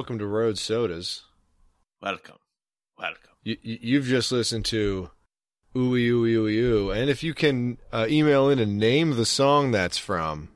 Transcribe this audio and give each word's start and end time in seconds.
welcome 0.00 0.18
to 0.18 0.26
Road 0.26 0.56
Sodas. 0.56 1.24
Welcome. 2.00 2.38
Welcome. 2.98 3.32
You, 3.42 3.58
you, 3.60 3.78
you've 3.82 4.06
just 4.06 4.32
listened 4.32 4.64
to 4.64 5.10
Ooey 5.76 6.08
Ooey 6.08 6.36
Ooey 6.36 6.56
Ooh. 6.56 6.90
And 6.90 7.10
if 7.10 7.22
you 7.22 7.34
can 7.34 7.76
uh, 7.92 8.06
email 8.08 8.48
in 8.48 8.58
and 8.58 8.78
name 8.78 9.10
the 9.10 9.26
song 9.26 9.72
that's 9.72 9.98
from, 9.98 10.48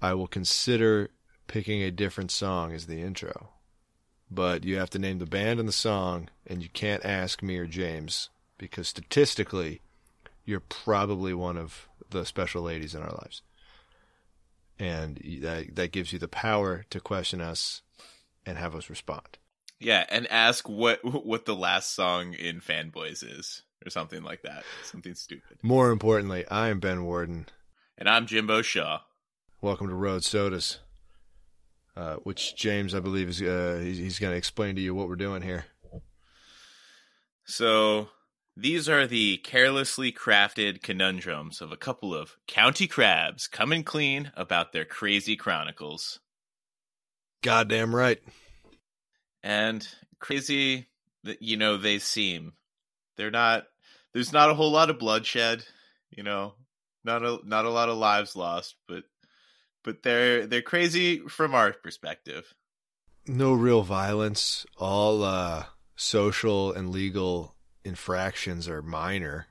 I 0.00 0.14
will 0.14 0.28
consider 0.28 1.10
picking 1.48 1.82
a 1.82 1.90
different 1.90 2.30
song 2.30 2.72
as 2.72 2.86
the 2.86 3.00
intro. 3.02 3.48
But 4.30 4.62
you 4.62 4.78
have 4.78 4.90
to 4.90 5.00
name 5.00 5.18
the 5.18 5.26
band 5.26 5.58
and 5.58 5.68
the 5.68 5.72
song, 5.72 6.28
and 6.46 6.62
you 6.62 6.68
can't 6.68 7.04
ask 7.04 7.42
me 7.42 7.56
or 7.56 7.66
James 7.66 8.30
because 8.58 8.86
statistically, 8.86 9.80
you're 10.44 10.60
probably 10.60 11.34
one 11.34 11.56
of 11.56 11.88
the 12.10 12.24
special 12.24 12.62
ladies 12.62 12.94
in 12.94 13.02
our 13.02 13.10
lives. 13.10 13.42
And 14.78 15.20
that, 15.42 15.74
that 15.74 15.90
gives 15.90 16.12
you 16.12 16.20
the 16.20 16.28
power 16.28 16.84
to 16.90 17.00
question 17.00 17.40
us 17.40 17.82
and 18.48 18.56
have 18.56 18.74
us 18.74 18.88
respond. 18.88 19.38
Yeah, 19.78 20.06
and 20.08 20.26
ask 20.32 20.68
what 20.68 21.00
what 21.04 21.44
the 21.44 21.54
last 21.54 21.94
song 21.94 22.32
in 22.32 22.60
Fanboys 22.60 23.22
is, 23.22 23.62
or 23.84 23.90
something 23.90 24.22
like 24.22 24.42
that. 24.42 24.64
Something 24.84 25.14
stupid. 25.14 25.58
More 25.62 25.90
importantly, 25.90 26.46
I 26.48 26.68
am 26.68 26.80
Ben 26.80 27.04
Warden. 27.04 27.46
And 27.98 28.08
I'm 28.08 28.26
Jimbo 28.26 28.62
Shaw. 28.62 29.00
Welcome 29.60 29.88
to 29.88 29.94
Road 29.94 30.24
Sodas, 30.24 30.78
uh, 31.96 32.16
which 32.16 32.56
James, 32.56 32.94
I 32.94 33.00
believe, 33.00 33.28
is 33.28 33.42
uh, 33.42 33.80
he's, 33.82 33.98
he's 33.98 34.18
going 34.18 34.32
to 34.32 34.38
explain 34.38 34.76
to 34.76 34.80
you 34.80 34.94
what 34.94 35.08
we're 35.08 35.16
doing 35.16 35.42
here. 35.42 35.66
So 37.44 38.08
these 38.56 38.88
are 38.88 39.06
the 39.06 39.38
carelessly 39.38 40.10
crafted 40.12 40.82
conundrums 40.82 41.60
of 41.60 41.70
a 41.70 41.76
couple 41.76 42.14
of 42.14 42.36
county 42.46 42.86
crabs 42.86 43.46
coming 43.46 43.84
clean 43.84 44.32
about 44.36 44.72
their 44.72 44.84
crazy 44.84 45.36
chronicles. 45.36 46.20
Goddamn 47.42 47.94
right. 47.94 48.20
And 49.42 49.86
crazy 50.18 50.88
that 51.24 51.42
you 51.42 51.56
know 51.56 51.76
they 51.76 51.98
seem. 51.98 52.52
They're 53.16 53.30
not 53.30 53.64
there's 54.12 54.32
not 54.32 54.50
a 54.50 54.54
whole 54.54 54.70
lot 54.70 54.90
of 54.90 54.98
bloodshed, 54.98 55.64
you 56.10 56.22
know. 56.22 56.54
Not 57.04 57.24
a 57.24 57.38
not 57.44 57.64
a 57.64 57.70
lot 57.70 57.88
of 57.88 57.96
lives 57.96 58.36
lost, 58.36 58.74
but 58.86 59.04
but 59.84 60.02
they're 60.02 60.46
they're 60.46 60.62
crazy 60.62 61.20
from 61.20 61.54
our 61.54 61.72
perspective. 61.72 62.54
No 63.26 63.52
real 63.52 63.82
violence. 63.82 64.66
All 64.76 65.22
uh 65.22 65.64
social 65.96 66.72
and 66.72 66.90
legal 66.90 67.54
infractions 67.84 68.68
are 68.68 68.82
minor. 68.82 69.46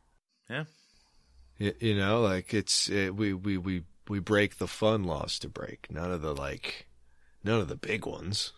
Yeah. 0.50 0.66
You, 1.58 1.74
you 1.80 1.96
know, 1.98 2.22
like 2.22 2.54
it's 2.54 2.90
it, 2.90 3.16
we 3.16 3.34
we 3.34 3.58
we 3.58 3.84
we 4.10 4.20
break 4.20 4.58
the 4.58 4.68
fun 4.68 5.04
laws 5.04 5.40
to 5.40 5.50
break. 5.50 5.88
None 5.90 6.12
of 6.12 6.22
the 6.22 6.34
like 6.34 6.87
none 7.48 7.62
of 7.62 7.70
the 7.70 7.76
big 7.76 8.06
ones. 8.06 8.52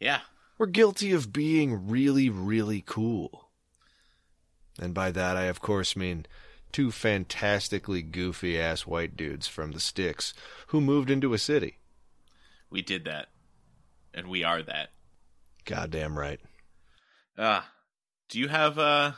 Yeah. 0.00 0.20
We're 0.58 0.66
guilty 0.66 1.12
of 1.12 1.32
being 1.32 1.88
really 1.88 2.30
really 2.30 2.82
cool. 2.84 3.50
And 4.80 4.94
by 4.94 5.10
that 5.12 5.36
I 5.36 5.44
of 5.44 5.60
course 5.60 5.94
mean 5.94 6.26
two 6.72 6.90
fantastically 6.90 8.02
goofy 8.02 8.58
ass 8.58 8.86
white 8.86 9.16
dudes 9.16 9.46
from 9.46 9.72
the 9.72 9.80
sticks 9.80 10.34
who 10.68 10.80
moved 10.80 11.10
into 11.10 11.34
a 11.34 11.38
city. 11.38 11.78
We 12.70 12.82
did 12.82 13.04
that. 13.04 13.28
And 14.12 14.28
we 14.28 14.42
are 14.42 14.62
that. 14.62 14.88
Goddamn 15.66 16.18
right. 16.18 16.40
Ah. 17.38 17.70
Do 18.28 18.38
you 18.38 18.48
have 18.48 18.78
uh 18.78 19.12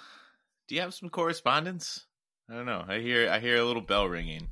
do 0.67 0.75
you 0.75 0.81
have 0.81 0.93
some 0.93 1.09
correspondence? 1.09 2.05
I 2.51 2.55
don't 2.55 2.67
know. 2.67 2.85
I 2.87 2.99
hear 2.99 3.31
I 3.31 3.39
hear 3.39 3.59
a 3.59 3.65
little 3.65 3.83
bell 3.83 4.09
ringing. 4.09 4.49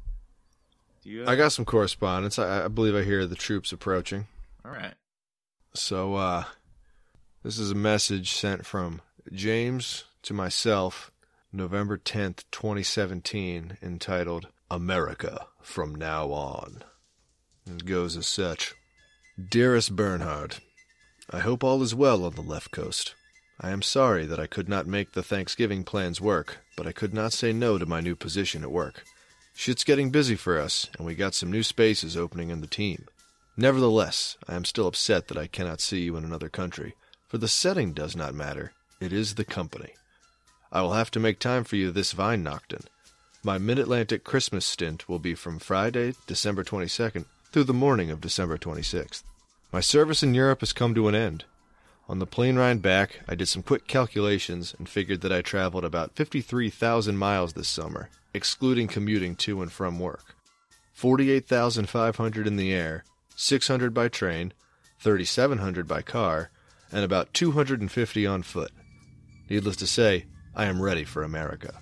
Do 1.03 1.11
you 1.11 1.25
uh... 1.25 1.31
I 1.31 1.35
got 1.35 1.53
some 1.53 1.65
correspondence. 1.65 2.39
I, 2.39 2.65
I 2.65 2.69
believe 2.69 2.95
I 2.95 3.03
hear 3.03 3.27
the 3.27 3.35
troops 3.35 3.73
approaching. 3.73 4.29
All 4.67 4.73
right. 4.73 4.95
So 5.75 6.17
uh 6.17 6.45
this 7.45 7.59
is 7.59 7.71
a 7.71 7.77
message 7.77 8.33
sent 8.33 8.67
from 8.67 9.01
James 9.31 10.05
to 10.23 10.35
myself 10.35 11.13
November 11.53 11.97
10th, 11.97 12.43
2017, 12.51 13.79
entitled 13.81 14.49
America 14.69 15.47
from 15.63 15.95
Now 15.95 16.33
On. 16.33 16.83
It 17.71 17.85
goes 17.85 18.17
as 18.17 18.27
such 18.27 18.75
Dearest 19.39 19.95
Bernhard, 19.95 20.57
I 21.31 21.39
hope 21.41 21.63
all 21.63 21.83
is 21.83 21.95
well 21.95 22.25
on 22.25 22.35
the 22.35 22.41
left 22.41 22.73
coast. 22.73 23.15
I 23.61 23.71
am 23.71 23.83
sorry 23.83 24.27
that 24.27 24.41
I 24.41 24.47
could 24.47 24.69
not 24.69 24.89
make 24.89 25.13
the 25.13 25.23
Thanksgiving 25.23 25.85
plans 25.85 26.21
work, 26.21 26.59
but 26.77 26.87
I 26.87 26.93
could 26.93 27.15
not 27.15 27.33
say 27.33 27.53
no 27.53 27.79
to 27.79 27.87
my 27.87 28.01
new 28.01 28.17
position 28.17 28.63
at 28.65 28.73
work. 28.73 29.05
Shit's 29.55 29.85
getting 29.85 30.11
busy 30.11 30.35
for 30.35 30.59
us, 30.59 30.89
and 30.97 31.07
we 31.07 31.15
got 31.15 31.35
some 31.35 31.53
new 31.53 31.63
spaces 31.63 32.17
opening 32.17 32.51
in 32.51 32.61
the 32.61 32.67
team. 32.67 33.07
Nevertheless, 33.57 34.37
I 34.47 34.55
am 34.55 34.67
still 34.67 34.87
upset 34.87 35.29
that 35.29 35.39
I 35.39 35.47
cannot 35.47 35.81
see 35.81 36.01
you 36.01 36.17
in 36.17 36.25
another 36.25 36.51
country, 36.51 36.95
for 37.27 37.39
the 37.39 37.49
setting 37.49 37.95
does 37.95 38.15
not 38.15 38.35
matter. 38.35 38.73
It 39.01 39.13
is 39.13 39.35
the 39.35 39.47
company. 39.47 39.95
I 40.71 40.83
will 40.83 40.93
have 40.93 41.11
to 41.13 41.21
make 41.21 41.39
time 41.39 41.65
for 41.65 41.77
you 41.77 41.91
this 41.91 42.13
Weihnachten. 42.13 42.85
My 43.43 43.57
Mid 43.57 43.79
Atlantic 43.79 44.25
Christmas 44.25 44.67
stint 44.67 45.09
will 45.09 45.19
be 45.19 45.35
from 45.35 45.59
Friday, 45.59 46.15
December 46.27 46.65
22nd, 46.65 47.25
through 47.51 47.65
the 47.65 47.73
morning 47.73 48.11
of 48.11 48.21
December 48.21 48.59
26th. 48.59 49.23
My 49.73 49.81
service 49.81 50.23
in 50.23 50.35
Europe 50.35 50.61
has 50.61 50.75
come 50.75 50.95
to 50.95 51.09
an 51.09 51.15
end. 51.15 51.45
On 52.09 52.19
the 52.19 52.27
plane 52.27 52.57
ride 52.57 52.83
back, 52.83 53.21
I 53.27 53.35
did 53.35 53.47
some 53.47 53.63
quick 53.63 53.87
calculations 53.87 54.75
and 54.79 54.89
figured 54.89 55.23
that 55.23 55.33
I 55.33 55.41
traveled 55.41 55.85
about 55.85 56.15
53,000 56.15 57.17
miles 57.17 57.55
this 57.55 57.69
summer, 57.69 58.11
excluding 58.35 58.87
commuting 58.87 59.35
to 59.37 59.63
and 59.63 59.73
from 59.73 59.99
work. 59.99 60.35
48,500 60.93 62.47
in 62.47 62.57
the 62.57 62.73
air, 62.73 63.05
600 63.37 63.95
by 63.95 64.09
train, 64.09 64.53
3,700 65.01 65.87
by 65.87 66.03
car, 66.03 66.51
and 66.91 67.05
about 67.05 67.33
250 67.35 68.27
on 68.27 68.43
foot. 68.43 68.73
Needless 69.49 69.77
to 69.77 69.87
say, 69.87 70.27
I 70.55 70.65
am 70.67 70.83
ready 70.83 71.05
for 71.05 71.23
America. 71.23 71.75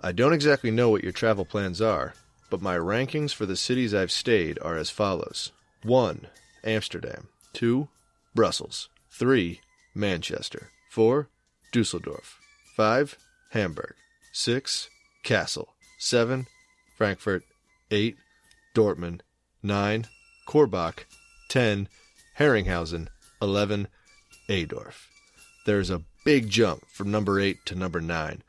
I 0.00 0.12
don't 0.12 0.32
exactly 0.32 0.70
know 0.70 0.90
what 0.90 1.04
your 1.04 1.12
travel 1.12 1.44
plans 1.44 1.80
are, 1.80 2.14
but 2.50 2.60
my 2.60 2.76
rankings 2.76 3.32
for 3.32 3.46
the 3.46 3.56
cities 3.56 3.94
I've 3.94 4.10
stayed 4.10 4.58
are 4.60 4.76
as 4.76 4.90
follows 4.90 5.52
1. 5.84 6.26
Amsterdam, 6.64 7.28
2. 7.52 7.88
Brussels, 8.34 8.88
3. 9.10 9.60
Manchester, 9.94 10.70
4. 10.90 11.28
Dusseldorf, 11.70 12.38
5. 12.74 13.16
Hamburg, 13.50 13.94
6. 14.32 14.88
Kassel, 15.24 15.68
7. 15.98 16.46
Frankfurt, 16.96 17.44
8. 17.90 18.16
Dortmund, 18.74 19.20
9. 19.62 20.06
Korbach, 20.52 21.06
10. 21.48 21.88
Herringhausen, 22.38 23.08
11. 23.40 23.88
Adorf. 24.50 25.08
There's 25.64 25.88
a 25.88 26.02
big 26.26 26.50
jump 26.50 26.84
from 26.90 27.10
number 27.10 27.40
8 27.40 27.64
to 27.64 27.74
number 27.74 28.02
9, 28.02 28.42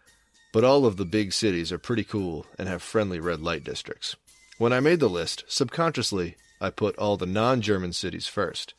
but 0.52 0.66
all 0.66 0.86
of 0.86 0.97
the 0.97 1.06
big 1.06 1.31
cities 1.31 1.72
are 1.72 1.78
pretty 1.78 2.03
cool 2.03 2.46
and 2.59 2.68
have 2.68 2.84
friendly 2.84 3.22
red 3.22 3.40
light 3.40 3.63
districts. 3.63 4.18
When 4.58 4.74
I 4.74 4.81
made 4.81 5.00
the 5.00 5.08
list, 5.08 5.46
subconsciously, 5.47 6.36
I 6.59 6.72
put 6.72 6.97
all 6.97 7.16
the 7.16 7.25
non 7.25 7.62
German 7.62 7.94
cities 7.94 8.28
first. 8.28 8.74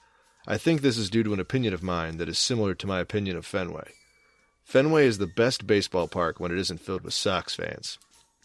I 0.47 0.59
think 0.59 0.83
this 0.83 0.99
is 0.99 1.09
due 1.09 1.23
to 1.23 1.33
an 1.33 1.41
opinion 1.41 1.73
of 1.73 1.83
mine 1.83 2.19
that 2.19 2.29
is 2.29 2.39
similar 2.39 2.75
to 2.75 2.87
my 2.87 3.01
opinion 3.01 3.39
of 3.39 3.47
Fenway. 3.47 3.93
Fenway 4.65 5.07
is 5.07 5.17
the 5.17 5.27
best 5.27 5.67
baseball 5.67 6.09
park 6.09 6.39
when 6.39 6.53
it 6.53 6.59
isn't 6.59 6.83
filled 6.83 7.05
with 7.05 7.15
Sox 7.15 7.55
fans. 7.55 7.99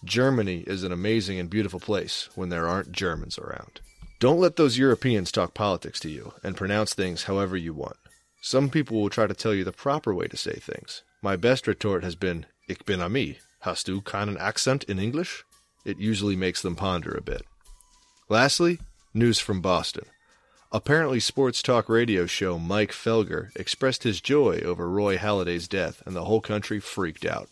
Germany 0.05 0.63
is 0.65 0.83
an 0.83 0.93
amazing 0.93 1.37
and 1.37 1.49
beautiful 1.49 1.81
place 1.81 2.29
when 2.35 2.47
there 2.47 2.69
aren't 2.69 2.93
Germans 2.93 3.37
around. 3.37 3.81
Don't 4.19 4.41
let 4.41 4.57
those 4.57 4.77
Europeans 4.77 5.31
talk 5.31 5.53
politics 5.53 5.97
to 6.01 6.09
you 6.09 6.33
and 6.43 6.57
pronounce 6.57 6.93
things 6.93 7.23
however 7.23 7.55
you 7.55 7.73
want. 7.73 7.95
Some 8.41 8.69
people 8.69 9.01
will 9.01 9.09
try 9.09 9.27
to 9.27 9.33
tell 9.33 9.53
you 9.53 9.63
the 9.63 9.71
proper 9.71 10.13
way 10.13 10.27
to 10.27 10.35
say 10.35 10.55
things. 10.55 11.03
My 11.21 11.37
best 11.37 11.67
retort 11.67 12.03
has 12.03 12.15
been, 12.15 12.45
Ich 12.67 12.85
bin 12.85 13.01
Ami. 13.01 13.37
Hast 13.61 13.85
du 13.85 14.01
keinen 14.01 14.37
accent 14.37 14.83
in 14.85 14.99
English? 14.99 15.45
It 15.85 15.99
usually 15.99 16.35
makes 16.35 16.61
them 16.61 16.75
ponder 16.75 17.11
a 17.11 17.21
bit. 17.21 17.43
Lastly, 18.27 18.79
news 19.13 19.39
from 19.39 19.61
Boston. 19.61 20.05
Apparently, 20.73 21.21
sports 21.21 21.61
talk 21.61 21.87
radio 21.87 22.25
show 22.25 22.59
Mike 22.59 22.91
Felger 22.91 23.55
expressed 23.55 24.03
his 24.03 24.19
joy 24.19 24.59
over 24.65 24.89
Roy 24.89 25.17
Halladay's 25.17 25.69
death, 25.69 26.03
and 26.05 26.13
the 26.13 26.25
whole 26.25 26.41
country 26.41 26.81
freaked 26.81 27.25
out. 27.25 27.49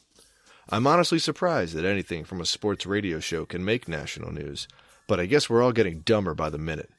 I'm 0.70 0.86
honestly 0.86 1.20
surprised 1.20 1.76
that 1.76 1.86
anything 1.86 2.26
from 2.26 2.42
a 2.42 2.46
sports 2.46 2.86
radio 2.86 3.22
show 3.22 3.46
can 3.46 3.64
make 3.64 3.88
national 3.88 4.34
news, 4.34 4.68
but 5.08 5.20
I 5.20 5.26
guess 5.26 5.50
we're 5.50 5.64
all 5.64 5.72
getting 5.72 6.02
dumber 6.02 6.34
by 6.34 6.50
the 6.50 6.58
minute. 6.58 6.90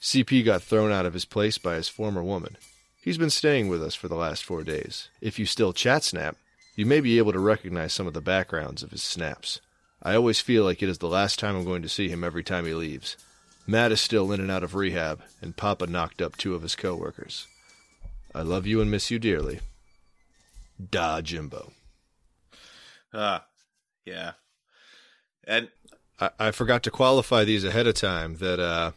CP 0.00 0.44
got 0.44 0.62
thrown 0.62 0.92
out 0.92 1.06
of 1.06 1.14
his 1.14 1.24
place 1.24 1.56
by 1.56 1.76
his 1.76 1.88
former 1.88 2.22
woman. 2.22 2.56
He's 3.00 3.18
been 3.18 3.30
staying 3.30 3.68
with 3.68 3.82
us 3.82 3.94
for 3.94 4.08
the 4.08 4.16
last 4.16 4.44
four 4.44 4.62
days. 4.62 5.08
If 5.20 5.38
you 5.38 5.46
still 5.46 5.72
chat 5.72 6.04
snap, 6.04 6.36
you 6.74 6.84
may 6.84 7.00
be 7.00 7.18
able 7.18 7.32
to 7.32 7.38
recognize 7.38 7.92
some 7.92 8.06
of 8.06 8.14
the 8.14 8.20
backgrounds 8.20 8.82
of 8.82 8.90
his 8.90 9.02
snaps. 9.02 9.60
I 10.02 10.14
always 10.14 10.40
feel 10.40 10.64
like 10.64 10.82
it 10.82 10.88
is 10.88 10.98
the 10.98 11.08
last 11.08 11.38
time 11.38 11.56
I'm 11.56 11.64
going 11.64 11.82
to 11.82 11.88
see 11.88 12.08
him 12.08 12.24
every 12.24 12.42
time 12.42 12.66
he 12.66 12.74
leaves. 12.74 13.16
Matt 13.66 13.92
is 13.92 14.00
still 14.00 14.30
in 14.32 14.40
and 14.40 14.50
out 14.50 14.62
of 14.62 14.74
rehab, 14.74 15.22
and 15.40 15.56
Papa 15.56 15.86
knocked 15.86 16.20
up 16.20 16.36
two 16.36 16.54
of 16.54 16.62
his 16.62 16.76
coworkers. 16.76 17.46
I 18.34 18.42
love 18.42 18.66
you 18.66 18.80
and 18.80 18.90
miss 18.90 19.10
you 19.10 19.18
dearly. 19.18 19.60
Da 20.90 21.20
Jimbo. 21.20 21.72
Ah, 23.14 23.36
uh, 23.36 23.40
yeah. 24.04 24.32
And 25.46 25.68
I, 26.18 26.30
I 26.38 26.50
forgot 26.50 26.82
to 26.84 26.90
qualify 26.90 27.44
these 27.44 27.64
ahead 27.64 27.86
of 27.86 27.94
time 27.94 28.36
that 28.36 28.60
uh, 28.60 28.92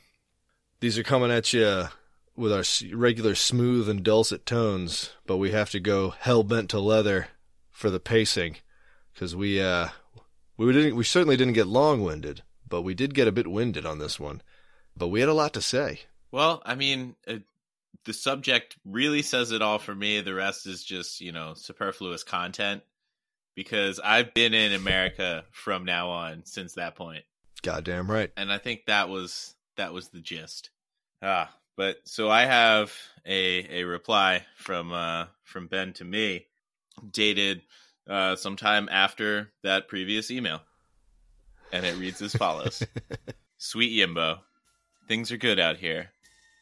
these 0.79 0.97
are 0.97 1.03
coming 1.03 1.31
at 1.31 1.53
you 1.53 1.85
with 2.35 2.53
our 2.53 2.63
regular 2.95 3.35
smooth 3.35 3.89
and 3.89 4.03
dulcet 4.03 4.45
tones, 4.45 5.11
but 5.25 5.37
we 5.37 5.51
have 5.51 5.71
to 5.71 5.79
go 5.79 6.11
hell 6.11 6.43
bent 6.43 6.69
to 6.69 6.79
leather 6.79 7.27
for 7.71 7.89
the 7.89 7.99
pacing 7.99 8.57
because 9.13 9.35
we 9.35 9.61
uh 9.61 9.89
we 10.57 10.71
didn't 10.71 10.95
we 10.95 11.03
certainly 11.03 11.37
didn't 11.37 11.53
get 11.53 11.67
long 11.67 12.03
winded, 12.03 12.43
but 12.67 12.83
we 12.83 12.93
did 12.93 13.15
get 13.15 13.27
a 13.27 13.31
bit 13.31 13.47
winded 13.47 13.85
on 13.85 13.99
this 13.99 14.19
one. 14.19 14.41
But 14.95 15.09
we 15.09 15.19
had 15.19 15.29
a 15.29 15.33
lot 15.33 15.53
to 15.53 15.61
say. 15.61 16.01
Well, 16.31 16.61
I 16.65 16.75
mean, 16.75 17.15
uh, 17.27 17.35
the 18.05 18.13
subject 18.13 18.77
really 18.83 19.21
says 19.21 19.51
it 19.51 19.61
all 19.61 19.79
for 19.79 19.93
me. 19.93 20.21
The 20.21 20.33
rest 20.33 20.65
is 20.65 20.83
just, 20.83 21.21
you 21.21 21.31
know, 21.31 21.53
superfluous 21.55 22.23
content 22.23 22.83
because 23.57 23.99
I've 23.99 24.35
been 24.35 24.53
in 24.53 24.71
America 24.71 25.43
from 25.51 25.83
now 25.83 26.11
on 26.11 26.45
since 26.45 26.75
that 26.75 26.95
point. 26.95 27.23
Goddamn 27.63 28.09
right. 28.09 28.31
And 28.37 28.53
I 28.53 28.59
think 28.59 28.85
that 28.85 29.09
was 29.09 29.55
that 29.77 29.93
was 29.93 30.09
the 30.09 30.19
gist. 30.19 30.69
Ah, 31.23 31.51
but 31.75 31.97
so 32.05 32.29
I 32.29 32.45
have 32.45 32.93
a 33.25 33.79
a 33.79 33.83
reply 33.83 34.45
from 34.57 34.93
uh 34.93 35.25
from 35.43 35.67
Ben 35.67 35.91
to 35.93 36.05
me 36.05 36.45
dated 37.11 37.63
uh 38.07 38.35
sometime 38.35 38.87
after 38.91 39.51
that 39.63 39.87
previous 39.87 40.29
email. 40.29 40.61
And 41.73 41.83
it 41.83 41.97
reads 41.97 42.21
as 42.21 42.35
follows. 42.35 42.83
Sweet 43.57 43.91
Yimbo, 43.91 44.37
things 45.07 45.31
are 45.31 45.37
good 45.37 45.59
out 45.59 45.77
here. 45.77 46.11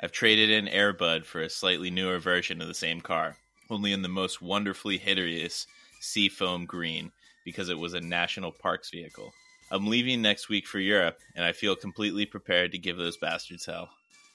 I've 0.01 0.13
traded 0.13 0.49
in 0.49 0.65
Airbud 0.67 1.25
for 1.25 1.41
a 1.41 1.49
slightly 1.49 1.91
newer 1.91 2.19
version 2.19 2.61
of 2.61 2.69
the 2.69 2.73
same 2.73 3.01
car, 3.01 3.35
only 3.69 3.91
in 3.91 4.01
the 4.01 4.07
most 4.07 4.41
wonderfully 4.41 4.97
hideous 4.97 5.67
seafoam 6.05 6.65
green 6.65 7.11
because 7.43 7.69
it 7.69 7.77
was 7.77 7.93
a 7.93 8.01
national 8.01 8.51
parks 8.51 8.89
vehicle. 8.89 9.33
I'm 9.71 9.87
leaving 9.87 10.21
next 10.21 10.47
week 10.47 10.67
for 10.67 10.79
Europe, 10.79 11.19
and 11.35 11.43
I 11.43 11.51
feel 11.51 11.75
completely 11.75 12.25
prepared 12.25 12.71
to 12.71 12.77
give 12.77 12.97
those 12.97 13.17
bastards 13.17 13.65
hell. 13.65 13.89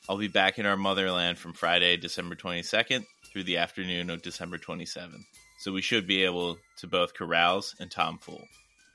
I'll 0.08 0.18
be 0.18 0.28
back 0.28 0.58
in 0.58 0.66
our 0.66 0.76
motherland 0.76 1.38
from 1.38 1.52
Friday, 1.52 1.96
December 1.96 2.34
22nd 2.34 3.04
through 3.32 3.44
the 3.44 3.58
afternoon 3.58 4.10
of 4.10 4.22
December 4.22 4.58
27th, 4.58 5.24
so 5.60 5.72
we 5.72 5.82
should 5.82 6.06
be 6.06 6.24
able 6.24 6.58
to 6.78 6.86
both 6.86 7.14
carouse 7.14 7.76
and 7.78 7.90
tomfool. 7.90 8.44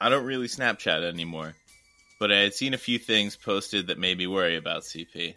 I 0.02 0.10
don't 0.10 0.26
really 0.26 0.48
Snapchat 0.48 1.04
anymore, 1.04 1.56
but 2.20 2.32
I 2.32 2.40
had 2.40 2.54
seen 2.54 2.74
a 2.74 2.78
few 2.78 3.00
things 3.00 3.38
posted 3.38 3.88
that 3.88 3.98
made 3.98 4.18
me 4.18 4.28
worry 4.28 4.58
about 4.58 4.84
CP. 4.84 5.36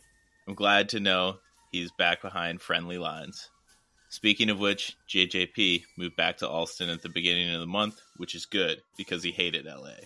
I'm 0.48 0.54
glad 0.54 0.88
to 0.90 1.00
know 1.00 1.36
he's 1.70 1.92
back 1.92 2.22
behind 2.22 2.60
friendly 2.60 2.98
lines. 2.98 3.48
Speaking 4.10 4.48
of 4.48 4.58
which, 4.58 4.96
JJP 5.08 5.84
moved 5.96 6.16
back 6.16 6.38
to 6.38 6.48
Allston 6.48 6.88
at 6.88 7.02
the 7.02 7.08
beginning 7.08 7.54
of 7.54 7.60
the 7.60 7.66
month, 7.66 8.00
which 8.16 8.34
is 8.34 8.46
good 8.46 8.80
because 8.96 9.22
he 9.22 9.32
hated 9.32 9.66
LA. 9.66 9.96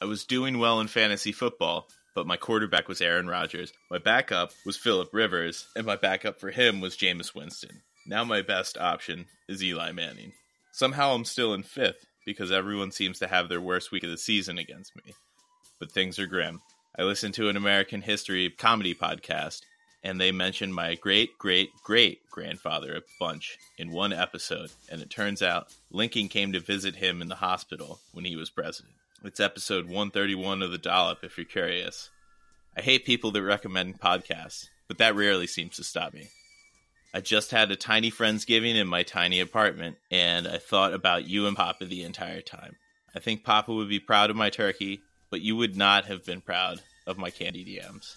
I 0.00 0.04
was 0.04 0.24
doing 0.24 0.58
well 0.58 0.80
in 0.80 0.86
fantasy 0.86 1.32
football, 1.32 1.88
but 2.14 2.26
my 2.26 2.36
quarterback 2.36 2.88
was 2.88 3.00
Aaron 3.00 3.26
Rodgers. 3.26 3.72
My 3.90 3.98
backup 3.98 4.52
was 4.64 4.76
Philip 4.76 5.08
Rivers, 5.12 5.66
and 5.74 5.84
my 5.84 5.96
backup 5.96 6.38
for 6.38 6.50
him 6.50 6.80
was 6.80 6.96
Jameis 6.96 7.34
Winston. 7.34 7.82
Now 8.06 8.22
my 8.22 8.42
best 8.42 8.78
option 8.78 9.26
is 9.48 9.64
Eli 9.64 9.92
Manning. 9.92 10.32
Somehow 10.72 11.14
I'm 11.14 11.24
still 11.24 11.54
in 11.54 11.62
fifth 11.62 12.06
because 12.24 12.52
everyone 12.52 12.92
seems 12.92 13.18
to 13.18 13.26
have 13.26 13.48
their 13.48 13.60
worst 13.60 13.90
week 13.90 14.04
of 14.04 14.10
the 14.10 14.18
season 14.18 14.58
against 14.58 14.94
me. 14.94 15.14
But 15.80 15.90
things 15.90 16.18
are 16.18 16.26
grim. 16.26 16.60
I 16.96 17.02
listened 17.02 17.34
to 17.34 17.48
an 17.48 17.56
American 17.56 18.02
history 18.02 18.50
comedy 18.50 18.94
podcast, 18.94 19.62
and 20.04 20.20
they 20.20 20.30
mentioned 20.30 20.74
my 20.74 20.94
great 20.94 21.38
great 21.38 21.70
great 21.82 22.20
grandfather 22.30 22.94
a 22.94 23.02
bunch 23.18 23.58
in 23.78 23.90
one 23.90 24.12
episode, 24.12 24.70
and 24.90 25.00
it 25.00 25.10
turns 25.10 25.42
out 25.42 25.74
Lincoln 25.90 26.28
came 26.28 26.52
to 26.52 26.60
visit 26.60 26.96
him 26.96 27.22
in 27.22 27.28
the 27.28 27.36
hospital 27.36 27.98
when 28.12 28.26
he 28.26 28.36
was 28.36 28.50
president. 28.50 28.94
It's 29.24 29.40
episode 29.40 29.86
131 29.86 30.62
of 30.62 30.70
The 30.70 30.78
Dollop 30.78 31.24
if 31.24 31.38
you're 31.38 31.46
curious. 31.46 32.10
I 32.76 32.82
hate 32.82 33.06
people 33.06 33.30
that 33.30 33.42
recommend 33.42 33.98
podcasts, 33.98 34.68
but 34.86 34.98
that 34.98 35.16
rarely 35.16 35.46
seems 35.46 35.76
to 35.76 35.84
stop 35.84 36.12
me. 36.12 36.28
I 37.14 37.20
just 37.20 37.52
had 37.52 37.70
a 37.70 37.76
tiny 37.76 38.10
Friendsgiving 38.10 38.74
in 38.74 38.86
my 38.86 39.04
tiny 39.04 39.40
apartment, 39.40 39.96
and 40.10 40.46
I 40.46 40.58
thought 40.58 40.92
about 40.92 41.28
you 41.28 41.46
and 41.46 41.56
Papa 41.56 41.86
the 41.86 42.02
entire 42.02 42.42
time. 42.42 42.76
I 43.14 43.20
think 43.20 43.44
Papa 43.44 43.72
would 43.72 43.88
be 43.88 44.00
proud 44.00 44.30
of 44.30 44.36
my 44.36 44.50
turkey, 44.50 45.00
but 45.30 45.40
you 45.40 45.56
would 45.56 45.76
not 45.76 46.06
have 46.06 46.24
been 46.24 46.40
proud 46.40 46.82
of 47.06 47.16
my 47.16 47.30
candy 47.30 47.60
yams. 47.60 48.16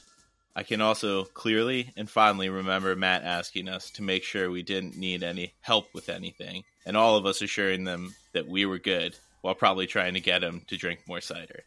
I 0.58 0.64
can 0.64 0.82
also 0.82 1.26
clearly 1.26 1.94
and 1.96 2.10
fondly 2.10 2.50
remember 2.50 2.96
Matt 2.96 3.24
asking 3.24 3.70
us 3.70 3.92
to 3.92 4.02
make 4.02 4.24
sure 4.24 4.50
we 4.50 4.64
didn't 4.64 4.98
need 4.98 5.22
any 5.22 5.54
help 5.62 5.94
with 5.94 6.10
anything, 6.10 6.64
and 6.84 6.98
all 6.98 7.16
of 7.16 7.28
us 7.28 7.44
assuring 7.44 7.84
them 7.84 8.16
that 8.34 8.48
we 8.48 8.66
were 8.66 8.80
good 8.80 9.16
while 9.42 9.54
probably 9.54 9.86
trying 9.86 10.16
to 10.16 10.20
get 10.20 10.44
him 10.44 10.64
to 10.66 10.76
drink 10.76 11.02
more 11.08 11.22
cider. 11.22 11.62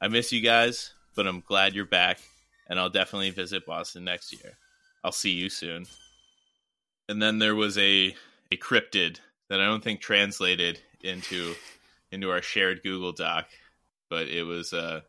I 0.00 0.08
miss 0.08 0.32
you 0.32 0.40
guys, 0.40 0.92
but 1.14 1.28
I'm 1.28 1.44
glad 1.46 1.76
you're 1.76 1.84
back, 1.84 2.18
and 2.68 2.80
I'll 2.80 2.90
definitely 2.90 3.30
visit 3.30 3.66
Boston 3.66 4.02
next 4.02 4.32
year. 4.32 4.54
I'll 5.04 5.12
see 5.12 5.30
you 5.30 5.48
soon. 5.48 5.86
And 7.08 7.22
then 7.22 7.38
there 7.38 7.54
was 7.54 7.78
a 7.78 8.16
a 8.50 8.56
cryptid 8.56 9.20
that 9.48 9.60
I 9.60 9.64
don't 9.64 9.84
think 9.84 10.00
translated 10.00 10.80
into 11.02 11.54
into 12.10 12.32
our 12.32 12.42
shared 12.42 12.82
Google 12.82 13.12
Doc, 13.12 13.46
but 14.10 14.26
it 14.26 14.42
was 14.42 14.72
uh, 14.72 15.02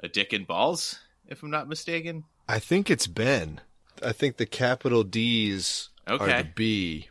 a 0.00 0.08
dick 0.08 0.32
and 0.32 0.48
balls, 0.48 0.98
if 1.28 1.44
I'm 1.44 1.50
not 1.50 1.68
mistaken. 1.68 2.24
I 2.48 2.58
think 2.58 2.90
it's 2.90 3.06
Ben. 3.06 3.60
I 4.02 4.12
think 4.12 4.36
the 4.36 4.46
capital 4.46 5.02
D's 5.02 5.90
are 6.06 6.14
Okay, 6.14 6.42
the 6.42 6.48
B. 6.54 7.08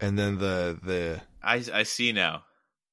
And 0.00 0.18
then 0.18 0.38
the 0.38 0.78
the 0.82 1.22
I 1.42 1.64
I 1.72 1.82
see 1.82 2.12
now. 2.12 2.44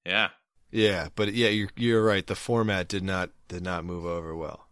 Yeah, 0.06 0.30
yeah, 0.72 1.10
but 1.16 1.34
yeah, 1.34 1.50
you're 1.50 1.70
you're 1.76 2.04
right. 2.04 2.26
The 2.26 2.36
format 2.36 2.88
did 2.88 3.04
not 3.04 3.32
did 3.48 3.64
not 3.64 3.86
move 3.86 4.06
over 4.06 4.36
well. 4.36 4.68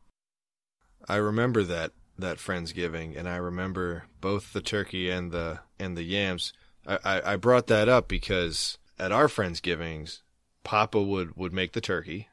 I 1.07 1.16
remember 1.16 1.63
that 1.63 1.92
that 2.18 2.38
friendsgiving, 2.38 3.18
and 3.18 3.27
I 3.27 3.38
remember 3.38 4.06
both 4.21 4.54
the 4.54 4.62
turkey 4.62 5.10
and 5.10 5.31
the 5.31 5.60
and 5.80 5.95
the 5.98 6.04
yams. 6.04 6.54
I, 6.88 7.00
I, 7.04 7.33
I 7.33 7.36
brought 7.36 7.68
that 7.68 7.89
up 7.89 8.07
because 8.07 8.77
at 8.98 9.12
our 9.12 9.27
friendsgivings, 9.27 10.21
Papa 10.63 11.01
would 11.01 11.36
would 11.36 11.54
make 11.54 11.74
the 11.74 11.81
turkey, 11.81 12.30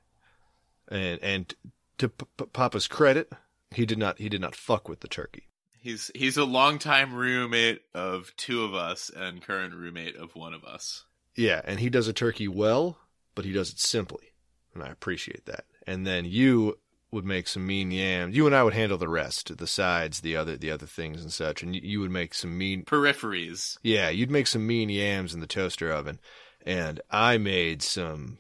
and 0.88 1.20
and 1.22 1.54
to 1.98 2.08
P- 2.08 2.26
P- 2.36 2.46
Papa's 2.52 2.86
credit, 2.86 3.32
he 3.70 3.86
did 3.86 3.98
not 3.98 4.18
he 4.18 4.28
did 4.28 4.40
not 4.40 4.54
fuck 4.54 4.88
with 4.88 5.00
the 5.00 5.08
turkey. 5.08 5.48
he's 5.80 6.10
he's 6.14 6.36
a 6.36 6.44
longtime 6.44 7.14
roommate 7.14 7.82
of 7.94 8.32
two 8.36 8.64
of 8.64 8.74
us 8.74 9.10
and 9.14 9.42
current 9.42 9.74
roommate 9.74 10.16
of 10.16 10.34
one 10.34 10.54
of 10.54 10.64
us. 10.64 11.04
Yeah, 11.34 11.60
and 11.64 11.78
he 11.80 11.90
does 11.90 12.08
a 12.08 12.12
turkey 12.12 12.48
well, 12.48 12.98
but 13.34 13.44
he 13.44 13.52
does 13.52 13.70
it 13.70 13.78
simply, 13.78 14.32
and 14.74 14.82
I 14.82 14.88
appreciate 14.88 15.46
that. 15.46 15.64
And 15.86 16.06
then 16.06 16.24
you 16.24 16.78
would 17.12 17.24
make 17.24 17.46
some 17.46 17.66
mean 17.66 17.90
yams. 17.92 18.34
You 18.34 18.46
and 18.46 18.54
I 18.54 18.62
would 18.64 18.74
handle 18.74 18.98
the 18.98 19.08
rest, 19.08 19.56
the 19.56 19.66
sides, 19.66 20.20
the 20.20 20.36
other 20.36 20.56
the 20.56 20.70
other 20.70 20.86
things 20.86 21.22
and 21.22 21.32
such. 21.32 21.62
And 21.62 21.74
you, 21.74 21.80
you 21.84 22.00
would 22.00 22.10
make 22.10 22.34
some 22.34 22.56
mean. 22.56 22.84
Peripheries. 22.84 23.78
Yeah, 23.82 24.08
you'd 24.08 24.30
make 24.30 24.46
some 24.46 24.66
mean 24.66 24.88
yams 24.88 25.34
in 25.34 25.40
the 25.40 25.46
toaster 25.46 25.92
oven, 25.92 26.18
and 26.64 27.00
I 27.10 27.38
made 27.38 27.82
some. 27.82 28.38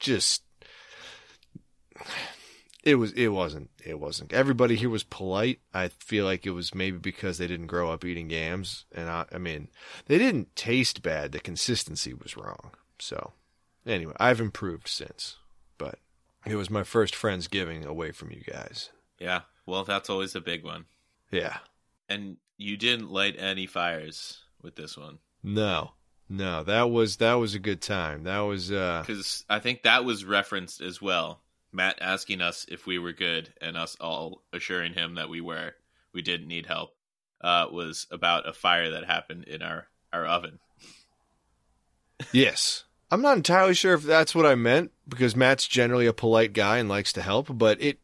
Just. 0.00 0.42
It 2.84 2.96
was. 2.96 3.12
It 3.12 3.28
wasn't. 3.28 3.70
It 3.84 3.98
wasn't. 3.98 4.32
Everybody 4.32 4.76
here 4.76 4.90
was 4.90 5.04
polite. 5.04 5.60
I 5.72 5.88
feel 5.88 6.24
like 6.24 6.46
it 6.46 6.50
was 6.50 6.74
maybe 6.74 6.98
because 6.98 7.38
they 7.38 7.46
didn't 7.46 7.66
grow 7.66 7.90
up 7.90 8.04
eating 8.04 8.30
yams, 8.30 8.84
and 8.92 9.08
I. 9.08 9.24
I 9.32 9.38
mean, 9.38 9.68
they 10.06 10.18
didn't 10.18 10.54
taste 10.54 11.02
bad. 11.02 11.32
The 11.32 11.40
consistency 11.40 12.12
was 12.12 12.36
wrong. 12.36 12.72
So, 12.98 13.32
anyway, 13.86 14.14
I've 14.20 14.40
improved 14.40 14.86
since, 14.88 15.36
but 15.78 15.98
it 16.46 16.56
was 16.56 16.70
my 16.70 16.84
first 16.84 17.14
Friendsgiving 17.14 17.84
away 17.84 18.12
from 18.12 18.30
you 18.30 18.42
guys. 18.46 18.90
Yeah. 19.18 19.42
Well, 19.66 19.84
that's 19.84 20.10
always 20.10 20.34
a 20.34 20.40
big 20.40 20.62
one. 20.62 20.84
Yeah. 21.30 21.58
And 22.08 22.36
you 22.58 22.76
didn't 22.76 23.10
light 23.10 23.36
any 23.38 23.66
fires 23.66 24.42
with 24.62 24.76
this 24.76 24.96
one 24.96 25.18
No. 25.42 25.92
No, 26.28 26.64
that 26.64 26.90
was 26.90 27.16
that 27.18 27.34
was 27.34 27.54
a 27.54 27.58
good 27.58 27.82
time. 27.82 28.24
That 28.24 28.40
was 28.40 28.72
uh 28.72 29.04
because 29.06 29.44
I 29.48 29.58
think 29.58 29.82
that 29.82 30.06
was 30.06 30.24
referenced 30.24 30.80
as 30.80 31.00
well. 31.00 31.42
Matt 31.74 31.98
asking 32.00 32.40
us 32.40 32.64
if 32.68 32.86
we 32.86 32.98
were 32.98 33.12
good 33.12 33.52
and 33.60 33.76
us 33.76 33.96
all 34.00 34.42
assuring 34.52 34.94
him 34.94 35.16
that 35.16 35.28
we 35.28 35.40
were. 35.40 35.72
We 36.12 36.22
didn't 36.22 36.48
need 36.48 36.66
help. 36.66 36.90
Uh, 37.40 37.66
was 37.70 38.06
about 38.10 38.48
a 38.48 38.52
fire 38.52 38.90
that 38.92 39.04
happened 39.04 39.44
in 39.44 39.60
our 39.60 39.88
our 40.12 40.24
oven. 40.24 40.60
yes. 42.32 42.84
I'm 43.10 43.20
not 43.20 43.36
entirely 43.36 43.74
sure 43.74 43.94
if 43.94 44.02
that's 44.02 44.34
what 44.34 44.46
I 44.46 44.54
meant 44.54 44.92
because 45.08 45.36
Matt's 45.36 45.68
generally 45.68 46.06
a 46.06 46.12
polite 46.12 46.52
guy 46.52 46.78
and 46.78 46.88
likes 46.88 47.12
to 47.14 47.22
help, 47.22 47.48
but 47.50 47.80
it 47.82 47.98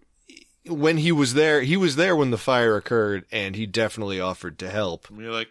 when 0.66 0.98
he 0.98 1.10
was 1.10 1.34
there, 1.34 1.62
he 1.62 1.76
was 1.76 1.96
there 1.96 2.14
when 2.14 2.30
the 2.30 2.38
fire 2.38 2.76
occurred 2.76 3.24
and 3.32 3.56
he 3.56 3.66
definitely 3.66 4.20
offered 4.20 4.58
to 4.58 4.70
help. 4.70 5.10
We 5.10 5.24
were 5.24 5.32
like, 5.32 5.48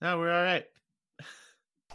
"No, 0.00 0.18
we're 0.18 0.32
all 0.32 0.42
right." 0.42 0.66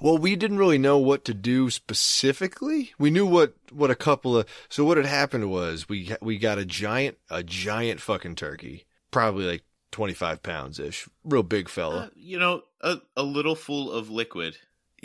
Well, 0.01 0.17
we 0.17 0.35
didn't 0.35 0.57
really 0.57 0.77
know 0.77 0.97
what 0.97 1.23
to 1.25 1.33
do 1.33 1.69
specifically. 1.69 2.93
We 2.97 3.09
knew 3.09 3.25
what 3.25 3.53
what 3.71 3.91
a 3.91 3.95
couple 3.95 4.37
of 4.37 4.47
so 4.69 4.83
what 4.83 4.97
had 4.97 5.05
happened 5.05 5.49
was 5.49 5.87
we 5.87 6.13
we 6.21 6.37
got 6.37 6.57
a 6.57 6.65
giant 6.65 7.17
a 7.29 7.43
giant 7.43 8.01
fucking 8.01 8.35
turkey, 8.35 8.85
probably 9.11 9.45
like 9.45 9.63
25 9.91 10.43
pounds 10.43 10.79
ish, 10.79 11.07
real 11.23 11.43
big 11.43 11.69
fella. 11.69 11.97
Uh, 11.97 12.09
you 12.15 12.37
know, 12.37 12.63
a, 12.81 12.97
a 13.15 13.23
little 13.23 13.55
full 13.55 13.91
of 13.91 14.09
liquid. 14.09 14.57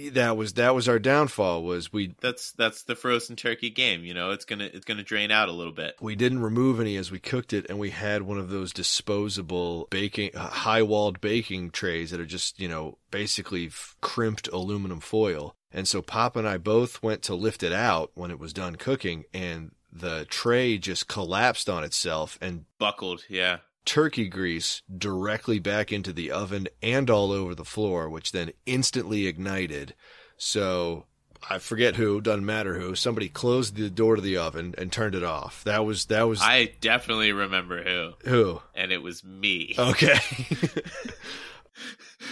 That 0.09 0.37
was 0.37 0.55
that 0.55 0.75
was 0.75 0.89
our 0.89 0.99
downfall 0.99 1.63
was 1.63 1.93
we 1.93 2.15
That's 2.21 2.53
that's 2.53 2.85
the 2.85 2.97
frozen 2.97 3.37
turkey 3.37 3.71
game. 3.71 4.05
You 4.05 4.15
know, 4.15 4.31
it's 4.31 4.45
gonna 4.45 4.65
it's 4.65 4.85
gonna 4.85 5.03
drain 5.03 5.31
out 5.31 5.49
a 5.49 5.53
little 5.53 5.73
bit. 5.73 5.95
we 6.01 6.17
didn't 6.17 6.41
remove 6.41 6.81
any 6.81 6.97
as 6.97 7.11
we 7.11 7.19
cooked 7.19 7.53
it 7.53 7.67
and 7.69 7.79
we 7.79 7.91
had 7.91 8.23
one 8.23 8.39
of 8.39 8.49
those 8.51 8.73
disposable 8.73 9.87
baking 9.91 10.33
high 10.35 10.83
walled 10.83 11.21
baking 11.21 11.71
trays 11.71 12.11
that 12.11 12.21
are 12.21 12.27
just 12.27 12.59
you 12.59 12.69
know 12.69 12.99
basically 13.11 13.67
f- 13.67 13.97
crimped 14.01 14.49
aluminum 14.49 15.01
foil 15.01 15.55
and 15.73 15.87
so 15.87 16.01
pop 16.03 16.37
and 16.37 16.49
i 16.49 16.57
both 16.57 17.03
went 17.03 17.23
to 17.23 17.35
lift 17.35 17.63
it 17.63 17.73
out 17.73 18.11
when 18.15 18.31
it 18.31 18.39
was 18.39 18.53
done 18.53 18.77
cooking 18.77 19.25
and 19.35 19.73
the 19.93 20.25
tray 20.31 20.79
just 20.79 21.09
collapsed 21.09 21.69
on 21.69 21.83
itself 21.85 22.39
and 22.41 22.65
Buckled, 22.79 23.25
yeah. 23.29 23.59
Turkey 23.85 24.29
grease 24.29 24.83
directly 24.97 25.59
back 25.59 25.93
into 25.93 26.13
the 26.13 26.31
oven 26.31 26.69
and 26.83 27.11
all 27.11 27.33
over 27.33 27.55
the 27.55 27.65
floor, 27.65 28.09
which 28.09 28.33
then 28.33 28.53
instantly 28.67 29.27
ignited. 29.27 29.95
So 30.37 31.07
I 31.49 31.59
forget 31.59 31.97
who, 31.97 32.21
doesn't 32.21 32.45
matter 32.45 32.79
who. 32.79 32.95
Somebody 32.95 33.29
closed 33.29 33.77
the 33.77 33.91
door 33.91 34.17
to 34.17 34.23
the 34.23 34.37
oven 34.37 34.75
and 34.79 34.93
turned 34.93 35.15
it 35.15 35.25
off. 35.25 35.65
That 35.65 35.85
was 35.85 36.07
that 36.07 36.23
was 36.29 36.41
I 36.43 36.73
definitely 36.81 37.33
remember 37.33 37.83
who, 37.83 38.13
who. 38.31 38.63
and 38.75 38.93
it 38.93 39.03
was 39.03 39.25
me. 39.25 39.75
Okay. 39.79 40.19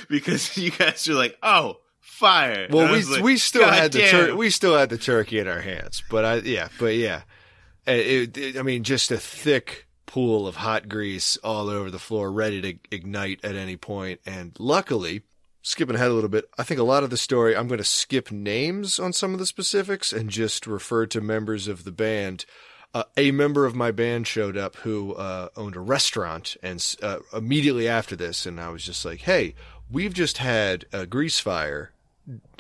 because 0.09 0.57
you 0.57 0.71
guys 0.71 1.09
are 1.09 1.15
like, 1.15 1.37
"Oh, 1.43 1.79
fire!" 2.01 2.67
Well, 2.71 2.93
we 2.93 3.03
like, 3.03 3.23
we 3.23 3.37
still 3.39 3.63
"God 3.63 3.75
had 3.75 3.93
the 3.93 3.99
damn." 4.01 4.11
tur- 4.11 4.37
we 4.37 4.51
still 4.51 4.77
had 4.77 4.91
the 4.91 4.99
turkey 4.99 5.39
in 5.39 5.49
our 5.49 5.61
hands, 5.61 6.03
but 6.11 6.25
I 6.25 6.35
yeah, 6.37 6.69
but 6.79 6.95
yeah, 6.95 7.23
Uh, 7.87 7.93
it, 7.93 8.37
it, 8.37 8.57
I 8.59 8.63
mean, 8.63 8.85
just 8.85 9.11
a 9.11 9.19
thick 9.19 9.87
pool 10.09 10.49
of 10.49 10.57
hot 10.57 10.89
grease 10.89 11.37
all 11.45 11.69
over 11.69 11.91
the 11.91 11.99
floor, 12.01 12.33
ready 12.33 12.61
to 12.61 12.75
ignite 12.91 13.45
at 13.45 13.55
any 13.55 13.77
point. 13.77 14.21
And 14.27 14.57
luckily, 14.59 15.23
skipping 15.63 15.95
ahead 15.95 16.11
a 16.11 16.15
little 16.15 16.31
bit, 16.31 16.47
I 16.59 16.65
think 16.65 16.81
a 16.81 16.85
lot 16.85 17.05
of 17.05 17.11
the 17.11 17.17
story 17.17 17.55
I'm 17.55 17.69
going 17.69 17.79
to 17.79 17.85
skip 17.85 18.33
names 18.33 18.99
on 18.99 19.13
some 19.13 19.33
of 19.35 19.39
the 19.39 19.47
specifics 19.47 20.13
and 20.13 20.31
just 20.31 20.67
refer 20.67 21.07
to 21.07 21.21
members 21.21 21.69
of 21.69 21.85
the 21.85 21.93
band. 21.93 22.47
Uh, 22.95 23.05
a 23.19 23.31
member 23.31 23.67
of 23.67 23.77
my 23.77 23.91
band 23.91 24.27
showed 24.27 24.57
up 24.57 24.77
who 24.77 25.15
uh, 25.15 25.51
owned 25.57 25.77
a 25.77 25.81
restaurant, 25.81 26.57
and 26.63 26.97
uh, 27.03 27.19
immediately 27.35 27.87
after 27.87 28.17
this, 28.17 28.47
and 28.47 28.59
I 28.59 28.71
was 28.71 28.83
just 28.83 29.05
like, 29.05 29.21
"Hey, 29.21 29.55
we've 29.91 30.15
just 30.15 30.39
had 30.39 30.87
a 30.91 31.05
grease 31.05 31.39
fire. 31.39 31.93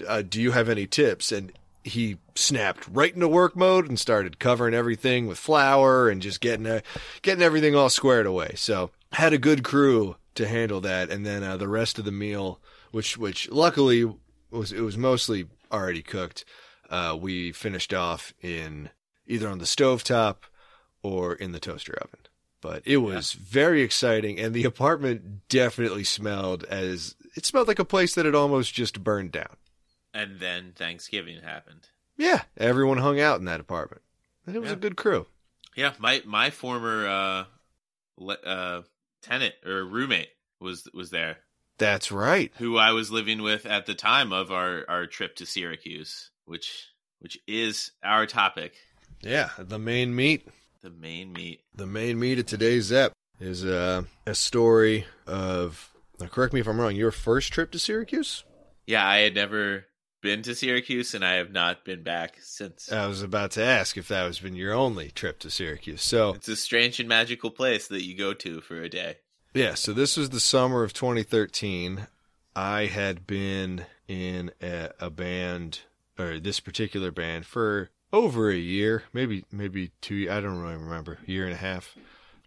Uh, 0.07 0.21
do 0.21 0.38
you 0.43 0.50
have 0.50 0.69
any 0.69 0.87
tips?" 0.87 1.33
And 1.33 1.50
he 1.88 2.18
snapped 2.35 2.87
right 2.90 3.12
into 3.12 3.28
work 3.28 3.57
mode 3.57 3.88
and 3.88 3.99
started 3.99 4.38
covering 4.38 4.75
everything 4.75 5.26
with 5.26 5.38
flour 5.38 6.09
and 6.09 6.23
just 6.23 6.40
getting 6.40 6.66
uh, 6.66 6.80
getting 7.23 7.42
everything 7.42 7.75
all 7.75 7.90
squared 7.90 8.26
away. 8.26 8.52
So 8.57 8.90
had 9.12 9.33
a 9.33 9.38
good 9.38 9.64
crew 9.64 10.16
to 10.35 10.47
handle 10.47 10.80
that, 10.83 11.11
and 11.11 11.26
then 11.26 11.42
uh, 11.42 11.57
the 11.57 11.68
rest 11.68 11.99
of 11.99 12.04
the 12.04 12.12
meal, 12.12 12.61
which 12.92 13.18
which 13.18 13.50
luckily 13.50 14.11
was 14.50 14.73
it 14.73 14.80
was 14.80 14.97
mostly 14.97 15.47
already 15.73 16.02
cooked. 16.02 16.45
Uh, 16.88 17.16
we 17.21 17.52
finished 17.52 17.92
off 17.92 18.33
in 18.40 18.90
either 19.26 19.49
on 19.49 19.59
the 19.59 19.64
stovetop 19.66 20.37
or 21.02 21.35
in 21.35 21.52
the 21.52 21.61
toaster 21.61 21.95
oven. 22.00 22.21
But 22.61 22.83
it 22.85 22.97
was 22.97 23.33
very 23.33 23.83
exciting, 23.83 24.40
and 24.40 24.52
the 24.52 24.64
apartment 24.64 25.49
definitely 25.49 26.04
smelled 26.04 26.64
as 26.64 27.14
it 27.37 27.47
smelled 27.47 27.68
like 27.68 27.78
a 27.78 27.85
place 27.85 28.14
that 28.14 28.25
had 28.25 28.35
almost 28.35 28.75
just 28.75 29.04
burned 29.04 29.33
down. 29.33 29.57
And 30.19 30.41
then 30.41 30.73
Thanksgiving 30.75 31.41
happened. 31.43 31.89
Yeah, 32.17 32.43
everyone 32.57 32.99
hung 32.99 33.21
out 33.21 33.39
in 33.39 33.45
that 33.45 33.61
apartment, 33.61 34.03
and 34.47 34.57
it 34.57 34.59
was 34.59 34.71
Yeah. 34.71 34.77
a 34.77 34.81
good 34.81 34.97
crew. 34.97 35.27
Yeah, 35.77 35.95
my 35.99 36.23
my 36.27 36.51
former 36.51 37.07
uh, 37.07 37.45
le- 38.17 38.35
uh, 38.45 38.83
tenant 39.23 39.55
or 39.65 39.85
roommate 39.85 40.31
was 40.59 40.89
was 40.93 41.11
there, 41.11 41.39
That's 41.79 42.11
right. 42.11 42.53
who 42.59 42.77
I 42.77 42.91
was 42.91 43.13
living 43.13 43.43
with 43.43 43.65
at 43.65 43.87
the 43.87 43.95
time 43.95 44.33
of 44.33 44.51
our 44.51 44.85
our 44.89 45.07
trip 45.07 45.37
to 45.37 45.47
Syracuse, 45.47 46.31
which 46.47 46.89
which 47.21 47.39
is 47.47 47.93
our 48.03 48.27
topic, 48.27 48.75
Yeah, 49.23 49.51
the 49.57 49.79
main 49.79 50.17
meat, 50.17 50.49
the 50.81 50.91
main 50.91 51.33
meat. 51.33 51.61
the 51.73 51.87
main 51.87 52.19
meat 52.19 52.41
of 52.41 52.47
today's 52.47 52.87
Zep 52.87 53.13
is 53.39 53.65
uh, 53.65 54.03
a 54.27 54.35
story 54.35 55.07
of. 55.29 55.93
Now, 56.19 56.27
correct 56.27 56.53
me 56.53 56.59
if 56.59 56.67
I'm 56.67 56.81
wrong. 56.81 56.97
Your 56.97 57.13
first 57.13 57.53
trip 57.53 57.71
to 57.71 57.79
Syracuse? 57.79 58.43
Yeah, 58.89 59.07
I 59.07 59.19
had 59.19 59.35
never 59.37 59.85
been 60.21 60.43
to 60.43 60.55
Syracuse, 60.55 61.15
and 61.15 61.25
I 61.25 61.35
have 61.35 61.53
not 61.53 61.85
been 61.85 62.03
back 62.03 62.37
since. 62.41 62.91
I 62.91 63.07
was 63.07 63.23
about 63.23 63.53
to 63.53 63.65
ask 63.65 63.97
if 63.97 64.09
that 64.09 64.25
was 64.27 64.41
been 64.41 64.57
your 64.57 64.75
only 64.75 65.11
trip 65.11 65.39
to 65.41 65.51
Syracuse. 65.51 66.03
So 66.03 66.35
It's 66.35 66.49
a 66.49 66.57
strange 66.57 67.01
and 67.01 67.09
magical 67.09 67.51
place 67.51 67.89
that 67.89 68.05
you 68.05 68.17
go 68.17 68.35
to 68.35 68.61
for 68.61 68.83
a 68.83 68.89
day. 68.89 69.19
Yeah, 69.55 69.75
so 69.75 69.93
this 69.93 70.17
was 70.17 70.31
the 70.31 70.41
summer 70.41 70.85
of 70.85 70.93
2013. 70.93 72.07
I 72.55 72.87
had 72.87 73.27
been 73.27 73.87
in 74.07 74.51
a, 74.63 74.91
a 75.01 75.11
band, 75.11 75.81
or 76.19 76.39
this 76.39 76.61
particular 76.61 77.11
band, 77.11 77.47
for 77.47 77.91
over 78.13 78.51
a 78.51 78.57
year, 78.57 79.05
maybe 79.13 79.45
maybe 79.51 79.93
two. 80.01 80.29
I 80.31 80.41
don't 80.41 80.59
really 80.59 80.77
remember, 80.77 81.19
year 81.27 81.45
and 81.45 81.55
a 81.55 81.59
half. 81.59 81.95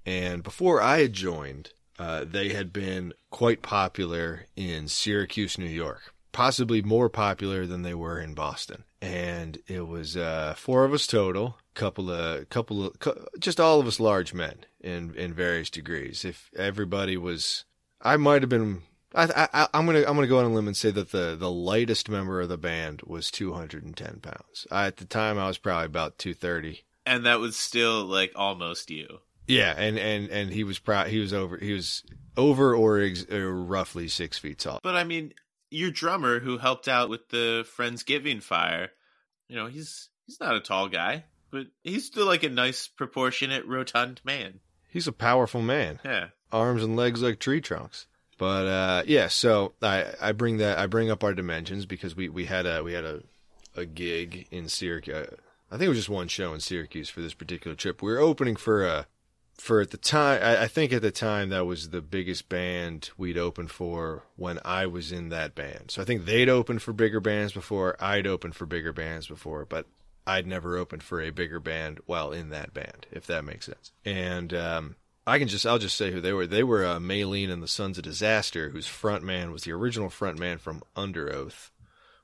And 0.05 0.43
before 0.43 0.81
I 0.81 1.01
had 1.01 1.13
joined, 1.13 1.71
uh, 1.99 2.25
they 2.25 2.49
had 2.49 2.73
been 2.73 3.13
quite 3.29 3.61
popular 3.61 4.47
in 4.55 4.87
Syracuse, 4.87 5.57
New 5.57 5.65
York, 5.65 6.10
possibly 6.31 6.81
more 6.81 7.09
popular 7.09 7.65
than 7.65 7.81
they 7.81 7.93
were 7.93 8.19
in 8.19 8.33
Boston. 8.33 8.83
And 9.01 9.57
it 9.67 9.87
was 9.87 10.15
uh, 10.15 10.53
four 10.57 10.85
of 10.85 10.93
us 10.93 11.07
total, 11.07 11.57
couple 11.73 12.11
of 12.11 12.49
couple 12.49 12.85
of 12.85 12.99
cou- 12.99 13.25
just 13.39 13.59
all 13.59 13.79
of 13.79 13.87
us 13.87 13.99
large 13.99 14.33
men 14.33 14.65
in 14.79 15.15
in 15.15 15.33
various 15.33 15.69
degrees. 15.69 16.23
If 16.23 16.49
everybody 16.55 17.17
was, 17.17 17.65
I 18.01 18.17
might 18.17 18.41
have 18.41 18.49
been. 18.49 18.83
I, 19.13 19.49
I, 19.53 19.67
I'm 19.73 19.85
gonna 19.85 20.03
I'm 20.07 20.15
gonna 20.15 20.27
go 20.27 20.39
on 20.39 20.45
a 20.45 20.49
limb 20.53 20.67
and 20.67 20.77
say 20.77 20.91
that 20.91 21.11
the, 21.11 21.35
the 21.37 21.51
lightest 21.51 22.07
member 22.09 22.39
of 22.39 22.49
the 22.49 22.57
band 22.57 23.01
was 23.05 23.29
210 23.29 24.19
pounds. 24.21 24.67
I, 24.71 24.87
at 24.87 24.97
the 24.97 25.05
time, 25.05 25.37
I 25.37 25.47
was 25.47 25.57
probably 25.57 25.87
about 25.87 26.17
230. 26.17 26.83
And 27.05 27.25
that 27.25 27.39
was 27.39 27.57
still 27.57 28.05
like 28.05 28.31
almost 28.35 28.89
you. 28.89 29.19
Yeah, 29.47 29.73
and 29.75 29.97
and 29.97 30.29
and 30.29 30.51
he 30.51 30.63
was 30.63 30.79
proud. 30.79 31.07
He 31.07 31.19
was 31.19 31.33
over. 31.33 31.57
He 31.57 31.73
was 31.73 32.03
over 32.37 32.75
or, 32.75 33.01
ex, 33.01 33.29
or 33.29 33.53
roughly 33.53 34.07
six 34.07 34.37
feet 34.37 34.59
tall. 34.59 34.79
But 34.81 34.95
I 34.95 35.03
mean, 35.03 35.33
your 35.71 35.89
drummer 35.91 36.39
who 36.39 36.57
helped 36.59 36.87
out 36.87 37.09
with 37.09 37.29
the 37.29 37.65
Friendsgiving 37.77 38.43
fire, 38.43 38.91
you 39.47 39.55
know, 39.55 39.65
he's 39.67 40.09
he's 40.27 40.39
not 40.39 40.55
a 40.55 40.59
tall 40.59 40.87
guy, 40.89 41.23
but 41.49 41.67
he's 41.83 42.05
still 42.05 42.25
like 42.27 42.43
a 42.43 42.49
nice 42.49 42.87
proportionate 42.87 43.65
rotund 43.65 44.21
man. 44.23 44.59
He's 44.89 45.07
a 45.07 45.11
powerful 45.13 45.61
man, 45.61 45.99
Yeah. 46.05 46.27
arms 46.51 46.83
and 46.83 46.95
legs 46.95 47.21
like 47.21 47.39
tree 47.39 47.61
trunks. 47.61 48.05
But 48.37 48.67
uh, 48.67 49.03
yeah, 49.07 49.27
so 49.27 49.73
I 49.81 50.13
I 50.21 50.31
bring 50.33 50.57
that 50.57 50.77
I 50.79 50.85
bring 50.87 51.09
up 51.11 51.23
our 51.23 51.33
dimensions 51.33 51.85
because 51.85 52.15
we 52.15 52.27
we 52.29 52.45
had 52.45 52.65
a 52.65 52.83
we 52.83 52.93
had 52.93 53.05
a 53.05 53.23
a 53.75 53.85
gig 53.85 54.47
in 54.51 54.67
Syracuse. 54.67 55.27
I 55.71 55.77
think 55.77 55.83
it 55.85 55.89
was 55.89 55.99
just 55.99 56.09
one 56.09 56.27
show 56.27 56.53
in 56.53 56.59
Syracuse 56.59 57.09
for 57.09 57.21
this 57.21 57.33
particular 57.33 57.75
trip. 57.77 58.01
We 58.01 58.11
were 58.11 58.19
opening 58.19 58.57
for 58.57 58.85
a 58.85 59.07
for 59.61 59.79
at 59.79 59.91
the 59.91 59.97
time. 59.97 60.41
I, 60.41 60.63
I 60.63 60.67
think 60.67 60.91
at 60.91 61.03
the 61.03 61.11
time 61.11 61.49
that 61.49 61.65
was 61.65 61.89
the 61.89 62.01
biggest 62.01 62.49
band 62.49 63.11
we'd 63.15 63.37
opened 63.37 63.69
for 63.69 64.23
when 64.35 64.59
I 64.65 64.87
was 64.87 65.11
in 65.11 65.29
that 65.29 65.53
band. 65.53 65.91
So 65.91 66.01
I 66.01 66.05
think 66.05 66.25
they'd 66.25 66.49
opened 66.49 66.81
for 66.81 66.93
bigger 66.93 67.19
bands 67.19 67.53
before. 67.53 67.95
I'd 67.99 68.25
opened 68.25 68.55
for 68.55 68.65
bigger 68.65 68.91
bands 68.91 69.27
before, 69.27 69.65
but 69.65 69.85
I'd 70.25 70.47
never 70.47 70.77
opened 70.77 71.03
for 71.03 71.21
a 71.21 71.29
bigger 71.29 71.59
band 71.59 71.99
while 72.07 72.31
in 72.31 72.49
that 72.49 72.73
band, 72.73 73.05
if 73.11 73.27
that 73.27 73.45
makes 73.45 73.67
sense. 73.67 73.91
And 74.03 74.51
um, 74.53 74.95
I 75.27 75.37
can 75.37 75.47
just 75.47 75.65
I'll 75.67 75.77
just 75.77 75.97
say 75.97 76.11
who 76.11 76.21
they 76.21 76.33
were. 76.33 76.47
They 76.47 76.63
were 76.63 76.85
uh, 76.85 76.99
Maylene 76.99 77.51
and 77.51 77.61
the 77.61 77.67
Sons 77.67 77.99
of 77.99 78.03
Disaster, 78.03 78.69
whose 78.69 78.87
frontman 78.87 79.51
was 79.51 79.63
the 79.63 79.73
original 79.73 80.09
frontman 80.09 80.59
from 80.59 80.81
Underoath, 80.95 81.69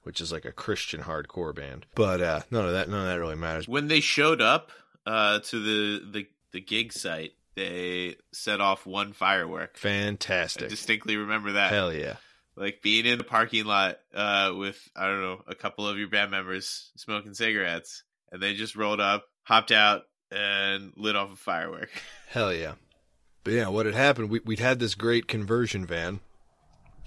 which 0.01 0.21
is 0.21 0.31
like 0.31 0.45
a 0.45 0.51
Christian 0.51 1.01
hardcore 1.01 1.53
band. 1.53 1.85
But 1.93 2.19
uh, 2.19 2.41
none 2.49 2.65
of 2.65 2.71
that 2.71 2.89
none 2.89 3.01
of 3.01 3.07
that 3.07 3.19
really 3.19 3.35
matters. 3.35 3.67
When 3.67 3.89
they 3.89 3.99
showed 3.99 4.41
up 4.41 4.71
uh, 5.05 5.39
to 5.39 5.59
the, 5.59 6.11
the 6.11 6.27
the 6.51 6.61
gig 6.61 6.93
site, 6.93 7.33
they 7.55 8.15
set 8.31 8.61
off 8.61 8.85
one 8.85 9.13
firework. 9.13 9.77
Fantastic. 9.77 10.65
I 10.65 10.67
distinctly 10.67 11.17
remember 11.17 11.53
that. 11.53 11.71
Hell 11.71 11.93
yeah. 11.93 12.15
Like 12.55 12.81
being 12.81 13.05
in 13.05 13.17
the 13.17 13.23
parking 13.23 13.65
lot 13.65 13.99
uh, 14.13 14.53
with 14.55 14.79
I 14.95 15.07
don't 15.07 15.21
know 15.21 15.41
a 15.47 15.55
couple 15.55 15.87
of 15.87 15.97
your 15.97 16.07
band 16.07 16.31
members 16.31 16.91
smoking 16.95 17.33
cigarettes, 17.33 18.03
and 18.31 18.41
they 18.41 18.53
just 18.53 18.75
rolled 18.75 18.99
up, 18.99 19.25
hopped 19.43 19.71
out, 19.71 20.03
and 20.31 20.93
lit 20.95 21.15
off 21.15 21.33
a 21.33 21.35
firework. 21.35 21.89
Hell 22.29 22.53
yeah. 22.53 22.73
But 23.43 23.53
yeah, 23.53 23.67
what 23.69 23.85
had 23.85 23.95
happened, 23.95 24.29
we, 24.29 24.39
we'd 24.39 24.59
had 24.59 24.79
this 24.79 24.95
great 24.95 25.27
conversion 25.27 25.85
van 25.85 26.19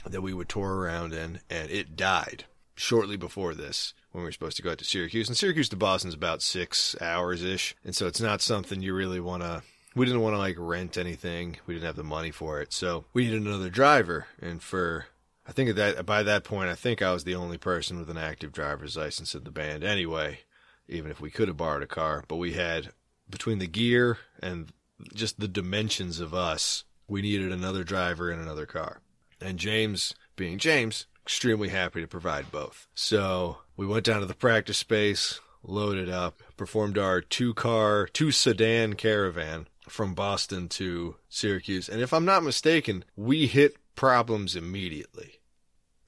that 0.07 0.23
we 0.23 0.33
would 0.33 0.49
tour 0.49 0.77
around 0.77 1.13
in, 1.13 1.41
and 1.51 1.71
it 1.71 1.97
died 1.97 2.45
shortly 2.81 3.17
before 3.17 3.55
this 3.55 3.93
when 4.11 4.23
we 4.23 4.29
were 4.29 4.33
supposed 4.33 4.57
to 4.57 4.63
go 4.63 4.71
out 4.71 4.79
to 4.79 4.85
Syracuse. 4.85 5.29
And 5.29 5.37
Syracuse 5.37 5.69
to 5.69 5.77
Boston's 5.77 6.15
about 6.15 6.43
six 6.43 6.97
hours 7.01 7.43
ish. 7.43 7.77
And 7.85 7.95
so 7.95 8.07
it's 8.07 8.21
not 8.21 8.41
something 8.41 8.81
you 8.81 8.95
really 8.95 9.21
want 9.21 9.43
to. 9.43 9.63
We 9.95 10.07
didn't 10.07 10.23
want 10.23 10.35
to 10.35 10.39
like 10.39 10.57
rent 10.59 10.97
anything. 10.97 11.59
We 11.67 11.75
didn't 11.75 11.87
have 11.87 11.97
the 11.97 12.05
money 12.05 12.31
for 12.31 12.61
it. 12.61 12.73
So 12.73 13.05
we 13.13 13.25
needed 13.25 13.43
another 13.43 13.71
driver. 13.71 14.27
And 14.41 14.63
for, 14.63 15.07
I 15.47 15.53
think 15.53 15.71
at 15.71 15.77
that, 15.77 16.07
by 16.07 16.23
that 16.23 16.45
point, 16.45 16.71
I 16.71 16.75
think 16.75 17.03
I 17.03 17.13
was 17.13 17.25
the 17.25 17.35
only 17.35 17.59
person 17.59 17.99
with 17.99 18.09
an 18.09 18.17
active 18.17 18.53
driver's 18.53 18.97
license 18.97 19.35
in 19.35 19.45
the 19.45 19.51
band 19.51 19.85
anyway, 19.85 20.41
even 20.89 21.11
if 21.11 21.21
we 21.21 21.31
could 21.31 21.49
have 21.49 21.57
borrowed 21.57 21.83
a 21.83 21.89
car. 21.89 22.25
But 22.29 22.37
we 22.37 22.55
had, 22.55 22.91
between 23.29 23.59
the 23.59 23.67
gear 23.67 24.19
and 24.43 24.73
just 25.15 25.39
the 25.39 25.49
dimensions 25.49 26.21
of 26.21 26.33
us, 26.33 26.85
we 27.09 27.21
needed 27.21 27.53
another 27.53 27.85
driver 27.85 28.31
and 28.31 28.41
another 28.41 28.67
car. 28.67 29.01
And 29.41 29.59
James, 29.59 30.15
being 30.37 30.59
James, 30.59 31.07
extremely 31.31 31.69
happy 31.69 32.01
to 32.01 32.09
provide 32.09 32.51
both. 32.51 32.89
So 32.93 33.59
we 33.77 33.87
went 33.87 34.05
down 34.05 34.19
to 34.19 34.27
the 34.27 34.35
practice 34.35 34.79
space, 34.79 35.39
loaded 35.63 36.11
up, 36.11 36.43
performed 36.57 36.99
our 36.99 37.21
two 37.21 37.55
car, 37.55 38.09
two 38.13 38.33
sedan 38.33 38.95
caravan 38.95 39.69
from 39.89 40.13
Boston 40.13 40.69
to 40.71 41.15
Syracuse. 41.29 41.89
And 41.89 42.03
if 42.03 42.13
I'm 42.13 42.25
not 42.25 42.43
mistaken, 42.43 43.05
we 43.15 43.47
hit 43.47 43.77
problems 43.95 44.57
immediately. 44.57 45.39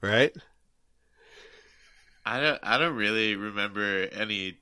Right? 0.01 0.35
I 2.25 2.41
don't 2.41 2.59
I 2.61 2.77
don't 2.77 2.97
really 2.97 3.37
remember 3.37 4.09
any 4.11 4.57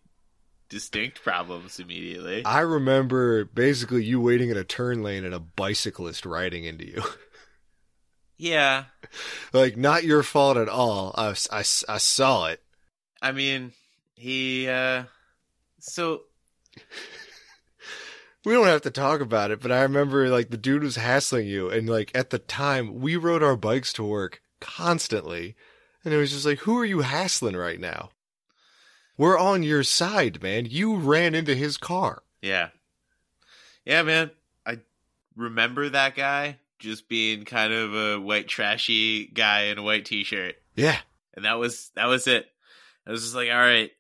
distinct 0.69 1.23
problems 1.23 1.79
immediately. 1.79 2.45
I 2.45 2.59
remember 2.59 3.45
basically 3.45 4.03
you 4.03 4.21
waiting 4.21 4.51
in 4.51 4.57
a 4.57 4.63
turn 4.63 5.01
lane 5.01 5.25
and 5.25 5.33
a 5.33 5.39
bicyclist 5.39 6.23
riding 6.23 6.65
into 6.65 6.85
you. 6.85 7.01
Yeah. 8.41 8.85
like, 9.53 9.77
not 9.77 10.03
your 10.03 10.23
fault 10.23 10.57
at 10.57 10.67
all. 10.67 11.13
I, 11.15 11.35
I, 11.51 11.59
I 11.59 11.97
saw 11.99 12.47
it. 12.47 12.59
I 13.21 13.33
mean, 13.33 13.73
he, 14.15 14.67
uh, 14.67 15.03
so. 15.79 16.23
we 18.45 18.53
don't 18.53 18.65
have 18.65 18.81
to 18.81 18.89
talk 18.89 19.21
about 19.21 19.51
it, 19.51 19.61
but 19.61 19.71
I 19.71 19.83
remember, 19.83 20.27
like, 20.27 20.49
the 20.49 20.57
dude 20.57 20.81
was 20.81 20.95
hassling 20.95 21.45
you, 21.45 21.69
and, 21.69 21.87
like, 21.87 22.09
at 22.15 22.31
the 22.31 22.39
time, 22.39 22.99
we 22.99 23.15
rode 23.15 23.43
our 23.43 23.55
bikes 23.55 23.93
to 23.93 24.03
work 24.03 24.41
constantly, 24.59 25.55
and 26.03 26.11
it 26.11 26.17
was 26.17 26.31
just 26.31 26.45
like, 26.45 26.59
who 26.61 26.79
are 26.79 26.85
you 26.85 27.01
hassling 27.01 27.55
right 27.55 27.79
now? 27.79 28.09
We're 29.19 29.37
on 29.37 29.61
your 29.61 29.83
side, 29.83 30.41
man. 30.41 30.65
You 30.65 30.95
ran 30.95 31.35
into 31.35 31.53
his 31.53 31.77
car. 31.77 32.23
Yeah. 32.41 32.69
Yeah, 33.85 34.01
man. 34.01 34.31
I 34.65 34.79
remember 35.35 35.89
that 35.89 36.15
guy 36.15 36.57
just 36.81 37.07
being 37.07 37.45
kind 37.45 37.71
of 37.71 37.95
a 37.95 38.19
white 38.19 38.47
trashy 38.47 39.27
guy 39.27 39.65
in 39.65 39.77
a 39.77 39.83
white 39.83 40.05
t-shirt. 40.05 40.55
Yeah. 40.75 40.97
And 41.35 41.45
that 41.45 41.59
was 41.59 41.91
that 41.95 42.07
was 42.07 42.27
it. 42.27 42.47
I 43.07 43.11
was 43.11 43.23
just 43.23 43.35
like, 43.35 43.49
all 43.49 43.57
right, 43.57 43.91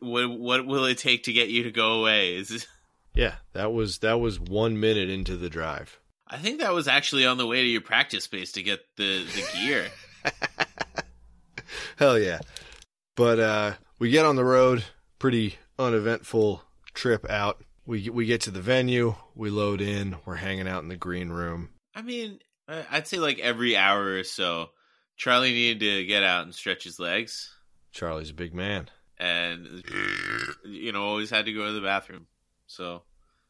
what 0.00 0.30
what 0.30 0.66
will 0.66 0.84
it 0.84 0.98
take 0.98 1.24
to 1.24 1.32
get 1.32 1.48
you 1.48 1.64
to 1.64 1.70
go 1.70 2.00
away? 2.00 2.36
Is 2.36 2.48
this... 2.48 2.66
Yeah, 3.14 3.34
that 3.52 3.72
was 3.72 3.98
that 3.98 4.20
was 4.20 4.38
1 4.38 4.78
minute 4.78 5.10
into 5.10 5.36
the 5.36 5.50
drive. 5.50 5.98
I 6.28 6.36
think 6.36 6.60
that 6.60 6.72
was 6.72 6.86
actually 6.86 7.26
on 7.26 7.36
the 7.36 7.48
way 7.48 7.62
to 7.62 7.68
your 7.68 7.80
practice 7.80 8.22
space 8.22 8.52
to 8.52 8.62
get 8.62 8.80
the 8.96 9.24
the 9.24 9.44
gear. 9.54 9.86
Hell 11.96 12.16
yeah. 12.16 12.38
But 13.16 13.40
uh 13.40 13.72
we 13.98 14.10
get 14.10 14.24
on 14.24 14.36
the 14.36 14.44
road, 14.44 14.84
pretty 15.18 15.56
uneventful 15.80 16.62
trip 16.94 17.28
out. 17.28 17.64
We 17.86 18.08
we 18.08 18.26
get 18.26 18.42
to 18.42 18.52
the 18.52 18.60
venue, 18.60 19.16
we 19.34 19.50
load 19.50 19.80
in, 19.80 20.16
we're 20.24 20.36
hanging 20.36 20.68
out 20.68 20.84
in 20.84 20.88
the 20.88 20.96
green 20.96 21.30
room. 21.30 21.70
I 21.98 22.02
mean, 22.02 22.38
I'd 22.68 23.08
say 23.08 23.16
like 23.16 23.40
every 23.40 23.76
hour 23.76 24.18
or 24.18 24.22
so, 24.22 24.70
Charlie 25.16 25.52
needed 25.52 25.80
to 25.80 26.04
get 26.04 26.22
out 26.22 26.44
and 26.44 26.54
stretch 26.54 26.84
his 26.84 27.00
legs. 27.00 27.52
Charlie's 27.90 28.30
a 28.30 28.34
big 28.34 28.54
man, 28.54 28.88
and 29.18 29.82
you 30.64 30.92
know 30.92 31.02
always 31.02 31.28
had 31.28 31.46
to 31.46 31.52
go 31.52 31.66
to 31.66 31.72
the 31.72 31.80
bathroom. 31.80 32.28
So 32.68 33.02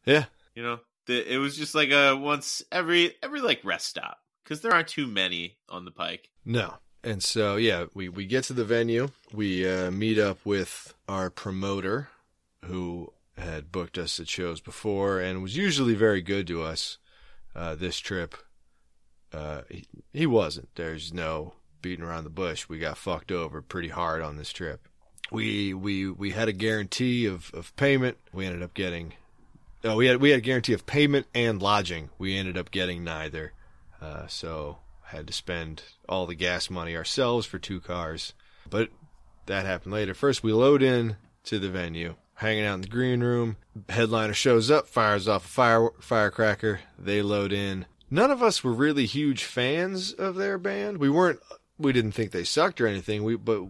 yeah, 0.07 0.25
you 0.55 0.63
know 0.63 0.81
the, 1.05 1.31
it 1.31 1.37
was 1.37 1.59
just 1.59 1.75
like 1.75 1.91
a 1.91 2.17
once 2.17 2.63
every 2.73 3.17
every 3.23 3.43
like 3.43 3.61
rest 3.65 3.87
stop 3.87 4.17
because 4.45 4.63
there 4.63 4.73
aren't 4.73 4.89
too 4.89 5.07
many 5.07 5.59
on 5.69 5.85
the 5.85 5.91
pike. 5.91 6.31
No, 6.47 6.73
and 7.05 7.23
so 7.23 7.57
yeah, 7.57 7.85
we 7.93 8.09
we 8.09 8.25
get 8.25 8.45
to 8.45 8.55
the 8.55 8.65
venue, 8.65 9.09
we 9.31 9.71
uh, 9.71 9.91
meet 9.91 10.19
up 10.19 10.39
with 10.47 10.95
our 11.07 11.29
promoter 11.29 12.09
who 12.65 13.13
had 13.37 13.71
booked 13.71 13.99
us 13.99 14.19
at 14.19 14.27
shows 14.27 14.63
before 14.63 15.21
and 15.21 15.43
was 15.43 15.55
usually 15.55 15.95
very 15.95 16.23
good 16.23 16.47
to 16.47 16.63
us 16.63 16.97
uh, 17.59 17.75
this 17.75 17.99
trip. 17.99 18.37
Uh, 19.33 19.63
he, 19.69 19.85
he 20.13 20.27
wasn't. 20.27 20.69
There's 20.77 21.13
no 21.13 21.55
beating 21.83 22.05
around 22.05 22.25
the 22.25 22.31
bush. 22.31 22.69
We 22.69 22.79
got 22.79 22.97
fucked 22.97 23.33
over 23.33 23.61
pretty 23.61 23.89
hard 23.89 24.23
on 24.23 24.37
this 24.37 24.53
trip. 24.53 24.87
We 25.31 25.75
we 25.75 26.09
we 26.09 26.31
had 26.31 26.49
a 26.49 26.53
guarantee 26.53 27.27
of, 27.27 27.51
of 27.53 27.75
payment. 27.77 28.17
We 28.33 28.47
ended 28.47 28.63
up 28.63 28.75
getting. 28.75 29.15
Oh, 29.85 29.97
we 29.97 30.07
had 30.07 30.21
we 30.21 30.31
had 30.31 30.39
a 30.39 30.43
guarantee 30.43 30.73
of 30.73 30.87
payment 30.87 31.27
and 31.35 31.61
lodging. 31.61 32.11
We 32.17 32.37
ended 32.37 32.57
up 32.57 32.71
getting 32.71 33.05
neither. 33.05 33.53
Uh, 34.01 34.29
so 34.29 34.79
had 35.03 35.27
to 35.27 35.33
spend 35.33 35.83
all 36.09 36.27
the 36.27 36.35
gas 36.35 36.71
money 36.71 36.97
ourselves 36.97 37.45
for 37.45 37.59
two 37.59 37.81
cars. 37.81 38.35
But 38.71 38.91
that 39.47 39.67
happened 39.67 39.93
later. 39.93 40.15
First, 40.15 40.43
we 40.43 40.53
load 40.53 40.83
in 40.83 41.17
to 41.45 41.59
the 41.59 41.71
venue 41.71 42.15
hanging 42.39 42.65
out 42.65 42.75
in 42.77 42.81
the 42.83 42.89
green 42.89 43.21
room. 43.21 43.57
Headliner 43.89 44.35
shows 44.35 44.71
up, 44.71 44.89
fires 44.89 45.29
off 45.29 45.45
a 45.45 45.49
fire 45.49 45.91
firecracker. 46.01 46.81
They 46.99 47.21
load 47.23 47.53
in. 47.53 47.87
None 48.11 48.31
of 48.31 48.43
us 48.43 48.65
were 48.65 48.73
really 48.73 49.07
huge 49.07 49.45
fans 49.45 50.13
of 50.13 50.37
their 50.37 50.59
band. 50.59 50.99
We 50.99 51.11
weren't. 51.11 51.41
We 51.79 51.93
didn't 51.93 52.13
think 52.13 52.33
they 52.33 52.45
sucked 52.45 52.81
or 52.81 52.87
anything. 52.87 53.23
We 53.25 53.37
but 53.37 53.65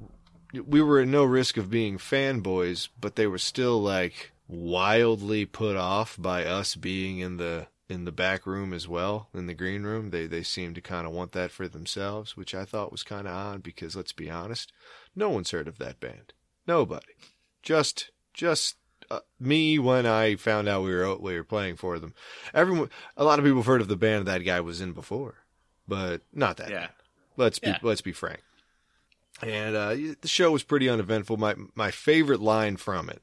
we 0.67 0.81
were 0.81 1.01
at 1.01 1.09
no 1.09 1.25
risk 1.25 1.57
of 1.57 1.71
being 1.71 1.99
fanboys. 1.99 2.89
But 3.01 3.17
they 3.17 3.27
were 3.27 3.39
still 3.39 3.81
like 3.81 4.33
wildly 4.47 5.45
put 5.45 5.77
off 5.77 6.17
by 6.19 6.45
us 6.45 6.75
being 6.75 7.19
in 7.19 7.37
the 7.37 7.67
in 7.89 8.05
the 8.05 8.13
back 8.13 8.47
room 8.47 8.75
as 8.75 8.87
well 8.87 9.29
in 9.33 9.47
the 9.47 9.55
green 9.55 9.83
room 9.83 10.11
they 10.11 10.27
they 10.27 10.43
seemed 10.43 10.75
to 10.75 10.81
kind 10.81 11.07
of 11.07 11.13
want 11.13 11.33
that 11.33 11.51
for 11.51 11.67
themselves 11.67 12.37
which 12.37 12.55
i 12.55 12.63
thought 12.63 12.93
was 12.93 13.03
kind 13.03 13.27
of 13.27 13.35
odd 13.35 13.63
because 13.63 13.97
let's 13.97 14.13
be 14.13 14.31
honest 14.31 14.73
no 15.17 15.31
one's 15.31 15.53
heard 15.53 15.69
of 15.69 15.79
that 15.79 15.99
band 15.99 16.35
nobody 16.67 17.15
just 17.63 18.11
just 18.38 18.77
uh, 19.11 19.20
me 19.40 19.79
when 19.79 20.07
I 20.07 20.37
found 20.37 20.68
out 20.68 20.83
we 20.85 20.94
were 20.94 21.16
we 21.16 21.35
were 21.35 21.44
playing 21.44 21.77
for 21.77 21.98
them. 21.98 22.14
Everyone, 22.55 22.88
a 23.16 23.24
lot 23.24 23.38
of 23.38 23.44
people 23.44 23.59
have 23.59 23.66
heard 23.66 23.81
of 23.83 23.88
the 23.88 23.96
band 23.96 24.27
that 24.27 24.44
guy 24.44 24.61
was 24.61 24.81
in 24.81 24.92
before, 24.92 25.35
but 25.87 26.22
not 26.33 26.57
that. 26.57 26.70
Yeah. 26.70 26.79
Band. 26.79 26.92
Let's 27.37 27.59
be 27.59 27.68
Yeah. 27.68 27.79
let's 27.83 28.01
be 28.01 28.12
frank. 28.12 28.40
And 29.42 29.77
uh, 29.77 29.94
the 30.20 30.29
show 30.29 30.51
was 30.51 30.62
pretty 30.62 30.88
uneventful. 30.88 31.37
My 31.37 31.55
my 31.74 31.90
favorite 31.90 32.40
line 32.40 32.77
from 32.77 33.09
it 33.11 33.22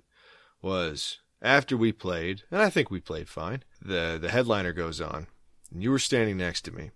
was 0.62 1.19
after 1.41 1.75
we 1.78 1.91
played, 1.91 2.43
and 2.51 2.62
I 2.62 2.69
think 2.69 2.89
we 2.91 2.99
played 2.99 3.30
fine. 3.30 3.63
the 3.82 4.17
The 4.21 4.30
headliner 4.32 4.73
goes 4.73 4.99
on, 5.01 5.28
and 5.71 5.82
you 5.84 5.91
were 5.91 5.99
standing 5.99 6.38
next 6.38 6.62
to 6.63 6.71
me, 6.71 6.91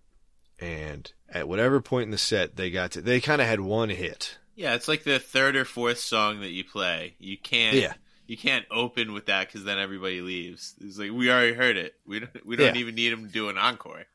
and 0.60 1.12
at 1.30 1.48
whatever 1.48 1.82
point 1.82 2.06
in 2.06 2.12
the 2.12 2.18
set 2.18 2.56
they 2.56 2.72
got 2.72 2.92
to, 2.92 3.02
they 3.02 3.20
kind 3.22 3.42
of 3.42 3.48
had 3.48 3.60
one 3.62 3.90
hit. 3.90 4.38
Yeah, 4.56 4.74
it's 4.74 4.88
like 4.90 5.04
the 5.04 5.20
third 5.20 5.56
or 5.56 5.64
fourth 5.66 6.00
song 6.00 6.42
that 6.42 6.50
you 6.50 6.64
play. 6.66 7.16
You 7.20 7.38
can't. 7.38 7.76
Yeah. 7.78 7.94
You 8.30 8.38
can't 8.38 8.66
open 8.70 9.14
with 9.14 9.26
that 9.26 9.48
because 9.48 9.64
then 9.64 9.80
everybody 9.80 10.22
leaves. 10.22 10.76
It's 10.80 11.00
like 11.00 11.12
we 11.12 11.32
already 11.32 11.54
heard 11.54 11.78
it. 11.78 11.96
We 12.06 12.20
don't. 12.20 12.46
We 12.46 12.56
don't 12.56 12.76
Yeah. 12.76 12.82
even 12.82 12.94
need 12.96 13.10
them 13.12 13.26
to 13.26 13.32
do 13.32 13.50
an 13.50 13.58
encore. 13.58 14.06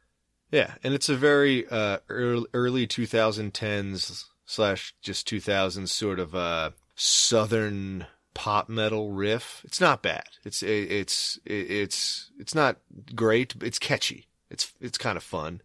Yeah, 0.53 0.74
and 0.85 0.94
it's 0.94 1.09
a 1.09 1.16
very 1.16 1.66
uh, 1.68 1.98
early, 2.09 2.46
early 2.55 2.87
2010s 2.87 4.24
slash 4.46 4.94
just 5.03 5.29
2000s 5.29 5.88
sort 5.88 6.20
of 6.20 6.33
uh, 6.35 6.70
southern 6.94 8.07
pop 8.35 8.68
metal 8.68 9.11
riff. 9.11 9.62
It's 9.64 9.81
not 9.81 10.00
bad. 10.03 10.24
It's 10.44 10.62
it's 10.62 11.38
it's 11.44 12.31
it's 12.38 12.55
not 12.55 12.77
great. 13.16 13.59
But 13.59 13.66
it's 13.66 13.79
catchy. 13.81 14.29
It's 14.50 14.72
it's 14.81 14.98
kind 14.98 15.16
of 15.16 15.22
fun. 15.24 15.61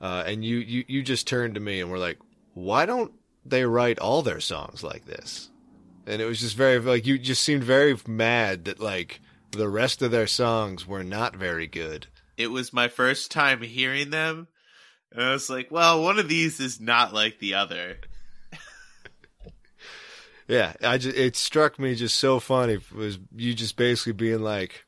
Uh, 0.00 0.22
and 0.26 0.44
you, 0.44 0.58
you 0.58 0.84
you 0.86 1.02
just 1.02 1.26
turned 1.26 1.54
to 1.54 1.60
me 1.60 1.80
and 1.80 1.90
were 1.90 1.98
like, 1.98 2.18
why 2.54 2.86
don't 2.86 3.12
they 3.44 3.64
write 3.64 3.98
all 3.98 4.22
their 4.22 4.40
songs 4.40 4.82
like 4.84 5.06
this? 5.06 5.49
And 6.10 6.20
it 6.20 6.24
was 6.24 6.40
just 6.40 6.56
very 6.56 6.80
like 6.80 7.06
you 7.06 7.18
just 7.18 7.42
seemed 7.42 7.62
very 7.62 7.96
mad 8.04 8.64
that 8.64 8.80
like 8.80 9.20
the 9.52 9.68
rest 9.68 10.02
of 10.02 10.10
their 10.10 10.26
songs 10.26 10.84
were 10.84 11.04
not 11.04 11.36
very 11.36 11.68
good. 11.68 12.08
It 12.36 12.48
was 12.48 12.72
my 12.72 12.88
first 12.88 13.30
time 13.30 13.62
hearing 13.62 14.10
them, 14.10 14.48
and 15.12 15.22
I 15.22 15.30
was 15.30 15.48
like, 15.48 15.70
"Well, 15.70 16.02
one 16.02 16.18
of 16.18 16.28
these 16.28 16.58
is 16.58 16.80
not 16.80 17.14
like 17.14 17.38
the 17.38 17.54
other." 17.54 17.98
Yeah, 20.48 20.72
I 20.82 20.98
just 20.98 21.16
it 21.16 21.36
struck 21.36 21.78
me 21.78 21.94
just 21.94 22.18
so 22.18 22.40
funny 22.40 22.80
was 22.92 23.20
you 23.36 23.54
just 23.54 23.76
basically 23.76 24.14
being 24.14 24.40
like, 24.40 24.84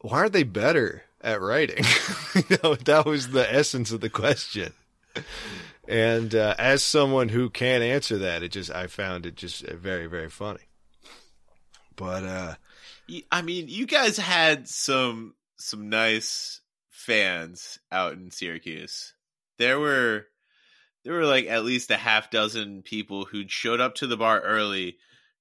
why 0.00 0.18
aren't 0.18 0.32
they 0.32 0.42
better 0.42 1.04
at 1.20 1.40
writing? 1.40 1.84
you 2.34 2.58
know, 2.60 2.74
that 2.74 3.06
was 3.06 3.28
the 3.28 3.54
essence 3.54 3.92
of 3.92 4.00
the 4.00 4.10
question. 4.10 4.72
And 5.88 6.34
uh, 6.34 6.54
as 6.58 6.82
someone 6.82 7.28
who 7.28 7.50
can't 7.50 7.82
answer 7.82 8.18
that, 8.18 8.42
it 8.42 8.48
just 8.48 8.70
I 8.70 8.86
found 8.86 9.26
it 9.26 9.36
just 9.36 9.66
very 9.66 10.06
very 10.06 10.30
funny. 10.30 10.60
But 11.94 12.24
uh, 12.24 12.54
I 13.30 13.42
mean, 13.42 13.68
you 13.68 13.86
guys 13.86 14.16
had 14.16 14.68
some 14.68 15.34
some 15.56 15.88
nice 15.88 16.60
fans 16.90 17.78
out 17.90 18.14
in 18.14 18.30
Syracuse. 18.30 19.14
There 19.58 19.78
were 19.78 20.26
there 21.04 21.14
were 21.14 21.24
like 21.24 21.46
at 21.46 21.64
least 21.64 21.90
a 21.90 21.96
half 21.96 22.30
dozen 22.30 22.82
people 22.82 23.24
who 23.24 23.44
showed 23.46 23.80
up 23.80 23.94
to 23.96 24.06
the 24.06 24.16
bar 24.16 24.40
early 24.40 24.98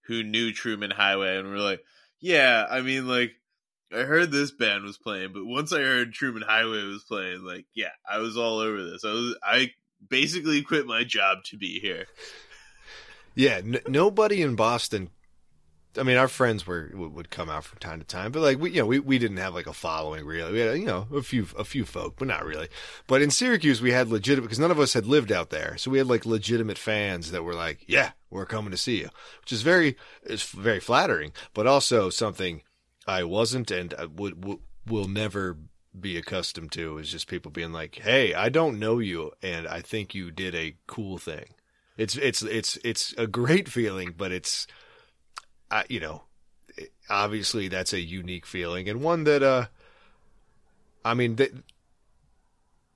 who 0.07 0.23
knew 0.23 0.53
Truman 0.53 0.91
Highway 0.91 1.37
and 1.37 1.49
were 1.49 1.57
like, 1.57 1.83
"Yeah, 2.19 2.65
I 2.69 2.81
mean 2.81 3.07
like 3.07 3.31
I 3.91 4.01
heard 4.03 4.31
this 4.31 4.51
band 4.51 4.83
was 4.83 4.97
playing, 4.97 5.33
but 5.33 5.45
once 5.45 5.71
I 5.71 5.81
heard 5.81 6.13
Truman 6.13 6.43
Highway 6.43 6.83
was 6.83 7.03
playing, 7.03 7.43
like, 7.43 7.65
yeah, 7.73 7.91
I 8.09 8.17
was 8.17 8.37
all 8.37 8.59
over 8.59 8.83
this. 8.83 9.05
I 9.05 9.11
was 9.11 9.37
I 9.43 9.71
basically 10.09 10.61
quit 10.61 10.85
my 10.85 11.03
job 11.03 11.43
to 11.45 11.57
be 11.57 11.79
here." 11.79 12.05
yeah, 13.35 13.57
n- 13.57 13.79
nobody 13.87 14.41
in 14.41 14.55
Boston 14.55 15.09
I 15.97 16.03
mean, 16.03 16.17
our 16.17 16.27
friends 16.27 16.67
were 16.67 16.89
would 16.93 17.29
come 17.29 17.49
out 17.49 17.63
from 17.63 17.79
time 17.79 17.99
to 17.99 18.05
time, 18.05 18.31
but 18.31 18.41
like 18.41 18.59
we, 18.59 18.71
you 18.71 18.79
know, 18.79 18.85
we, 18.85 18.99
we 18.99 19.17
didn't 19.17 19.37
have 19.37 19.53
like 19.53 19.67
a 19.67 19.73
following 19.73 20.25
really. 20.25 20.51
We 20.51 20.59
had, 20.59 20.77
you 20.77 20.85
know, 20.85 21.07
a 21.13 21.21
few 21.21 21.47
a 21.57 21.63
few 21.63 21.85
folk, 21.85 22.15
but 22.17 22.27
not 22.27 22.45
really. 22.45 22.67
But 23.07 23.21
in 23.21 23.31
Syracuse, 23.31 23.81
we 23.81 23.91
had 23.91 24.09
legitimate 24.09 24.47
because 24.47 24.59
none 24.59 24.71
of 24.71 24.79
us 24.79 24.93
had 24.93 25.05
lived 25.05 25.31
out 25.31 25.49
there, 25.49 25.77
so 25.77 25.91
we 25.91 25.97
had 25.97 26.07
like 26.07 26.25
legitimate 26.25 26.77
fans 26.77 27.31
that 27.31 27.43
were 27.43 27.53
like, 27.53 27.85
"Yeah, 27.87 28.11
we're 28.29 28.45
coming 28.45 28.71
to 28.71 28.77
see 28.77 28.99
you," 28.99 29.09
which 29.41 29.51
is 29.51 29.61
very 29.61 29.95
is 30.23 30.43
very 30.43 30.79
flattering, 30.79 31.31
but 31.53 31.67
also 31.67 32.09
something 32.09 32.61
I 33.07 33.23
wasn't 33.23 33.71
and 33.71 33.93
I 33.97 34.05
would, 34.05 34.43
would 34.43 34.59
will 34.85 35.07
never 35.07 35.57
be 35.99 36.17
accustomed 36.17 36.71
to 36.73 36.97
is 36.97 37.11
just 37.11 37.27
people 37.27 37.51
being 37.51 37.71
like, 37.71 37.95
"Hey, 37.95 38.33
I 38.33 38.49
don't 38.49 38.79
know 38.79 38.99
you, 38.99 39.31
and 39.41 39.67
I 39.67 39.81
think 39.81 40.13
you 40.13 40.31
did 40.31 40.55
a 40.55 40.75
cool 40.87 41.17
thing." 41.17 41.53
It's 41.97 42.15
it's 42.17 42.41
it's 42.41 42.77
it's 42.83 43.13
a 43.17 43.27
great 43.27 43.69
feeling, 43.69 44.13
but 44.17 44.31
it's, 44.31 44.67
uh, 45.71 45.83
you 45.89 45.99
know, 45.99 46.23
obviously 47.09 47.67
that's 47.67 47.93
a 47.93 48.01
unique 48.01 48.45
feeling 48.45 48.89
and 48.89 49.01
one 49.01 49.23
that, 49.23 49.41
uh, 49.41 49.67
I 51.03 51.13
mean, 51.13 51.37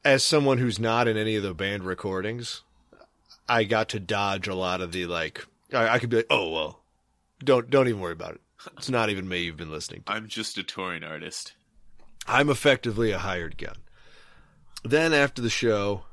as 0.03 0.23
someone 0.23 0.57
who's 0.57 0.79
not 0.79 1.07
in 1.07 1.17
any 1.17 1.35
of 1.35 1.43
the 1.43 1.53
band 1.53 1.83
recordings, 1.83 2.63
I 3.47 3.63
got 3.63 3.89
to 3.89 3.99
dodge 3.99 4.47
a 4.47 4.55
lot 4.55 4.81
of 4.81 4.91
the 4.91 5.05
like. 5.05 5.45
I, 5.73 5.89
I 5.89 5.99
could 5.99 6.09
be 6.09 6.17
like, 6.17 6.27
"Oh 6.29 6.49
well, 6.51 6.81
don't 7.43 7.69
don't 7.69 7.87
even 7.87 8.01
worry 8.01 8.13
about 8.13 8.35
it. 8.35 8.41
It's 8.77 8.89
not 8.89 9.09
even 9.09 9.29
me 9.29 9.43
you've 9.43 9.57
been 9.57 9.71
listening 9.71 10.03
to." 10.03 10.11
I'm 10.11 10.27
just 10.27 10.57
a 10.57 10.63
touring 10.63 11.03
artist. 11.03 11.53
I'm 12.29 12.49
effectively 12.49 13.11
a 13.11 13.17
hired 13.17 13.57
gun. 13.57 13.77
Then 14.83 15.13
after 15.13 15.41
the 15.41 15.49
show, 15.49 16.03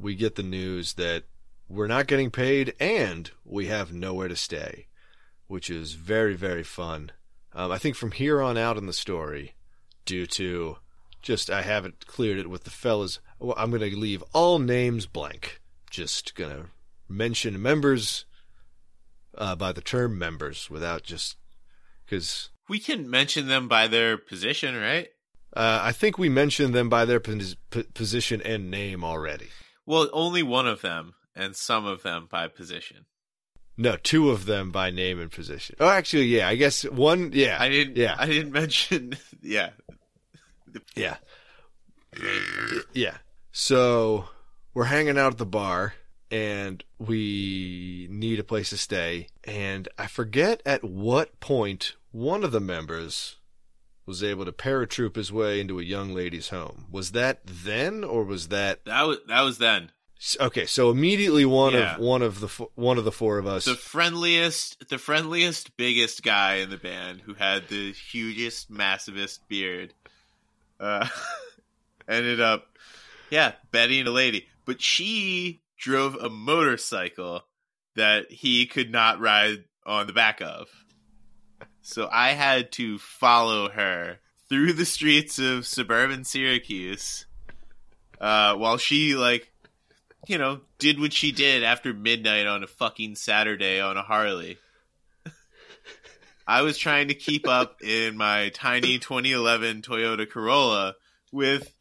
we 0.00 0.14
get 0.14 0.34
the 0.36 0.42
news 0.42 0.94
that 0.94 1.24
we're 1.68 1.86
not 1.86 2.06
getting 2.06 2.30
paid 2.30 2.74
and 2.80 3.30
we 3.44 3.66
have 3.66 3.92
nowhere 3.92 4.28
to 4.28 4.34
stay, 4.36 4.86
which 5.46 5.68
is 5.68 5.92
very, 5.92 6.34
very 6.34 6.62
fun. 6.62 7.12
Um, 7.52 7.70
I 7.70 7.76
think 7.76 7.96
from 7.96 8.12
here 8.12 8.40
on 8.40 8.56
out 8.56 8.78
in 8.78 8.86
the 8.86 8.94
story, 8.94 9.56
due 10.06 10.26
to 10.26 10.78
just 11.20 11.50
I 11.50 11.60
haven't 11.60 12.06
cleared 12.06 12.38
it 12.38 12.48
with 12.48 12.64
the 12.64 12.70
fellas, 12.70 13.20
well, 13.38 13.54
I'm 13.58 13.70
going 13.70 13.88
to 13.88 13.94
leave 13.96 14.24
all 14.32 14.58
names 14.58 15.04
blank. 15.04 15.60
Just 15.90 16.34
going 16.34 16.50
to 16.50 16.64
mention 17.10 17.60
members 17.60 18.24
uh, 19.36 19.54
by 19.54 19.72
the 19.72 19.82
term 19.82 20.18
members 20.18 20.70
without 20.70 21.02
just 21.02 21.36
because 22.06 22.48
We 22.70 22.78
can 22.78 23.10
mention 23.10 23.48
them 23.48 23.68
by 23.68 23.86
their 23.86 24.16
position, 24.16 24.74
right? 24.74 25.08
Uh, 25.58 25.80
I 25.82 25.90
think 25.90 26.18
we 26.18 26.28
mentioned 26.28 26.72
them 26.72 26.88
by 26.88 27.04
their 27.04 27.18
pos- 27.18 27.56
position 27.92 28.40
and 28.42 28.70
name 28.70 29.02
already. 29.02 29.48
Well, 29.84 30.08
only 30.12 30.42
one 30.42 30.68
of 30.68 30.82
them, 30.82 31.14
and 31.34 31.56
some 31.56 31.84
of 31.84 32.04
them 32.04 32.28
by 32.30 32.46
position. 32.46 33.06
No, 33.76 33.96
two 33.96 34.30
of 34.30 34.46
them 34.46 34.70
by 34.70 34.90
name 34.90 35.20
and 35.20 35.32
position. 35.32 35.74
Oh, 35.80 35.88
actually, 35.88 36.26
yeah. 36.26 36.48
I 36.48 36.54
guess 36.54 36.84
one. 36.84 37.32
Yeah, 37.32 37.56
I 37.60 37.68
didn't. 37.68 37.96
Yeah. 37.96 38.14
I 38.18 38.26
didn't 38.26 38.52
mention. 38.52 39.16
Yeah, 39.40 39.70
yeah, 40.94 41.16
yeah. 42.92 43.18
So 43.52 44.26
we're 44.74 44.84
hanging 44.84 45.16
out 45.16 45.32
at 45.32 45.38
the 45.38 45.46
bar, 45.46 45.94
and 46.30 46.84
we 46.98 48.08
need 48.10 48.38
a 48.38 48.44
place 48.44 48.70
to 48.70 48.76
stay. 48.76 49.28
And 49.44 49.88
I 49.96 50.06
forget 50.08 50.60
at 50.66 50.84
what 50.84 51.38
point 51.40 51.94
one 52.10 52.44
of 52.44 52.52
the 52.52 52.60
members 52.60 53.36
was 54.08 54.24
able 54.24 54.44
to 54.46 54.50
paratroop 54.52 55.14
his 55.16 55.30
way 55.30 55.60
into 55.60 55.78
a 55.78 55.82
young 55.84 56.12
lady's 56.14 56.48
home. 56.48 56.86
Was 56.90 57.12
that 57.12 57.40
then, 57.44 58.02
or 58.02 58.24
was 58.24 58.48
that 58.48 58.84
that 58.86 59.02
was 59.06 59.18
that 59.28 59.42
was 59.42 59.58
then 59.58 59.92
okay? 60.40 60.64
So 60.66 60.90
immediately 60.90 61.44
one 61.44 61.74
Yeah. 61.74 61.94
of 61.94 62.00
one 62.00 62.22
of 62.22 62.40
the 62.40 62.48
one 62.74 62.98
of 62.98 63.04
the 63.04 63.12
four 63.12 63.38
of 63.38 63.46
us. 63.46 63.66
the 63.66 63.74
friendliest, 63.76 64.88
the 64.88 64.98
friendliest, 64.98 65.76
biggest 65.76 66.22
guy 66.22 66.54
in 66.56 66.70
the 66.70 66.78
band 66.78 67.20
who 67.20 67.34
had 67.34 67.68
the 67.68 67.92
hugest, 67.92 68.72
massivest 68.72 69.40
beard. 69.46 69.92
Uh, 70.80 71.06
ended 72.08 72.40
up, 72.40 72.66
yeah, 73.30 73.52
betting 73.72 74.06
a 74.06 74.10
lady, 74.10 74.46
but 74.64 74.80
she 74.80 75.60
drove 75.76 76.14
a 76.16 76.30
motorcycle 76.30 77.42
that 77.94 78.30
he 78.30 78.66
could 78.66 78.90
not 78.90 79.20
ride 79.20 79.64
on 79.84 80.06
the 80.06 80.12
back 80.12 80.40
of. 80.40 80.68
So 81.88 82.06
I 82.12 82.32
had 82.32 82.70
to 82.72 82.98
follow 82.98 83.70
her 83.70 84.18
through 84.50 84.74
the 84.74 84.84
streets 84.84 85.38
of 85.38 85.66
suburban 85.66 86.22
Syracuse, 86.22 87.24
uh, 88.20 88.56
while 88.56 88.76
she 88.76 89.16
like, 89.16 89.50
you 90.26 90.36
know, 90.36 90.60
did 90.78 91.00
what 91.00 91.14
she 91.14 91.32
did 91.32 91.64
after 91.64 91.94
midnight 91.94 92.46
on 92.46 92.62
a 92.62 92.66
fucking 92.66 93.14
Saturday 93.14 93.80
on 93.80 93.96
a 93.96 94.02
Harley. 94.02 94.58
I 96.46 96.60
was 96.60 96.76
trying 96.76 97.08
to 97.08 97.14
keep 97.14 97.48
up 97.48 97.80
in 97.82 98.18
my 98.18 98.50
tiny 98.50 98.98
2011 98.98 99.80
Toyota 99.80 100.28
Corolla 100.28 100.94
with 101.32 101.74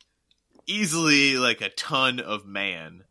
easily 0.66 1.38
like 1.38 1.60
a 1.60 1.70
ton 1.70 2.22
of 2.22 2.46
man 2.46 3.04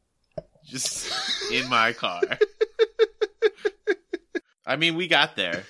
just 0.64 1.12
in 1.52 1.68
my 1.68 1.92
car. 1.92 2.22
I 4.66 4.76
mean, 4.76 4.94
we 4.94 5.09
got 5.09 5.37
there. 5.37 5.64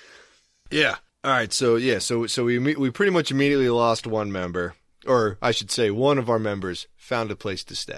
Yeah. 0.71 0.95
All 1.27 1.33
right. 1.33 1.51
So 1.51 1.75
yeah. 1.75 1.99
So 1.99 2.25
so 2.25 2.45
we 2.45 2.57
we 2.57 2.89
pretty 2.89 3.11
much 3.11 3.31
immediately 3.31 3.67
lost 3.67 4.07
one 4.07 4.31
member, 4.31 4.75
or 5.05 5.37
I 5.41 5.51
should 5.51 5.71
say, 5.71 5.91
one 5.91 6.17
of 6.17 6.29
our 6.29 6.39
members 6.39 6.87
found 6.95 7.31
a 7.31 7.35
place 7.35 7.65
to 7.65 7.75
stay. 7.75 7.97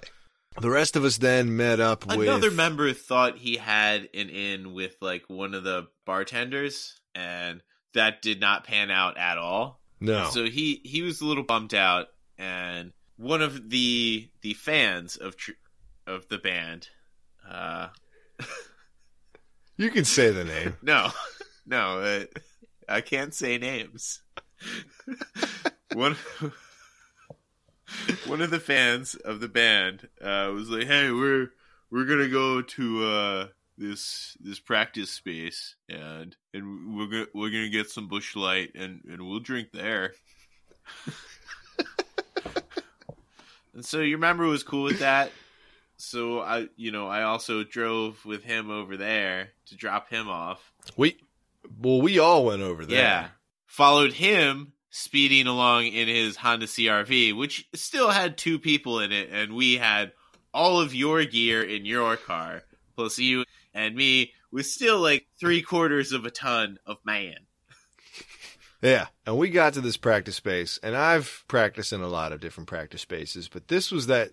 The 0.59 0.71
rest 0.71 0.95
of 0.95 1.05
us 1.05 1.17
then 1.17 1.55
met 1.55 1.79
up 1.79 2.07
with 2.07 2.27
Another 2.27 2.49
member 2.49 2.91
thought 2.91 3.37
he 3.37 3.57
had 3.57 4.09
an 4.15 4.29
in 4.29 4.73
with 4.73 4.95
like 4.99 5.25
one 5.27 5.53
of 5.53 5.63
the 5.63 5.89
bartenders, 6.07 6.99
and 7.13 7.61
that 7.93 8.23
did 8.23 8.41
not 8.41 8.63
pan 8.63 8.89
out 8.89 9.15
at 9.19 9.37
all. 9.37 9.79
No. 9.99 10.31
So 10.31 10.45
he 10.45 10.81
he 10.83 11.03
was 11.03 11.21
a 11.21 11.25
little 11.25 11.43
bummed 11.43 11.75
out, 11.75 12.07
and 12.39 12.93
one 13.17 13.43
of 13.43 13.69
the 13.69 14.27
the 14.41 14.55
fans 14.55 15.17
of 15.17 15.37
tr- 15.37 15.51
of 16.07 16.27
the 16.29 16.39
band, 16.39 16.87
uh, 17.47 17.89
you 19.77 19.91
can 19.91 20.05
say 20.05 20.31
the 20.31 20.45
name. 20.45 20.77
no, 20.81 21.11
no, 21.67 21.99
uh, 21.99 22.25
I 22.89 23.01
can't 23.01 23.33
say 23.33 23.57
names. 23.57 24.21
one 25.93 26.15
one 28.25 28.41
of 28.41 28.49
the 28.49 28.59
fans 28.59 29.15
of 29.15 29.39
the 29.39 29.47
band 29.47 30.07
uh, 30.21 30.51
was 30.53 30.69
like, 30.69 30.87
"Hey, 30.87 31.11
we're 31.11 31.51
we're 31.91 32.05
gonna 32.05 32.27
go 32.27 32.61
to 32.61 33.05
uh, 33.05 33.47
this 33.77 34.35
this 34.39 34.59
practice 34.59 35.11
space, 35.11 35.75
and 35.87 36.35
and 36.53 36.95
we're 36.97 37.07
gonna 37.07 37.27
we're 37.33 37.51
gonna 37.51 37.69
get 37.69 37.89
some 37.89 38.07
Busch 38.07 38.35
Light, 38.35 38.71
and 38.75 39.01
and 39.09 39.27
we'll 39.27 39.39
drink 39.39 39.71
there." 39.71 40.13
and 43.73 43.85
so 43.85 43.99
your 44.01 44.19
member 44.19 44.45
was 44.45 44.63
cool 44.63 44.83
with 44.83 44.99
that. 44.99 45.31
So 45.97 46.39
I, 46.39 46.69
you 46.77 46.91
know, 46.91 47.07
I 47.07 47.23
also 47.23 47.63
drove 47.63 48.23
with 48.25 48.43
him 48.43 48.71
over 48.71 48.95
there 48.95 49.49
to 49.67 49.75
drop 49.75 50.09
him 50.09 50.29
off. 50.29 50.71
We 50.95 51.17
well, 51.77 52.01
we 52.01 52.19
all 52.19 52.45
went 52.45 52.61
over 52.61 52.85
there. 52.85 52.99
Yeah. 52.99 53.27
Followed 53.65 54.13
him 54.13 54.73
speeding 54.89 55.47
along 55.47 55.87
in 55.87 56.07
his 56.07 56.35
Honda 56.35 56.65
CRV, 56.65 57.35
which 57.37 57.67
still 57.75 58.09
had 58.09 58.37
two 58.37 58.59
people 58.59 58.99
in 58.99 59.11
it, 59.11 59.29
and 59.31 59.53
we 59.53 59.77
had 59.77 60.13
all 60.53 60.79
of 60.79 60.95
your 60.95 61.23
gear 61.25 61.61
in 61.61 61.85
your 61.85 62.17
car, 62.17 62.63
plus 62.95 63.19
you 63.19 63.45
and 63.73 63.95
me 63.95 64.33
with 64.51 64.65
still 64.65 64.99
like 64.99 65.27
three 65.39 65.61
quarters 65.61 66.11
of 66.11 66.25
a 66.25 66.31
ton 66.31 66.77
of 66.85 66.97
man. 67.05 67.35
Yeah. 68.81 69.07
And 69.25 69.37
we 69.37 69.49
got 69.49 69.73
to 69.73 69.81
this 69.81 69.97
practice 69.97 70.37
space, 70.37 70.79
and 70.81 70.95
I've 70.95 71.43
practiced 71.47 71.93
in 71.93 72.01
a 72.01 72.07
lot 72.07 72.31
of 72.31 72.39
different 72.39 72.69
practice 72.69 73.01
spaces, 73.01 73.49
but 73.49 73.67
this 73.67 73.91
was 73.91 74.07
that 74.07 74.31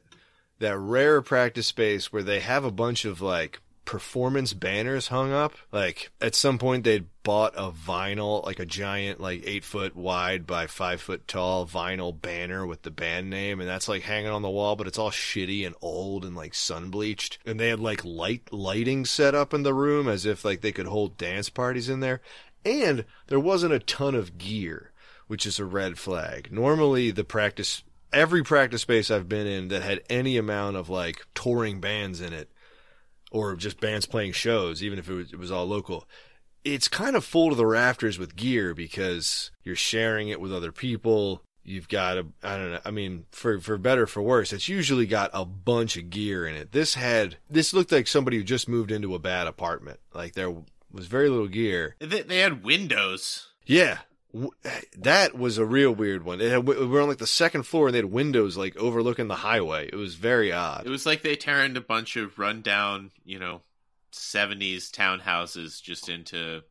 that 0.59 0.79
rare 0.79 1.21
practice 1.21 1.67
space 1.67 2.13
where 2.13 2.23
they 2.23 2.41
have 2.41 2.65
a 2.65 2.71
bunch 2.71 3.05
of 3.05 3.21
like 3.21 3.61
performance 3.87 4.53
banners 4.53 5.09
hung 5.09 5.33
up. 5.33 5.55
Like 5.73 6.11
at 6.21 6.35
some 6.35 6.59
point 6.59 6.85
they'd 6.85 7.07
bought 7.23 7.55
a 7.57 7.71
vinyl, 7.71 8.45
like 8.45 8.61
a 8.61 8.67
giant, 8.67 9.21
like 9.21 9.43
eight 9.47 9.65
foot 9.65 9.97
wide 9.97 10.47
by 10.47 10.67
five 10.67 11.01
foot 11.01 11.27
tall 11.27 11.67
vinyl 11.67 12.21
banner 12.21 12.67
with 12.67 12.83
the 12.83 12.91
band 12.91 13.31
name, 13.31 13.61
and 13.61 13.69
that's 13.69 13.89
like 13.89 14.03
hanging 14.03 14.31
on 14.31 14.43
the 14.43 14.51
wall, 14.51 14.77
but 14.77 14.87
it's 14.87 14.99
all 14.99 15.11
shitty 15.11 15.65
and 15.65 15.75
old 15.81 16.25
and 16.25 16.37
like 16.37 16.53
sun 16.53 16.91
bleached. 16.91 17.39
And 17.47 17.59
they 17.59 17.69
had 17.69 17.81
like 17.81 18.05
light 18.05 18.53
lighting 18.53 19.07
set 19.07 19.35
up 19.35 19.55
in 19.55 19.63
the 19.63 19.73
room 19.73 20.07
as 20.07 20.27
if 20.27 20.45
like 20.45 20.61
they 20.61 20.73
could 20.73 20.87
hold 20.87 21.17
dance 21.17 21.49
parties 21.49 21.89
in 21.89 22.01
there. 22.01 22.21
And 22.65 23.07
there 23.29 23.41
wasn't 23.41 23.73
a 23.73 23.79
ton 23.79 24.15
of 24.15 24.37
gear, 24.37 24.91
which 25.29 25.47
is 25.47 25.59
a 25.59 25.65
red 25.65 25.99
flag. 25.99 26.53
Normally 26.53 27.13
the 27.13 27.25
practice 27.25 27.83
every 28.13 28.43
practice 28.43 28.83
space 28.83 29.11
I've 29.11 29.29
been 29.29 29.47
in 29.47 29.69
that 29.69 29.83
had 29.83 30.03
any 30.11 30.37
amount 30.37 30.77
of 30.77 30.89
like 30.89 31.25
touring 31.35 31.81
bands 31.81 32.21
in 32.21 32.33
it 32.33 32.51
or 33.31 33.57
just 33.57 33.81
bands 33.81 34.07
playing 34.07 34.33
shows, 34.33 34.83
even 34.83 34.99
if 34.99 35.09
it 35.09 35.15
was, 35.15 35.33
it 35.33 35.39
was 35.39 35.51
all 35.51 35.67
local, 35.67 36.09
it's 36.65 36.89
kind 36.89 37.17
of 37.17 37.25
full 37.25 37.51
to 37.51 37.55
the 37.55 37.67
rafters 37.67 38.19
with 38.19 38.37
gear 38.37 38.75
because 38.75 39.51
you're 39.63 39.77
sharing 39.77 40.29
it 40.29 40.41
with 40.41 40.53
other 40.53 40.73
people. 40.73 41.43
You've 41.63 41.89
got 41.89 42.19
a, 42.19 42.27
I 42.43 42.57
don't 42.57 42.73
know, 42.73 42.81
I 42.85 42.91
mean, 42.91 43.27
for, 43.33 43.61
for 43.61 43.77
better 43.77 44.05
or 44.05 44.07
for 44.07 44.23
worse, 44.23 44.53
it's 44.53 44.69
usually 44.69 45.07
got 45.07 45.31
a 45.33 45.45
bunch 45.45 45.97
of 45.97 46.11
gear 46.11 46.47
in 46.47 46.55
it. 46.55 46.73
This 46.73 46.95
had, 46.95 47.39
this 47.51 47.75
looked 47.75 47.93
like 47.93 48.07
somebody 48.07 48.37
who 48.37 48.45
just 48.45 48.69
moved 48.69 48.93
into 48.93 49.15
a 49.15 49.21
bad 49.21 49.47
apartment. 49.49 49.99
Like 50.15 50.35
there 50.35 50.55
was 50.93 51.07
very 51.07 51.29
little 51.29 51.49
gear. 51.49 51.97
They, 51.99 52.23
they 52.23 52.39
had 52.39 52.65
windows. 52.65 53.49
Yeah, 53.65 53.99
that 54.99 55.39
was 55.39 55.59
a 55.59 55.65
real 55.65 55.93
weird 55.93 56.25
one. 56.25 56.41
It 56.41 56.51
had, 56.51 56.67
we 56.67 56.87
were 56.87 57.01
on 57.01 57.09
like 57.09 57.19
the 57.19 57.27
second 57.27 57.65
floor, 57.65 57.87
and 57.87 57.95
they 57.95 57.99
had 57.99 58.07
windows 58.07 58.57
like 58.57 58.77
overlooking 58.77 59.29
the 59.29 59.37
highway. 59.37 59.89
It 59.89 59.97
was 59.97 60.15
very 60.15 60.53
odd. 60.53 60.87
It 60.87 60.91
was 60.91 61.07
like 61.07 61.23
they 61.23 61.37
turned 61.37 61.77
a 61.77 61.81
bunch 61.81 62.17
of 62.17 62.39
rundown, 62.39 63.11
you 63.25 63.39
know, 63.39 63.63
70s 64.13 64.91
townhouses 64.91 65.83
just 65.83 66.09
into 66.09 66.63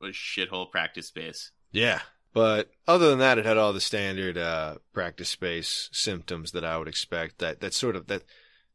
a 0.00 0.06
shithole 0.06 0.70
practice 0.70 1.08
space. 1.08 1.50
Yeah. 1.72 2.00
But 2.32 2.70
other 2.86 3.10
than 3.10 3.18
that, 3.18 3.38
it 3.38 3.46
had 3.46 3.56
all 3.56 3.72
the 3.72 3.80
standard 3.80 4.36
uh, 4.36 4.76
practice 4.92 5.28
space 5.28 5.88
symptoms 5.92 6.52
that 6.52 6.64
I 6.64 6.78
would 6.78 6.88
expect. 6.88 7.38
That 7.38 7.60
that 7.60 7.74
sort 7.74 7.96
of 7.96 8.06
that 8.06 8.22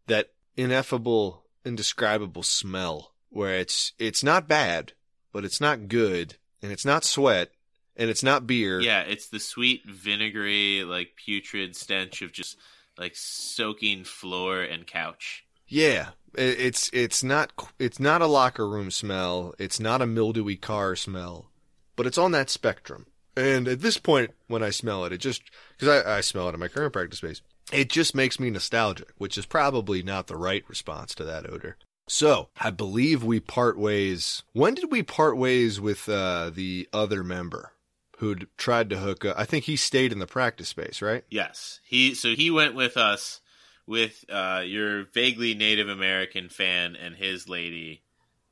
that 0.07 0.31
ineffable, 0.57 1.45
indescribable 1.63 2.43
smell, 2.43 3.13
where 3.29 3.55
it's 3.59 3.93
it's 3.99 4.23
not 4.23 4.47
bad, 4.47 4.93
but 5.31 5.45
it's 5.45 5.61
not 5.61 5.87
good, 5.87 6.35
and 6.61 6.71
it's 6.71 6.85
not 6.85 7.05
sweat, 7.05 7.51
and 7.95 8.09
it's 8.09 8.23
not 8.23 8.47
beer. 8.47 8.79
Yeah, 8.79 9.01
it's 9.01 9.27
the 9.27 9.39
sweet, 9.39 9.83
vinegary, 9.85 10.83
like 10.83 11.15
putrid 11.15 11.75
stench 11.75 12.21
of 12.21 12.31
just 12.31 12.57
like 12.97 13.15
soaking 13.15 14.03
floor 14.03 14.61
and 14.61 14.85
couch. 14.85 15.45
Yeah, 15.67 16.09
it's 16.35 16.89
it's 16.93 17.23
not 17.23 17.51
it's 17.79 17.99
not 17.99 18.21
a 18.21 18.27
locker 18.27 18.67
room 18.67 18.91
smell. 18.91 19.53
It's 19.57 19.79
not 19.79 20.01
a 20.01 20.07
mildewy 20.07 20.55
car 20.55 20.95
smell, 20.95 21.51
but 21.95 22.05
it's 22.05 22.17
on 22.17 22.31
that 22.31 22.49
spectrum. 22.49 23.07
And 23.35 23.67
at 23.67 23.81
this 23.81 23.97
point, 23.97 24.31
when 24.47 24.61
I 24.61 24.69
smell 24.69 25.05
it, 25.05 25.13
it 25.13 25.17
just 25.17 25.41
because 25.77 26.03
I, 26.05 26.17
I 26.17 26.21
smell 26.21 26.49
it 26.49 26.53
in 26.53 26.59
my 26.59 26.67
current 26.67 26.93
practice 26.93 27.19
space, 27.19 27.41
it 27.71 27.89
just 27.89 28.13
makes 28.13 28.39
me 28.39 28.49
nostalgic, 28.49 29.09
which 29.17 29.37
is 29.37 29.45
probably 29.45 30.03
not 30.03 30.27
the 30.27 30.37
right 30.37 30.63
response 30.67 31.15
to 31.15 31.23
that 31.23 31.49
odor. 31.49 31.77
So 32.07 32.49
I 32.59 32.69
believe 32.69 33.23
we 33.23 33.39
part 33.39 33.77
ways. 33.77 34.43
When 34.51 34.75
did 34.75 34.91
we 34.91 35.03
part 35.03 35.37
ways 35.37 35.79
with 35.79 36.07
uh, 36.09 36.51
the 36.53 36.87
other 36.91 37.23
member 37.23 37.71
who'd 38.17 38.47
tried 38.57 38.89
to 38.91 38.97
hook 38.97 39.25
up? 39.25 39.37
I 39.37 39.45
think 39.45 39.65
he 39.65 39.75
stayed 39.75 40.11
in 40.11 40.19
the 40.19 40.27
practice 40.27 40.69
space, 40.69 41.01
right? 41.01 41.23
Yes, 41.29 41.79
he 41.83 42.13
so 42.15 42.29
he 42.29 42.49
went 42.51 42.75
with 42.75 42.97
us 42.97 43.41
with 43.85 44.23
uh, 44.29 44.61
your 44.65 45.05
vaguely 45.13 45.53
Native 45.55 45.89
American 45.89 46.49
fan 46.49 46.95
and 46.95 47.15
his 47.15 47.49
lady 47.49 48.01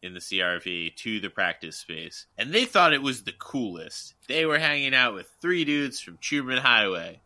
in 0.04 0.14
the 0.14 0.20
CRV 0.20 0.96
to 0.96 1.20
the 1.20 1.30
practice 1.30 1.78
space, 1.78 2.26
and 2.38 2.52
they 2.52 2.66
thought 2.66 2.94
it 2.94 3.04
was 3.04 3.24
the 3.24 3.34
coolest. 3.38 4.16
They 4.28 4.46
were 4.46 4.60
hanging 4.60 4.96
out 4.96 5.14
with 5.14 5.28
three 5.42 5.64
dudes 5.64 6.00
from 6.00 6.18
Truman 6.20 6.58
Highway. 6.58 7.22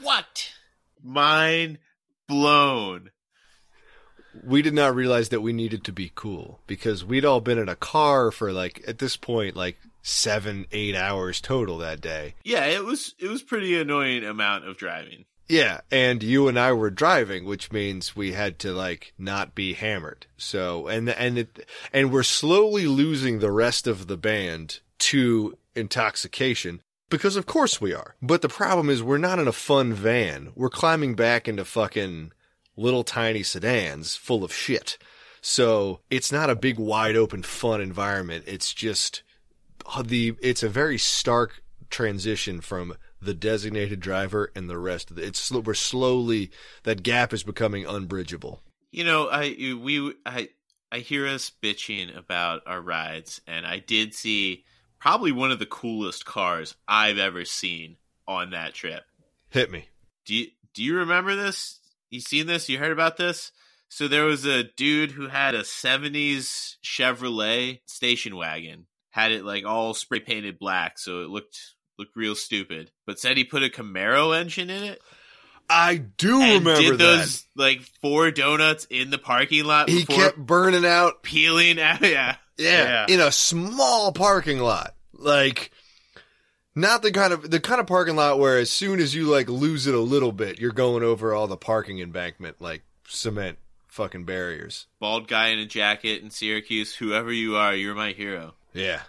What? 0.00 0.52
Mind 1.02 1.78
blown. 2.28 3.10
we 4.44 4.62
did 4.62 4.74
not 4.74 4.94
realize 4.94 5.30
that 5.30 5.40
we 5.40 5.52
needed 5.52 5.82
to 5.84 5.92
be 5.92 6.12
cool 6.14 6.60
because 6.66 7.04
we'd 7.04 7.24
all 7.24 7.40
been 7.40 7.58
in 7.58 7.68
a 7.68 7.74
car 7.76 8.30
for 8.30 8.52
like 8.52 8.82
at 8.86 8.98
this 8.98 9.16
point 9.16 9.56
like 9.56 9.76
seven 10.02 10.66
eight 10.72 10.94
hours 10.96 11.40
total 11.40 11.78
that 11.78 12.00
day 12.00 12.34
Yeah, 12.44 12.64
it 12.66 12.84
was 12.84 13.14
it 13.18 13.28
was 13.28 13.42
pretty 13.42 13.78
annoying 13.78 14.24
amount 14.24 14.66
of 14.66 14.76
driving. 14.76 15.24
yeah 15.48 15.80
and 15.90 16.22
you 16.22 16.48
and 16.48 16.58
i 16.58 16.72
were 16.72 16.90
driving 16.90 17.44
which 17.44 17.70
means 17.72 18.14
we 18.16 18.32
had 18.32 18.58
to 18.60 18.72
like 18.72 19.12
not 19.18 19.54
be 19.54 19.72
hammered 19.74 20.26
so 20.36 20.86
and 20.88 21.08
and 21.10 21.38
it 21.38 21.66
and 21.92 22.12
we're 22.12 22.22
slowly 22.22 22.86
losing 22.86 23.38
the 23.40 23.50
rest 23.52 23.86
of 23.86 24.06
the 24.06 24.16
band 24.16 24.80
to 24.98 25.56
intoxication 25.74 26.80
because 27.10 27.36
of 27.36 27.46
course 27.46 27.80
we 27.80 27.92
are 27.92 28.14
but 28.22 28.42
the 28.42 28.48
problem 28.48 28.88
is 28.88 29.02
we're 29.02 29.18
not 29.18 29.38
in 29.38 29.48
a 29.48 29.52
fun 29.52 29.92
van 29.92 30.50
we're 30.54 30.70
climbing 30.70 31.14
back 31.14 31.46
into 31.48 31.64
fucking 31.64 32.32
little 32.76 33.04
tiny 33.04 33.42
sedans 33.42 34.16
full 34.16 34.42
of 34.42 34.54
shit. 34.54 34.96
So 35.42 36.00
it's 36.08 36.32
not 36.32 36.48
a 36.48 36.54
big 36.54 36.78
wide 36.78 37.14
open 37.16 37.42
fun 37.42 37.80
environment. 37.82 38.44
It's 38.46 38.72
just 38.72 39.22
the 40.04 40.36
it's 40.42 40.62
a 40.62 40.68
very 40.68 40.98
stark 40.98 41.62
transition 41.90 42.60
from 42.60 42.94
the 43.20 43.34
designated 43.34 44.00
driver 44.00 44.50
and 44.54 44.70
the 44.70 44.78
rest 44.78 45.10
of 45.10 45.16
the 45.16 45.26
it's 45.26 45.50
we're 45.50 45.74
slowly 45.74 46.50
that 46.84 47.02
gap 47.02 47.32
is 47.32 47.42
becoming 47.42 47.84
unbridgeable. 47.86 48.62
You 48.90 49.04
know, 49.04 49.28
I 49.28 49.74
we 49.80 50.14
I 50.24 50.48
I 50.92 50.98
hear 50.98 51.26
us 51.26 51.52
bitching 51.62 52.16
about 52.16 52.62
our 52.66 52.80
rides, 52.80 53.40
and 53.46 53.66
I 53.66 53.78
did 53.78 54.14
see 54.14 54.64
probably 54.98 55.32
one 55.32 55.52
of 55.52 55.58
the 55.58 55.66
coolest 55.66 56.24
cars 56.24 56.74
I've 56.88 57.18
ever 57.18 57.44
seen 57.44 57.96
on 58.26 58.50
that 58.50 58.74
trip. 58.74 59.04
Hit 59.50 59.70
me. 59.70 59.88
Do 60.24 60.34
you 60.34 60.48
do 60.74 60.82
you 60.82 60.96
remember 60.96 61.36
this? 61.36 61.78
You 62.10 62.20
seen 62.20 62.46
this? 62.46 62.68
You 62.68 62.78
heard 62.78 62.92
about 62.92 63.16
this? 63.16 63.52
So 63.88 64.06
there 64.06 64.24
was 64.24 64.44
a 64.44 64.64
dude 64.64 65.12
who 65.12 65.28
had 65.28 65.54
a 65.54 65.62
'70s 65.62 66.76
Chevrolet 66.82 67.80
station 67.86 68.36
wagon, 68.36 68.86
had 69.10 69.32
it 69.32 69.44
like 69.44 69.64
all 69.64 69.94
spray 69.94 70.20
painted 70.20 70.58
black, 70.58 70.98
so 70.98 71.22
it 71.22 71.28
looked 71.30 71.58
looked 71.98 72.16
real 72.16 72.34
stupid. 72.34 72.90
But 73.06 73.18
said 73.18 73.36
he 73.36 73.44
put 73.44 73.62
a 73.62 73.68
Camaro 73.68 74.38
engine 74.38 74.70
in 74.70 74.84
it. 74.84 75.00
I 75.68 75.96
do 75.96 76.40
remember 76.40 76.80
did 76.80 76.98
those 76.98 77.46
like 77.54 77.82
four 78.02 78.30
donuts 78.32 78.86
in 78.90 79.10
the 79.10 79.18
parking 79.18 79.64
lot. 79.64 79.88
He 79.88 80.04
before 80.04 80.24
kept 80.24 80.38
burning 80.38 80.84
out 80.84 81.22
peeling 81.22 81.80
out. 81.80 82.00
Yeah, 82.02 82.36
Yeah, 82.58 83.06
in 83.08 83.20
a 83.20 83.32
small 83.32 84.12
parking 84.12 84.58
lot. 84.58 84.94
Like 85.12 85.70
not 86.74 87.02
the 87.02 87.12
kind 87.12 87.32
of 87.32 87.50
the 87.50 87.60
kind 87.60 87.80
of 87.80 87.86
parking 87.86 88.16
lot 88.16 88.38
where 88.38 88.58
as 88.58 88.70
soon 88.70 89.00
as 89.00 89.14
you 89.14 89.26
like 89.26 89.48
lose 89.48 89.86
it 89.86 89.94
a 89.94 90.00
little 90.00 90.32
bit, 90.32 90.58
you're 90.58 90.72
going 90.72 91.02
over 91.02 91.32
all 91.32 91.46
the 91.46 91.56
parking 91.56 92.00
embankment 92.00 92.60
like 92.60 92.82
cement 93.06 93.58
fucking 93.88 94.24
barriers. 94.24 94.86
Bald 94.98 95.28
guy 95.28 95.48
in 95.48 95.58
a 95.58 95.66
jacket 95.66 96.22
in 96.22 96.30
Syracuse. 96.30 96.94
Whoever 96.94 97.32
you 97.32 97.56
are, 97.56 97.74
you're 97.74 97.94
my 97.94 98.12
hero. 98.12 98.54
Yeah. 98.72 99.02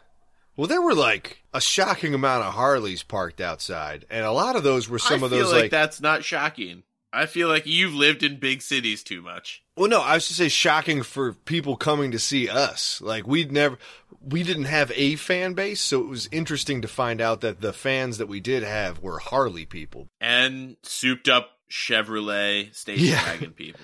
Well, 0.57 0.67
there 0.67 0.81
were 0.81 0.93
like 0.95 1.43
a 1.53 1.61
shocking 1.61 2.13
amount 2.13 2.43
of 2.43 2.53
Harleys 2.53 3.03
parked 3.03 3.41
outside, 3.41 4.05
and 4.09 4.25
a 4.25 4.31
lot 4.31 4.55
of 4.55 4.63
those 4.63 4.89
were 4.89 4.99
some 4.99 5.23
I 5.23 5.25
of 5.25 5.31
those 5.31 5.51
like, 5.51 5.61
like. 5.63 5.71
that's 5.71 6.01
not 6.01 6.23
shocking. 6.23 6.83
I 7.13 7.25
feel 7.25 7.49
like 7.49 7.65
you've 7.65 7.93
lived 7.93 8.23
in 8.23 8.37
big 8.39 8.61
cities 8.61 9.03
too 9.03 9.21
much. 9.21 9.63
Well, 9.75 9.89
no, 9.89 9.99
I 10.01 10.13
was 10.13 10.27
to 10.27 10.33
say 10.33 10.47
shocking 10.47 11.03
for 11.03 11.33
people 11.33 11.75
coming 11.75 12.11
to 12.11 12.19
see 12.19 12.47
us. 12.47 13.01
Like 13.01 13.27
we'd 13.27 13.51
never, 13.51 13.77
we 14.21 14.43
didn't 14.43 14.65
have 14.65 14.91
a 14.95 15.15
fan 15.17 15.53
base, 15.53 15.81
so 15.81 15.99
it 15.99 16.07
was 16.07 16.29
interesting 16.31 16.81
to 16.81 16.87
find 16.87 17.19
out 17.19 17.41
that 17.41 17.59
the 17.59 17.73
fans 17.73 18.17
that 18.17 18.27
we 18.27 18.39
did 18.39 18.63
have 18.63 18.99
were 19.01 19.19
Harley 19.19 19.65
people. 19.65 20.07
And 20.21 20.77
souped 20.83 21.27
up 21.27 21.49
Chevrolet 21.69 22.73
station 22.75 23.05
Yeah. 23.07 23.25
wagon 23.25 23.51
people. 23.51 23.81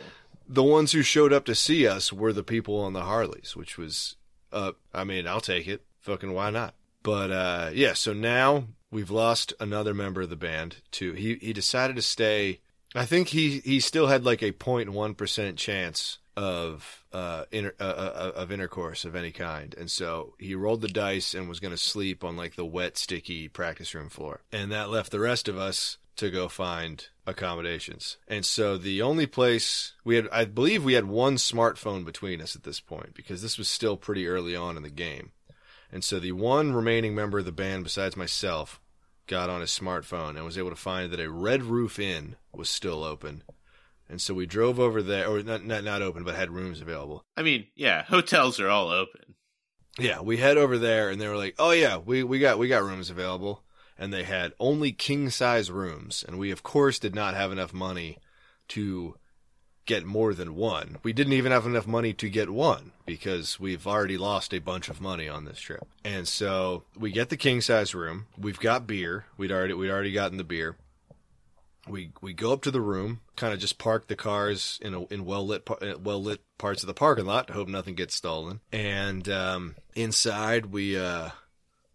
the 0.48 0.64
ones 0.64 0.94
who 0.94 1.02
showed 1.02 1.34
up 1.34 1.44
to 1.46 1.56
see 1.56 1.86
us 1.88 2.14
were 2.14 2.32
the 2.34 2.44
people 2.44 2.80
on 2.80 2.94
the 2.94 3.04
Harleys, 3.04 3.56
which 3.58 3.78
was, 3.78 4.16
uh, 4.58 4.72
I 4.94 5.04
mean, 5.04 5.28
I'll 5.28 5.42
take 5.42 5.68
it. 5.68 5.84
Fucking 6.02 6.34
why 6.34 6.50
not? 6.50 6.74
But 7.04 7.32
uh, 7.32 7.70
yeah, 7.74 7.94
so 7.94 8.14
now 8.14 8.66
we've 8.92 9.12
lost 9.12 9.54
another 9.60 9.94
member 9.94 10.22
of 10.22 10.30
the 10.30 10.36
band. 10.36 10.78
too. 10.92 11.14
he 11.14 11.36
he 11.36 11.54
decided 11.54 11.96
to 11.96 12.02
stay. 12.02 12.60
I 12.96 13.06
think 13.06 13.30
he 13.30 13.60
he 13.60 13.80
still 13.80 14.08
had 14.08 14.26
like 14.26 14.42
a 14.42 14.52
0.1 14.52 15.18
percent 15.18 15.58
chance 15.58 16.18
of 16.36 17.04
uh, 17.14 17.46
inter, 17.52 17.74
uh, 17.80 17.84
uh 17.84 18.32
of 18.36 18.52
intercourse 18.52 19.06
of 19.06 19.16
any 19.16 19.32
kind, 19.32 19.76
and 19.78 19.90
so 19.90 20.36
he 20.40 20.56
rolled 20.56 20.82
the 20.82 20.88
dice 20.88 21.34
and 21.34 21.50
was 21.50 21.60
going 21.60 21.74
to 21.74 21.78
sleep 21.78 22.24
on 22.24 22.38
like 22.38 22.56
the 22.56 22.66
wet, 22.66 22.98
sticky 22.98 23.48
practice 23.48 23.94
room 23.94 24.10
floor, 24.10 24.42
and 24.52 24.72
that 24.72 24.90
left 24.90 25.12
the 25.12 25.20
rest 25.20 25.48
of 25.48 25.58
us 25.58 25.98
to 26.18 26.30
go 26.30 26.48
find 26.48 27.08
accommodations. 27.26 28.18
And 28.28 28.46
so 28.46 28.78
the 28.78 29.02
only 29.02 29.26
place 29.26 29.94
we 30.04 30.16
had, 30.16 30.28
I 30.32 30.46
believe 30.46 30.84
we 30.84 30.94
had 30.94 31.06
one 31.06 31.36
smartphone 31.36 32.06
between 32.06 32.42
us 32.42 32.56
at 32.56 32.64
this 32.64 32.80
point 32.80 33.14
because 33.14 33.42
this 33.42 33.58
was 33.58 33.68
still 33.68 33.98
pretty 33.98 34.28
early 34.28 34.56
on 34.56 34.78
in 34.78 34.84
the 34.84 34.90
game. 34.90 35.32
And 35.92 36.04
so 36.04 36.20
the 36.20 36.34
one 36.34 36.74
remaining 36.74 37.16
member 37.16 37.40
of 37.40 37.46
the 37.46 37.52
band 37.52 37.84
besides 37.84 38.18
myself 38.18 38.80
got 39.28 39.50
on 39.50 39.62
his 39.62 39.72
smartphone 39.72 40.36
and 40.36 40.46
was 40.46 40.58
able 40.58 40.70
to 40.70 40.76
find 40.76 41.12
that 41.12 41.20
a 41.20 41.30
Red 41.30 41.64
Roof 41.64 42.00
Inn 42.00 42.36
was 42.54 42.70
still 42.70 43.04
open. 43.04 43.44
And 44.10 44.22
so 44.22 44.34
we 44.34 44.46
drove 44.46 44.80
over 44.80 45.02
there, 45.02 45.28
or 45.28 45.44
not, 45.44 45.66
not, 45.66 45.84
not 45.84 46.02
open, 46.02 46.24
but 46.24 46.36
had 46.36 46.50
rooms 46.50 46.80
available. 46.80 47.26
I 47.36 47.44
mean, 47.44 47.68
yeah, 47.76 48.04
hotels 48.04 48.60
are 48.60 48.70
all 48.70 48.90
open. 48.90 49.36
Yeah, 50.00 50.22
we 50.22 50.38
head 50.38 50.58
over 50.58 50.78
there 50.78 51.10
and 51.10 51.20
they 51.20 51.28
were 51.28 51.38
like, 51.38 51.56
"Oh 51.58 51.72
yeah, 51.72 51.98
we 51.98 52.24
we 52.24 52.40
got 52.40 52.60
we 52.60 52.68
got 52.68 52.84
rooms 52.84 53.10
available." 53.10 53.64
And 54.00 54.14
they 54.14 54.24
had 54.24 54.54
only 54.60 54.92
king 54.92 55.30
size 55.30 55.72
rooms, 55.72 56.24
and 56.28 56.38
we 56.38 56.52
of 56.52 56.64
course 56.64 57.00
did 57.00 57.16
not 57.16 57.36
have 57.36 57.52
enough 57.52 57.74
money 57.74 58.20
to 58.70 59.16
get 59.88 60.06
more 60.06 60.36
than 60.36 60.54
one. 60.54 60.98
We 61.02 61.14
didn't 61.14 61.34
even 61.34 61.52
have 61.52 61.66
enough 61.66 61.88
money 61.88 62.14
to 62.14 62.30
get 62.30 62.50
one 62.50 62.92
because 63.06 63.60
we've 63.60 63.88
already 63.88 64.18
lost 64.18 64.54
a 64.54 64.60
bunch 64.60 64.90
of 64.90 65.02
money 65.02 65.28
on 65.28 65.46
this 65.46 65.60
trip. 65.60 65.88
And 66.04 66.28
so 66.28 66.84
we 66.96 67.12
get 67.12 67.30
the 67.30 67.38
king 67.38 67.62
size 67.62 67.96
room. 67.96 68.28
We've 68.38 68.60
got 68.60 68.86
beer. 68.86 69.26
We'd 69.38 69.52
already 69.52 69.74
we'd 69.74 69.90
already 69.90 70.12
gotten 70.12 70.38
the 70.38 70.44
beer. 70.44 70.76
We 71.88 72.12
we 72.22 72.34
go 72.34 72.52
up 72.52 72.64
to 72.64 72.72
the 72.72 72.82
room, 72.82 73.22
kind 73.38 73.54
of 73.54 73.60
just 73.60 73.78
park 73.78 74.08
the 74.08 74.18
cars 74.18 74.78
in 74.82 74.94
a, 74.94 75.06
in 75.06 75.24
well 75.24 75.48
lit 75.48 75.68
well 76.04 76.22
lit 76.22 76.42
parts 76.58 76.84
of 76.84 76.88
the 76.88 76.94
parking 76.94 77.26
lot 77.26 77.50
hope 77.50 77.70
nothing 77.70 77.96
gets 77.96 78.14
stolen. 78.14 78.60
And 78.74 79.28
um, 79.30 79.76
inside 79.96 80.68
we 80.68 81.00
uh, 81.00 81.30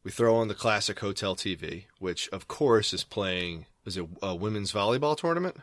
we 0.05 0.11
throw 0.11 0.37
on 0.37 0.49
the 0.49 0.55
classic 0.55 0.99
hotel 1.01 1.37
TV, 1.37 1.85
which 1.99 2.29
of 2.31 2.49
course 2.49 2.93
is 2.93 3.05
playing. 3.05 3.67
Is 3.85 3.97
it 3.97 4.07
a 4.23 4.35
women's 4.35 4.73
volleyball 4.73 5.17
tournament? 5.17 5.57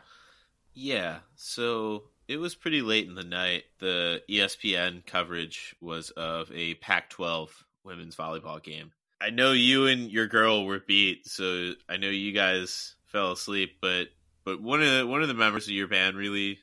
Yeah, 0.74 1.18
so 1.34 2.04
it 2.28 2.36
was 2.36 2.54
pretty 2.54 2.82
late 2.82 3.08
in 3.08 3.14
the 3.14 3.24
night. 3.24 3.64
The 3.80 4.22
ESPN 4.28 5.04
coverage 5.04 5.74
was 5.80 6.10
of 6.10 6.50
a 6.54 6.74
Pac-12 6.74 7.48
women's 7.84 8.16
volleyball 8.16 8.62
game. 8.62 8.92
I 9.20 9.30
know 9.30 9.52
you 9.52 9.86
and 9.86 10.10
your 10.10 10.26
girl 10.26 10.64
were 10.64 10.80
beat, 10.80 11.26
so 11.28 11.72
I 11.88 11.96
know 11.98 12.08
you 12.08 12.32
guys 12.32 12.94
fell 13.06 13.32
asleep. 13.32 13.78
But 13.80 14.08
but 14.44 14.62
one 14.62 14.80
of 14.82 14.90
the, 14.90 15.06
one 15.06 15.22
of 15.22 15.28
the 15.28 15.34
members 15.34 15.66
of 15.66 15.72
your 15.72 15.88
band 15.88 16.16
really, 16.16 16.58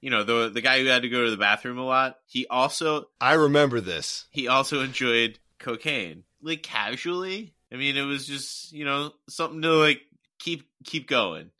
you 0.00 0.10
know, 0.10 0.24
the 0.24 0.48
the 0.48 0.62
guy 0.62 0.80
who 0.80 0.86
had 0.86 1.02
to 1.02 1.08
go 1.08 1.24
to 1.24 1.30
the 1.30 1.36
bathroom 1.36 1.78
a 1.78 1.84
lot. 1.84 2.18
He 2.26 2.46
also 2.46 3.10
I 3.20 3.34
remember 3.34 3.80
this. 3.80 4.26
he 4.30 4.48
also 4.48 4.80
enjoyed 4.80 5.38
cocaine, 5.58 6.24
like 6.42 6.62
casually. 6.62 7.54
I 7.72 7.76
mean, 7.76 7.96
it 7.96 8.02
was 8.02 8.26
just 8.26 8.72
you 8.72 8.84
know 8.84 9.12
something 9.28 9.62
to 9.62 9.72
like 9.72 10.00
keep 10.38 10.68
keep 10.84 11.08
going. 11.08 11.50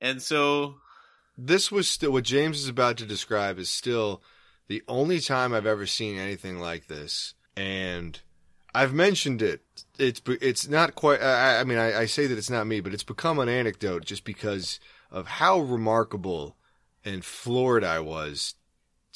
And 0.00 0.22
so 0.22 0.76
This 1.36 1.70
was 1.70 1.88
still 1.88 2.12
what 2.12 2.24
James 2.24 2.60
is 2.60 2.68
about 2.68 2.96
to 2.98 3.06
describe 3.06 3.58
is 3.58 3.70
still 3.70 4.22
the 4.68 4.82
only 4.88 5.20
time 5.20 5.52
I've 5.54 5.66
ever 5.66 5.86
seen 5.86 6.18
anything 6.18 6.58
like 6.58 6.86
this, 6.88 7.34
and 7.56 8.20
I've 8.74 8.92
mentioned 8.92 9.42
it. 9.42 9.62
It's 9.98 10.20
it's 10.26 10.68
not 10.68 10.94
quite. 10.94 11.20
I, 11.22 11.60
I 11.60 11.64
mean, 11.64 11.78
I, 11.78 12.00
I 12.00 12.06
say 12.06 12.26
that 12.26 12.38
it's 12.38 12.50
not 12.50 12.66
me, 12.66 12.80
but 12.80 12.92
it's 12.94 13.04
become 13.04 13.38
an 13.38 13.48
anecdote 13.48 14.04
just 14.04 14.24
because 14.24 14.78
of 15.10 15.26
how 15.26 15.60
remarkable 15.60 16.56
and 17.04 17.24
floored 17.24 17.84
I 17.84 18.00
was 18.00 18.54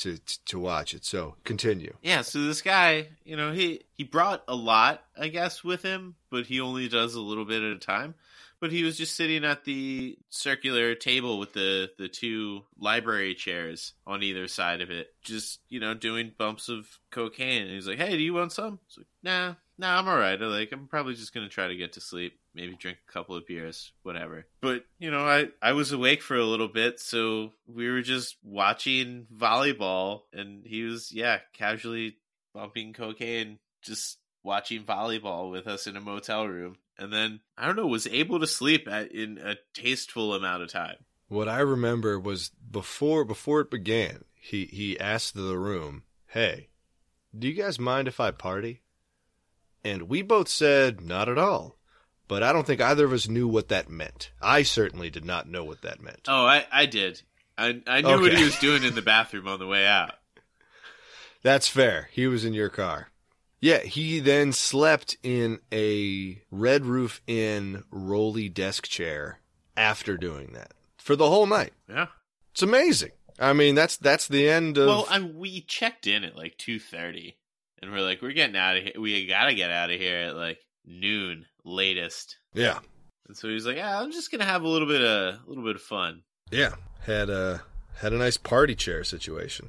to 0.03 0.19
to 0.47 0.59
watch 0.59 0.95
it. 0.95 1.05
So 1.05 1.37
continue. 1.45 1.95
Yeah, 2.03 2.23
so 2.23 2.43
this 2.43 2.63
guy, 2.63 3.09
you 3.25 3.37
know, 3.37 3.53
he 3.53 3.83
he 3.97 4.05
brought 4.05 4.43
a 4.49 4.55
lot, 4.55 5.03
I 5.19 5.29
guess, 5.29 5.63
with 5.65 5.83
him, 5.83 6.17
but 6.31 6.47
he 6.47 6.61
only 6.61 6.89
does 6.89 7.15
a 7.15 7.21
little 7.21 7.45
bit 7.45 7.63
at 7.63 7.77
a 7.77 7.79
time. 7.79 8.15
But 8.61 8.71
he 8.71 8.85
was 8.85 8.97
just 8.97 9.17
sitting 9.17 9.45
at 9.45 9.65
the 9.65 10.17
circular 10.31 10.95
table 10.95 11.39
with 11.39 11.53
the 11.53 11.91
the 11.99 12.09
two 12.09 12.63
library 12.79 13.35
chairs 13.35 13.95
on 14.07 14.23
either 14.23 14.47
side 14.47 14.81
of 14.81 14.91
it, 14.91 15.09
just 15.23 15.61
you 15.69 15.81
know, 15.81 15.95
doing 15.95 16.33
bumps 16.37 16.69
of 16.69 16.87
cocaine. 17.11 17.63
And 17.63 17.73
he's 17.73 17.89
like, 17.89 17.99
"Hey, 17.99 18.17
do 18.17 18.23
you 18.23 18.35
want 18.35 18.53
some?" 18.53 18.79
It's 18.87 18.99
like, 18.99 19.07
"Nah, 19.23 19.55
nah, 19.79 19.99
I'm 19.99 20.09
all 20.09 20.19
right. 20.19 20.41
I 20.41 20.47
like, 20.47 20.71
I'm 20.73 20.87
probably 20.87 21.15
just 21.15 21.35
gonna 21.35 21.49
try 21.49 21.69
to 21.69 21.77
get 21.77 21.95
to 21.95 22.01
sleep, 22.01 22.39
maybe 22.55 22.75
drink 22.75 22.99
a 23.09 23.13
couple 23.13 23.37
of 23.37 23.47
beers, 23.47 23.93
whatever." 24.03 24.47
But 24.61 24.85
you 24.99 25.11
know, 25.11 25.25
I 25.27 25.49
I 25.61 25.73
was 25.73 25.93
awake 25.93 26.23
for 26.23 26.37
a 26.37 26.45
little 26.45 26.69
bit, 26.69 27.01
so 27.01 27.53
we 27.67 27.91
were 27.91 28.03
just 28.03 28.37
watching 28.43 29.27
volleyball, 29.35 30.23
and 30.33 30.67
he 30.67 30.83
was 30.85 31.13
yeah, 31.13 31.41
casually 31.53 32.17
bumping 32.55 32.93
cocaine, 32.93 33.59
just 33.83 34.19
watching 34.43 34.85
volleyball 34.85 35.51
with 35.51 35.67
us 35.67 35.87
in 35.87 35.97
a 35.97 36.01
motel 36.01 36.47
room. 36.47 36.77
And 36.99 37.13
then 37.13 37.41
I 37.57 37.67
don't 37.67 37.77
know, 37.77 37.87
was 37.87 38.07
able 38.07 38.41
to 38.41 38.47
sleep 38.47 38.87
at 38.89 39.13
in 39.13 39.39
a 39.39 39.57
tasteful 39.75 40.35
amount 40.35 40.63
of 40.63 40.71
time. 40.71 40.97
What 41.29 41.49
I 41.49 41.61
remember 41.61 42.21
was 42.21 42.51
before 42.51 43.25
before 43.25 43.61
it 43.61 43.71
began, 43.71 44.25
he 44.35 44.67
he 44.67 45.01
asked 45.01 45.35
the 45.35 45.59
room, 45.59 46.05
"Hey, 46.27 46.69
do 47.37 47.49
you 47.49 47.55
guys 47.55 47.79
mind 47.79 48.09
if 48.09 48.21
I 48.21 48.31
party?" 48.31 48.83
And 49.83 50.03
we 50.03 50.23
both 50.23 50.49
said, 50.49 51.01
"Not 51.01 51.29
at 51.29 51.39
all." 51.39 51.79
But 52.33 52.43
I 52.43 52.55
don't 52.55 52.67
think 52.67 52.81
either 52.81 53.05
of 53.05 53.13
us 53.13 53.29
knew 53.29 53.47
what 53.47 53.69
that 53.69 53.91
meant. 53.91 54.31
I 54.41 54.63
certainly 54.63 55.11
did 55.11 55.23
not 55.23 55.51
know 55.51 55.65
what 55.65 55.83
that 55.83 56.01
meant. 56.01 56.23
Oh, 56.29 56.47
I 56.47 56.65
I 56.73 56.87
did. 56.87 57.21
I 57.59 57.83
I 57.87 58.01
knew 58.01 58.23
what 58.23 58.33
he 58.33 58.43
was 58.43 58.59
doing 58.59 58.85
in 58.85 58.95
the 58.95 59.03
bathroom 59.03 59.47
on 59.47 59.59
the 59.59 59.67
way 59.67 59.87
out. 59.87 60.15
That's 61.43 61.69
fair. 61.69 62.09
He 62.11 62.27
was 62.27 62.47
in 62.47 62.55
your 62.55 62.71
car. 62.71 63.09
Yeah, 63.61 63.81
he 63.81 64.19
then 64.19 64.55
slept 64.55 65.19
in 65.23 65.59
a 65.71 66.41
Red 66.51 66.87
Roof 66.87 67.21
Inn 67.27 67.85
rolly 67.91 68.49
desk 68.49 68.87
chair 68.87 69.41
after 69.77 70.17
doing 70.17 70.55
that 70.55 70.73
for 70.97 71.17
the 71.17 71.29
whole 71.29 71.45
night. 71.45 71.75
Yeah. 71.87 72.07
It's 72.53 72.63
amazing. 72.63 73.13
I 73.39 73.53
mean, 73.53 73.75
that's 73.75 73.99
that's 73.99 74.27
the 74.27 74.49
end 74.49 74.79
of 74.79 74.87
Well, 74.87 75.07
I, 75.11 75.21
we 75.21 75.61
checked 75.61 76.07
in 76.07 76.25
at 76.25 76.35
like 76.35 76.57
two 76.57 76.79
thirty, 76.79 77.37
and 77.83 77.93
we're 77.93 78.01
like, 78.01 78.23
we're 78.23 78.33
getting 78.33 78.57
out 78.57 78.79
of 78.79 78.85
here. 78.85 78.93
We 78.99 79.27
gotta 79.27 79.53
get 79.53 79.71
out 79.71 79.91
of 79.91 80.01
here 80.01 80.29
at 80.29 80.35
like 80.35 80.61
noon 80.87 81.45
latest. 81.65 82.37
yeah. 82.55 82.79
And 83.29 83.37
so 83.37 83.49
he's 83.49 83.65
like, 83.67 83.77
yeah, 83.77 84.01
I'm 84.01 84.11
just 84.13 84.31
gonna 84.31 84.45
have 84.45 84.63
a 84.63 84.69
little 84.69 84.89
bit 84.89 85.01
of 85.01 85.35
a 85.35 85.41
little 85.47 85.65
bit 85.65 85.77
of 85.77 85.83
fun. 85.83 86.23
Yeah, 86.51 86.75
had 87.03 87.31
a 87.31 87.63
had 87.97 88.13
a 88.13 88.17
nice 88.19 88.37
party 88.37 88.75
chair 88.75 89.05
situation, 89.05 89.69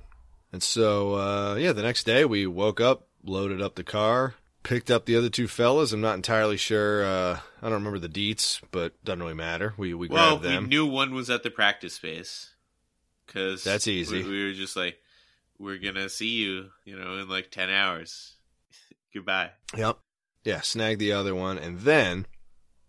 and 0.52 0.62
so 0.64 1.14
uh, 1.16 1.56
yeah, 1.56 1.72
the 1.72 1.84
next 1.84 2.04
day 2.06 2.26
we 2.26 2.46
woke 2.48 2.82
up, 2.82 3.08
loaded 3.24 3.62
up 3.62 3.76
the 3.76 3.84
car, 3.84 4.34
picked 4.64 4.90
up 4.92 5.06
the 5.06 5.16
other 5.16 5.30
two 5.30 5.48
fellas. 5.48 5.94
I'm 5.94 6.02
not 6.02 6.16
entirely 6.16 6.58
sure. 6.58 7.06
Uh, 7.06 7.40
I 7.62 7.66
don't 7.70 7.74
remember 7.84 8.00
the 8.00 8.10
deets, 8.10 8.60
but 8.72 9.02
doesn't 9.06 9.22
really 9.22 9.34
matter. 9.36 9.76
We 9.78 9.94
we 9.94 10.08
Well, 10.10 10.38
grabbed 10.38 10.44
them. 10.44 10.64
we 10.64 10.70
knew 10.70 10.86
one 10.88 11.14
was 11.14 11.30
at 11.30 11.44
the 11.44 11.52
practice 11.52 11.94
space 11.94 12.54
because 13.28 13.64
That's 13.64 13.88
easy. 13.88 14.24
We, 14.24 14.30
we 14.30 14.46
were 14.48 14.54
just 14.54 14.76
like, 14.76 14.98
we're 15.60 15.78
gonna 15.78 16.10
see 16.10 16.32
you, 16.32 16.70
you 16.86 16.98
know, 17.00 17.20
in 17.20 17.30
like 17.30 17.52
ten 17.52 17.70
hours. 17.70 18.34
Goodbye. 19.14 19.52
Yep. 19.78 20.00
Yeah, 20.44 20.62
snag 20.62 21.00
the 21.00 21.14
other 21.14 21.34
one, 21.34 21.58
and 21.58 21.80
then 21.80 22.26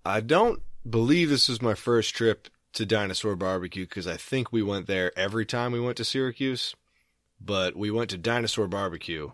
I 0.05 0.21
don't 0.21 0.61
believe 0.89 1.31
this 1.31 1.49
was 1.49 1.63
my 1.63 1.75
first 1.75 2.15
trip 2.15 2.49
to 2.75 2.85
Dinosaur 2.85 3.37
Barbecue 3.37 3.85
because 3.85 4.07
I 4.07 4.17
think 4.17 4.53
we 4.53 4.63
went 4.63 4.87
there 4.87 5.17
every 5.17 5.47
time 5.47 5.73
we 5.73 5.81
went 5.81 5.97
to 5.99 6.05
Syracuse. 6.05 6.75
But 7.41 7.77
we 7.77 7.91
went 7.91 8.11
to 8.11 8.19
Dinosaur 8.19 8.69
Barbecue, 8.69 9.31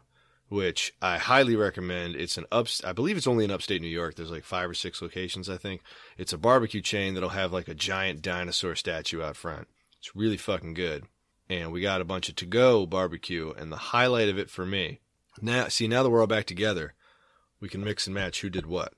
which 0.48 0.94
I 1.00 1.18
highly 1.18 1.54
recommend. 1.54 2.16
It's 2.16 2.38
an 2.38 2.46
up, 2.50 2.66
I 2.84 2.92
believe 2.92 3.16
it's 3.16 3.26
only 3.26 3.44
in 3.44 3.50
upstate 3.50 3.80
New 3.80 3.88
York. 3.88 4.16
There's 4.16 4.30
like 4.30 4.44
five 4.44 4.68
or 4.68 4.74
six 4.74 5.00
locations, 5.00 5.48
I 5.48 5.56
think. 5.56 5.82
It's 6.18 6.32
a 6.32 6.38
barbecue 6.38 6.80
chain 6.80 7.14
that'll 7.14 7.30
have 7.30 7.52
like 7.52 7.68
a 7.68 7.74
giant 7.74 8.22
dinosaur 8.22 8.74
statue 8.74 9.22
out 9.22 9.36
front. 9.36 9.68
It's 9.98 10.16
really 10.16 10.36
fucking 10.36 10.74
good. 10.74 11.04
And 11.48 11.72
we 11.72 11.80
got 11.80 12.00
a 12.00 12.06
bunch 12.06 12.28
of 12.28 12.36
to 12.36 12.46
go 12.46 12.86
barbecue, 12.86 13.52
and 13.56 13.70
the 13.70 13.76
highlight 13.76 14.28
of 14.28 14.38
it 14.38 14.50
for 14.50 14.66
me. 14.66 15.00
Now, 15.40 15.68
see, 15.68 15.88
now 15.88 16.02
that 16.02 16.10
we're 16.10 16.20
all 16.20 16.26
back 16.26 16.46
together, 16.46 16.94
we 17.60 17.68
can 17.68 17.84
mix 17.84 18.06
and 18.06 18.14
match 18.14 18.40
who 18.40 18.50
did 18.50 18.66
what. 18.66 18.94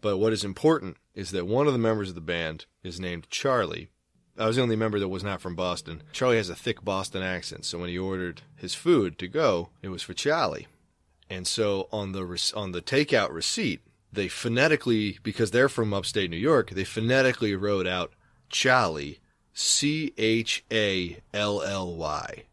But 0.00 0.18
what 0.18 0.32
is 0.32 0.44
important 0.44 0.96
is 1.14 1.30
that 1.30 1.46
one 1.46 1.66
of 1.66 1.72
the 1.72 1.78
members 1.78 2.08
of 2.08 2.14
the 2.14 2.20
band 2.20 2.66
is 2.82 2.98
named 2.98 3.28
Charlie. 3.30 3.90
I 4.38 4.46
was 4.46 4.56
the 4.56 4.62
only 4.62 4.76
member 4.76 4.98
that 4.98 5.08
was 5.08 5.24
not 5.24 5.40
from 5.40 5.54
Boston. 5.54 6.02
Charlie 6.12 6.38
has 6.38 6.48
a 6.48 6.54
thick 6.54 6.82
Boston 6.82 7.22
accent, 7.22 7.66
so 7.66 7.78
when 7.78 7.90
he 7.90 7.98
ordered 7.98 8.42
his 8.56 8.74
food 8.74 9.18
to 9.18 9.28
go, 9.28 9.68
it 9.82 9.88
was 9.88 10.02
for 10.02 10.14
Charlie. 10.14 10.66
And 11.28 11.46
so 11.46 11.88
on 11.92 12.12
the 12.12 12.24
rec- 12.24 12.56
on 12.56 12.72
the 12.72 12.80
takeout 12.80 13.32
receipt, 13.32 13.80
they 14.12 14.28
phonetically 14.28 15.18
because 15.22 15.50
they're 15.50 15.68
from 15.68 15.92
upstate 15.92 16.30
New 16.30 16.36
York, 16.36 16.70
they 16.70 16.84
phonetically 16.84 17.54
wrote 17.54 17.86
out 17.86 18.12
Charlie, 18.48 19.20
C 19.52 20.12
H 20.16 20.64
A 20.72 21.18
L 21.34 21.62
L 21.62 21.94
Y, 21.94 22.44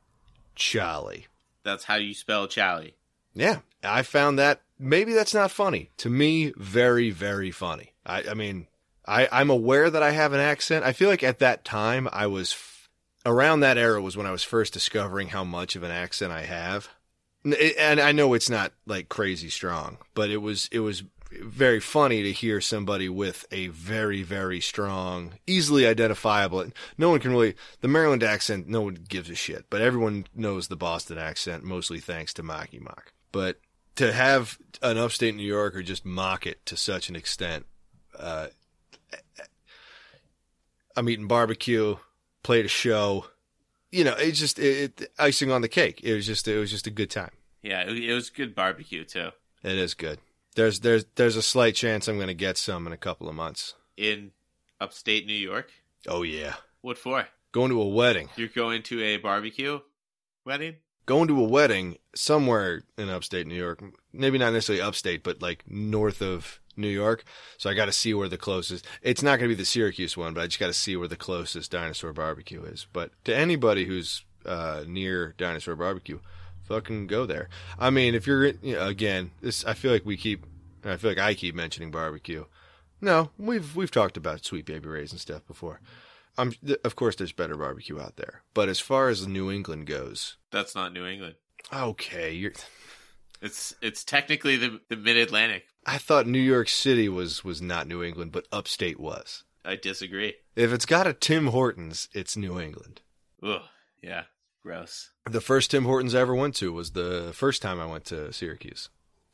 Charlie. 0.55 1.27
That's 1.63 1.85
how 1.85 1.95
you 1.95 2.13
spell 2.13 2.47
Charlie. 2.47 2.95
Yeah, 3.33 3.59
I 3.83 4.01
found 4.01 4.37
that 4.39 4.61
maybe 4.79 5.13
that's 5.13 5.33
not 5.33 5.51
funny. 5.51 5.91
To 5.97 6.09
me, 6.09 6.53
very, 6.57 7.09
very 7.09 7.51
funny. 7.51 7.93
I, 8.05 8.23
I 8.29 8.33
mean, 8.33 8.67
I, 9.07 9.27
I'm 9.31 9.49
aware 9.49 9.89
that 9.89 10.03
I 10.03 10.11
have 10.11 10.33
an 10.33 10.39
accent. 10.39 10.85
I 10.85 10.93
feel 10.93 11.09
like 11.09 11.23
at 11.23 11.39
that 11.39 11.63
time, 11.63 12.09
I 12.11 12.27
was 12.27 12.53
f- 12.53 12.89
around 13.25 13.61
that 13.61 13.77
era 13.77 14.01
was 14.01 14.17
when 14.17 14.25
I 14.25 14.31
was 14.31 14.43
first 14.43 14.73
discovering 14.73 15.29
how 15.29 15.43
much 15.43 15.75
of 15.75 15.83
an 15.83 15.91
accent 15.91 16.31
I 16.31 16.43
have. 16.43 16.89
And 17.45 17.99
I 18.01 18.11
know 18.11 18.33
it's 18.33 18.49
not 18.49 18.73
like 18.85 19.07
crazy 19.07 19.49
strong, 19.49 19.99
but 20.13 20.29
it 20.29 20.37
was 20.37 20.67
it 20.71 20.79
was 20.79 21.03
very 21.41 21.79
funny 21.79 22.23
to 22.23 22.31
hear 22.31 22.59
somebody 22.59 23.07
with 23.07 23.45
a 23.51 23.67
very 23.67 24.21
very 24.21 24.59
strong, 24.59 25.35
easily 25.45 25.87
identifiable. 25.87 26.65
No 26.97 27.09
one 27.09 27.19
can 27.21 27.31
really 27.31 27.55
the 27.79 27.87
Maryland 27.87 28.23
accent. 28.23 28.67
No 28.67 28.81
one 28.81 28.95
gives 28.95 29.29
a 29.29 29.35
shit, 29.35 29.65
but 29.69 29.81
everyone 29.81 30.25
knows 30.35 30.67
the 30.67 30.75
Boston 30.75 31.17
accent, 31.17 31.63
mostly 31.63 31.99
thanks 31.99 32.33
to 32.33 32.43
Marky 32.43 32.79
Mark. 32.79 33.13
But 33.31 33.59
to 33.97 34.13
have 34.13 34.57
an 34.81 34.97
upstate 34.97 35.35
New 35.35 35.43
Yorker 35.43 35.83
just 35.83 36.05
mock 36.05 36.47
it 36.47 36.65
to 36.67 36.77
such 36.77 37.09
an 37.09 37.15
extent, 37.15 37.65
uh, 38.17 38.47
I'm 40.95 41.09
eating 41.09 41.27
barbecue, 41.27 41.97
played 42.43 42.65
a 42.65 42.69
show. 42.69 43.25
You 43.91 44.03
know, 44.03 44.15
it's 44.17 44.39
just 44.39 44.59
it, 44.59 45.01
it, 45.01 45.11
icing 45.19 45.51
on 45.51 45.61
the 45.61 45.67
cake. 45.67 46.01
It 46.03 46.13
was 46.13 46.25
just 46.25 46.47
it 46.47 46.57
was 46.57 46.71
just 46.71 46.87
a 46.87 46.91
good 46.91 47.09
time. 47.09 47.31
Yeah, 47.61 47.81
it, 47.81 47.97
it 47.97 48.13
was 48.13 48.29
good 48.29 48.55
barbecue 48.55 49.03
too. 49.05 49.29
It 49.63 49.77
is 49.77 49.93
good. 49.93 50.19
There's 50.55 50.79
there's 50.79 51.05
there's 51.15 51.35
a 51.35 51.41
slight 51.41 51.75
chance 51.75 52.07
I'm 52.07 52.15
going 52.15 52.27
to 52.27 52.33
get 52.33 52.57
some 52.57 52.87
in 52.87 52.93
a 52.93 52.97
couple 52.97 53.29
of 53.29 53.35
months. 53.35 53.75
In 53.95 54.31
upstate 54.81 55.25
New 55.27 55.33
York. 55.33 55.71
Oh 56.07 56.23
yeah, 56.23 56.55
What 56.81 56.97
for? 56.97 57.27
going 57.51 57.69
to 57.71 57.81
a 57.81 57.87
wedding. 57.87 58.29
You're 58.35 58.49
going 58.49 58.83
to 58.83 59.01
a 59.03 59.17
barbecue 59.17 59.79
wedding? 60.45 60.75
Going 61.07 61.27
to 61.29 61.39
a 61.39 61.43
wedding 61.43 61.97
somewhere 62.13 62.83
in 62.97 63.09
upstate 63.09 63.47
New 63.47 63.55
York. 63.55 63.83
Maybe 64.13 64.37
not 64.37 64.53
necessarily 64.53 64.83
upstate, 64.83 65.23
but 65.23 65.41
like 65.41 65.63
north 65.67 66.21
of 66.21 66.59
New 66.75 66.87
York. 66.87 67.23
So 67.57 67.69
I 67.69 67.73
got 67.73 67.85
to 67.85 67.91
see 67.91 68.13
where 68.13 68.29
the 68.29 68.37
closest. 68.37 68.85
It's 69.01 69.23
not 69.23 69.39
going 69.39 69.49
to 69.49 69.55
be 69.55 69.59
the 69.59 69.65
Syracuse 69.65 70.15
one, 70.15 70.35
but 70.35 70.41
I 70.41 70.45
just 70.45 70.59
got 70.59 70.67
to 70.67 70.73
see 70.73 70.95
where 70.95 71.07
the 71.07 71.15
closest 71.15 71.71
dinosaur 71.71 72.13
barbecue 72.13 72.63
is. 72.63 72.85
But 72.93 73.11
to 73.25 73.35
anybody 73.35 73.85
who's 73.85 74.23
uh, 74.45 74.83
near 74.87 75.33
dinosaur 75.37 75.75
barbecue, 75.75 76.19
fucking 76.67 77.07
go 77.07 77.25
there. 77.25 77.49
I 77.79 77.89
mean, 77.89 78.13
if 78.13 78.27
you're 78.27 78.45
you 78.45 78.75
know, 78.75 78.87
again, 78.87 79.31
this 79.41 79.65
I 79.65 79.73
feel 79.73 79.91
like 79.91 80.05
we 80.05 80.17
keep. 80.17 80.45
I 80.85 80.95
feel 80.97 81.11
like 81.11 81.17
I 81.17 81.33
keep 81.33 81.55
mentioning 81.55 81.91
barbecue. 81.91 82.45
No, 83.01 83.31
we've 83.37 83.75
we've 83.75 83.91
talked 83.91 84.17
about 84.17 84.45
sweet 84.45 84.65
baby 84.65 84.87
rays 84.87 85.11
and 85.11 85.19
stuff 85.19 85.45
before. 85.47 85.81
I'm 86.37 86.53
of 86.83 86.95
course 86.95 87.15
there's 87.15 87.31
better 87.31 87.55
barbecue 87.55 87.99
out 87.99 88.15
there, 88.17 88.43
but 88.53 88.69
as 88.69 88.79
far 88.79 89.09
as 89.09 89.27
New 89.27 89.51
England 89.51 89.85
goes, 89.87 90.37
That's 90.51 90.75
not 90.75 90.93
New 90.93 91.05
England. 91.05 91.35
okay, 91.73 92.33
you're. 92.33 92.53
It's 93.41 93.75
it's 93.81 94.03
technically 94.03 94.55
the 94.57 94.81
the 94.89 94.95
mid 94.97 95.17
Atlantic. 95.17 95.65
I 95.85 95.97
thought 95.97 96.27
New 96.27 96.39
York 96.39 96.69
City 96.69 97.07
was 97.09 97.43
was 97.43 97.61
not 97.61 97.87
New 97.87 98.03
England, 98.03 98.31
but 98.31 98.47
upstate 98.51 98.99
was. 98.99 99.43
I 99.63 99.75
disagree. 99.75 100.35
If 100.55 100.71
it's 100.71 100.85
got 100.85 101.07
a 101.07 101.13
Tim 101.13 101.47
Hortons, 101.47 102.07
it's 102.13 102.37
New 102.37 102.59
England. 102.59 103.01
Ugh. 103.43 103.61
Yeah. 104.01 104.23
Gross. 104.63 105.11
The 105.29 105.41
first 105.41 105.71
Tim 105.71 105.85
Hortons 105.85 106.15
I 106.15 106.19
ever 106.21 106.33
went 106.35 106.55
to 106.55 106.71
was 106.73 106.91
the 106.91 107.31
first 107.33 107.61
time 107.61 107.79
I 107.79 107.85
went 107.85 108.05
to 108.05 108.31
Syracuse. 108.33 108.89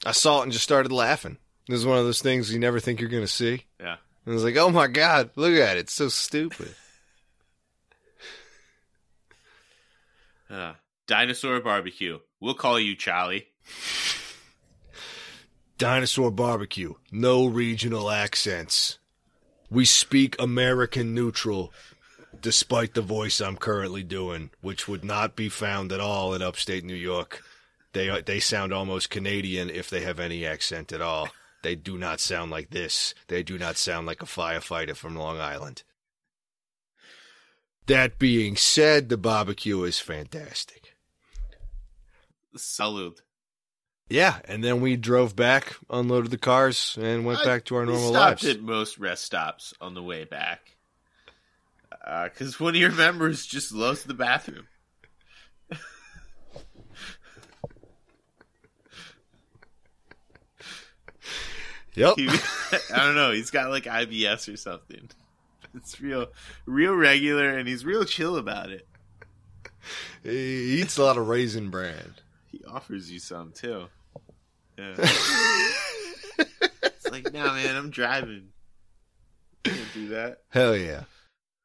I 0.06 0.12
saw 0.12 0.40
it 0.40 0.44
and 0.44 0.52
just 0.52 0.64
started 0.64 0.92
laughing. 0.92 1.38
This 1.68 1.80
is 1.80 1.86
one 1.86 1.98
of 1.98 2.04
those 2.06 2.22
things 2.22 2.52
you 2.52 2.60
never 2.60 2.80
think 2.80 3.00
you're 3.00 3.10
going 3.10 3.24
to 3.24 3.28
see. 3.28 3.64
Yeah. 3.80 3.98
And 4.26 4.32
I 4.32 4.34
was 4.34 4.44
like, 4.44 4.58
oh 4.58 4.70
my 4.70 4.88
God, 4.88 5.30
look 5.36 5.54
at 5.54 5.78
it. 5.78 5.82
It's 5.82 5.94
so 5.94 6.10
stupid. 6.10 6.76
Uh, 10.54 10.74
dinosaur 11.08 11.60
barbecue. 11.62 12.20
We'll 12.40 12.54
call 12.54 12.80
you 12.80 12.96
Charlie. 12.96 13.48
Dinosaur 15.80 16.30
barbecue. 16.30 16.94
No 17.12 17.48
regional 17.48 18.12
accents. 18.12 19.00
We 19.72 19.86
speak 19.86 20.36
American 20.38 21.16
neutral, 21.16 21.74
despite 22.40 22.94
the 22.94 23.02
voice 23.02 23.42
I'm 23.42 23.58
currently 23.58 24.04
doing, 24.04 24.52
which 24.62 24.88
would 24.88 25.04
not 25.04 25.36
be 25.36 25.50
found 25.50 25.92
at 25.92 26.00
all 26.00 26.36
in 26.36 26.44
upstate 26.44 26.84
New 26.84 26.94
York. 26.94 27.44
They 27.94 28.22
they 28.22 28.40
sound 28.40 28.72
almost 28.72 29.10
Canadian 29.10 29.72
if 29.72 29.90
they 29.90 30.02
have 30.02 30.20
any 30.20 30.46
accent 30.46 30.92
at 30.92 31.02
all. 31.02 31.30
They 31.64 31.74
do 31.76 31.98
not 31.98 32.20
sound 32.20 32.52
like 32.52 32.70
this. 32.70 33.16
They 33.28 33.42
do 33.42 33.58
not 33.58 33.78
sound 33.78 34.06
like 34.06 34.22
a 34.22 34.26
firefighter 34.26 34.96
from 34.96 35.16
Long 35.16 35.40
Island. 35.40 35.82
That 37.88 38.18
being 38.18 38.56
said, 38.56 39.10
the 39.10 39.18
barbecue 39.18 39.84
is 39.84 40.00
fantastic. 40.00 40.96
Salud. 42.56 43.18
Yeah, 44.10 44.40
and 44.46 44.64
then 44.64 44.80
we 44.80 44.96
drove 44.96 45.36
back, 45.36 45.76
unloaded 45.90 46.32
the 46.32 46.38
cars, 46.38 46.98
and 47.02 47.26
went 47.26 47.40
I- 47.40 47.46
back 47.46 47.66
to 47.66 47.76
our 47.76 47.86
normal 47.86 48.12
stopped 48.12 48.44
lives. 48.44 48.56
at 48.58 48.62
most 48.62 48.98
rest 48.98 49.24
stops 49.24 49.74
on 49.82 49.94
the 49.96 50.04
way 50.04 50.24
back. 50.24 50.78
Uh, 52.06 52.26
because 52.26 52.60
one 52.60 52.76
of 52.76 52.80
your 52.82 52.92
members 52.92 53.46
just 53.46 53.72
loves 53.74 54.04
the 54.04 54.14
bathroom. 54.14 54.68
Yep. 61.96 62.16
He, 62.18 62.28
I 62.94 63.06
don't 63.06 63.16
know. 63.16 63.32
He's 63.32 63.52
got 63.52 63.70
like 63.70 63.84
IBS 63.86 64.52
or 64.52 64.58
something. 64.58 65.10
It's 65.76 66.00
real, 66.00 66.28
real 66.68 66.94
regular, 66.94 67.58
and 67.58 67.68
he's 67.68 67.84
real 67.84 68.06
chill 68.06 68.38
about 68.38 68.70
it. 68.70 68.88
He 70.24 70.80
eats 70.82 70.98
a 70.98 71.04
lot 71.04 71.18
of 71.18 71.28
raisin 71.28 71.72
bran. 71.72 72.14
He 72.52 72.64
offers 72.64 73.12
you 73.12 73.20
some 73.20 73.52
too. 73.52 73.86
Yeah. 74.78 74.94
it's 74.98 76.48
like, 77.12 77.24
no, 77.34 77.46
man, 77.54 77.76
I'm 77.76 77.90
driving. 77.90 78.50
Can't 79.64 79.94
do 79.94 80.10
that. 80.10 80.42
Hell 80.50 80.78
yeah. 80.78 81.04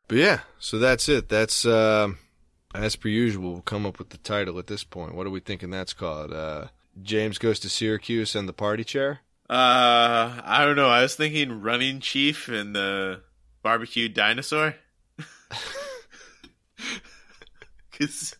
But 0.08 0.18
yeah, 0.18 0.40
so 0.58 0.78
that's 0.78 1.08
it. 1.08 1.28
That's 1.28 1.66
uh, 1.66 2.12
as 2.74 2.96
per 2.96 3.08
usual, 3.08 3.52
we'll 3.52 3.60
come 3.60 3.84
up 3.84 3.98
with 3.98 4.08
the 4.08 4.18
title 4.18 4.58
at 4.58 4.68
this 4.68 4.84
point. 4.84 5.14
What 5.14 5.26
are 5.26 5.30
we 5.30 5.40
thinking 5.40 5.70
that's 5.70 5.92
called? 5.92 6.32
Uh 6.32 6.68
James 7.02 7.38
goes 7.38 7.60
to 7.60 7.68
Syracuse 7.68 8.34
and 8.34 8.48
the 8.48 8.52
party 8.52 8.84
chair? 8.84 9.20
Uh, 9.48 10.40
I 10.44 10.64
don't 10.64 10.76
know. 10.76 10.88
I 10.88 11.02
was 11.02 11.14
thinking 11.14 11.62
running 11.62 12.00
chief 12.00 12.48
and 12.48 12.74
the 12.74 13.22
barbecued 13.68 14.14
dinosaur. 14.14 14.74
Because 17.90 18.36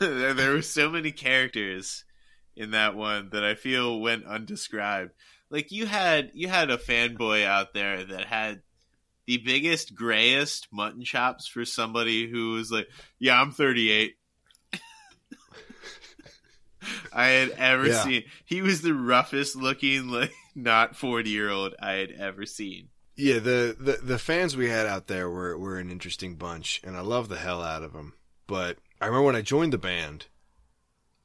there, 0.00 0.52
were 0.52 0.60
so 0.62 0.90
many 0.90 1.12
characters 1.12 2.04
in 2.56 2.72
that 2.72 2.96
one 2.96 3.30
that 3.30 3.44
I 3.44 3.54
feel 3.54 4.00
went 4.00 4.26
undescribed. 4.26 5.12
Like 5.50 5.70
you 5.70 5.86
had 5.86 6.32
you 6.34 6.48
had 6.48 6.70
a 6.70 6.76
fanboy 6.76 7.46
out 7.46 7.72
there 7.74 8.02
that 8.04 8.24
had 8.24 8.62
the 9.26 9.36
biggest 9.38 9.94
grayest 9.94 10.66
mutton 10.72 11.04
chops 11.04 11.46
for 11.46 11.64
somebody 11.64 12.28
who 12.28 12.54
was 12.54 12.72
like, 12.72 12.88
"Yeah, 13.20 13.40
I'm 13.40 13.52
38." 13.52 14.16
I 17.12 17.26
had 17.26 17.50
ever 17.50 17.86
Yeah. 17.86 18.02
seen. 18.02 18.24
He 18.46 18.62
was 18.62 18.82
the 18.82 18.94
roughest 18.94 19.54
looking, 19.54 20.08
like 20.08 20.32
not 20.56 20.96
40 20.96 21.30
year 21.30 21.50
old 21.50 21.76
I 21.80 21.92
had 21.92 22.10
ever 22.10 22.44
seen. 22.46 22.88
Yeah, 23.16 23.38
the, 23.38 23.74
the 23.78 23.98
the 24.02 24.18
fans 24.18 24.56
we 24.56 24.68
had 24.68 24.86
out 24.86 25.06
there 25.06 25.30
were 25.30 25.56
were 25.56 25.78
an 25.78 25.90
interesting 25.90 26.34
bunch, 26.34 26.82
and 26.84 26.96
I 26.96 27.00
love 27.00 27.28
the 27.28 27.38
hell 27.38 27.62
out 27.62 27.82
of 27.82 27.94
them. 27.94 28.12
But 28.46 28.76
I 29.00 29.06
remember 29.06 29.24
when 29.24 29.36
I 29.36 29.40
joined 29.42 29.72
the 29.72 29.78
band, 29.78 30.26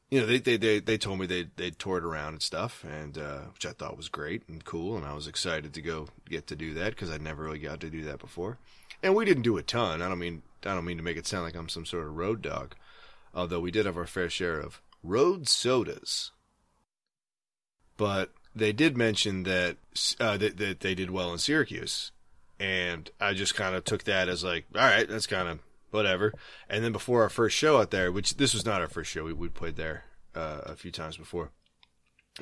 you 0.10 0.22
know, 0.22 0.26
they 0.26 0.40
they 0.40 0.56
they, 0.56 0.80
they 0.80 0.98
told 0.98 1.20
me 1.20 1.26
they 1.26 1.48
they 1.58 1.70
toured 1.70 2.06
around 2.06 2.34
and 2.34 2.42
stuff, 2.42 2.86
and 2.86 3.18
uh, 3.18 3.40
which 3.54 3.66
I 3.66 3.72
thought 3.72 3.98
was 3.98 4.08
great 4.08 4.44
and 4.48 4.64
cool, 4.64 4.96
and 4.96 5.06
I 5.06 5.14
was 5.14 5.28
excited 5.28 5.74
to 5.74 5.82
go 5.82 6.08
get 6.30 6.48
to 6.48 6.56
do 6.56 6.74
that 6.76 6.92
because 6.92 7.12
I'd 7.12 7.22
never 7.22 7.44
really 7.44 7.60
got 7.60 7.82
to 7.82 7.90
do 7.90 8.04
that 8.04 8.20
before. 8.20 8.58
And 9.04 9.14
we 9.14 9.26
didn't 9.26 9.44
do 9.44 9.58
a 9.58 9.64
ton. 9.64 10.02
I 10.02 10.08
don't 10.08 10.20
mean 10.20 10.44
I 10.66 10.74
don't 10.74 10.86
mean 10.86 10.98
to 10.98 11.04
make 11.04 11.18
it 11.18 11.28
sound 11.28 11.44
like 11.44 11.56
I'm 11.56 11.70
some 11.70 11.86
sort 11.86 12.08
of 12.08 12.16
road 12.16 12.42
dog, 12.42 12.76
although 13.36 13.60
we 13.60 13.72
did 13.72 13.86
have 13.86 13.98
our 13.98 14.08
fair 14.08 14.30
share 14.30 14.62
of 14.62 14.82
road 15.04 15.50
sodas. 15.50 16.32
But 17.98 18.32
they 18.56 18.72
did 18.72 18.98
mention 18.98 19.44
that 19.44 19.78
uh, 20.20 20.38
that, 20.38 20.58
that 20.58 20.80
they 20.82 20.96
did 20.96 21.12
well 21.12 21.32
in 21.32 21.40
Syracuse, 21.40 22.12
and 22.60 23.10
I 23.20 23.34
just 23.34 23.56
kind 23.56 23.76
of 23.76 23.84
took 23.84 24.04
that 24.04 24.30
as 24.30 24.44
like, 24.44 24.66
all 24.76 24.82
right, 24.82 25.08
that's 25.08 25.28
kind 25.28 25.48
of 25.48 25.60
whatever. 25.92 26.34
And 26.70 26.84
then 26.84 26.92
before 26.92 27.24
our 27.24 27.30
first 27.30 27.56
show 27.56 27.80
out 27.80 27.92
there, 27.92 28.12
which 28.12 28.38
this 28.38 28.54
was 28.54 28.66
not 28.66 28.82
our 28.82 28.88
first 28.88 29.12
show, 29.12 29.24
we 29.24 29.34
we 29.34 29.50
played 29.50 29.76
there 29.76 30.06
uh, 30.36 30.62
a 30.66 30.76
few 30.76 30.92
times 30.92 31.18
before. 31.18 31.52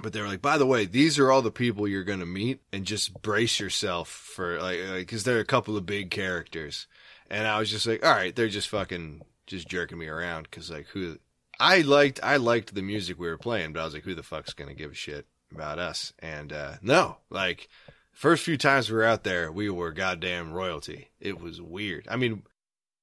But 0.02 0.14
they 0.14 0.22
were 0.22 0.28
like, 0.28 0.42
by 0.42 0.60
the 0.60 0.68
way, 0.68 0.86
these 0.86 1.18
are 1.18 1.32
all 1.32 1.42
the 1.42 1.52
people 1.52 1.88
you're 1.88 2.04
gonna 2.04 2.26
meet, 2.26 2.62
and 2.72 2.86
just 2.86 3.22
brace 3.22 3.60
yourself 3.60 4.10
for 4.10 4.60
like, 4.60 4.80
because 4.96 5.24
they're 5.24 5.40
a 5.40 5.46
couple 5.46 5.78
of 5.78 5.86
big 5.86 6.12
characters. 6.12 6.88
And 7.30 7.48
I 7.48 7.60
was 7.60 7.70
just 7.70 7.86
like, 7.86 8.04
all 8.04 8.14
right, 8.14 8.36
they're 8.36 8.48
just 8.48 8.70
fucking 8.70 9.22
just 9.46 9.68
jerking 9.68 9.98
me 9.98 10.08
around 10.08 10.44
because 10.44 10.70
like 10.70 10.88
who 10.88 11.18
I 11.60 11.82
liked 11.82 12.20
I 12.24 12.38
liked 12.38 12.74
the 12.74 12.82
music 12.82 13.20
we 13.20 13.28
were 13.28 13.38
playing, 13.38 13.74
but 13.74 13.82
I 13.82 13.86
was 13.86 13.94
like, 13.94 14.04
who 14.04 14.16
the 14.16 14.24
fuck's 14.24 14.54
gonna 14.54 14.74
give 14.74 14.92
a 14.92 14.96
shit 14.96 15.28
about 15.52 15.80
us? 15.80 16.14
And 16.20 16.52
uh 16.54 16.76
no, 16.82 17.18
like 17.30 17.70
first 18.12 18.44
few 18.44 18.58
times 18.58 18.90
we 18.90 18.96
were 18.98 19.04
out 19.04 19.24
there, 19.24 19.52
we 19.52 19.70
were 19.70 19.92
goddamn 19.92 20.54
royalty. 20.54 21.10
It 21.20 21.40
was 21.40 21.62
weird. 21.62 22.08
I 22.10 22.16
mean, 22.16 22.44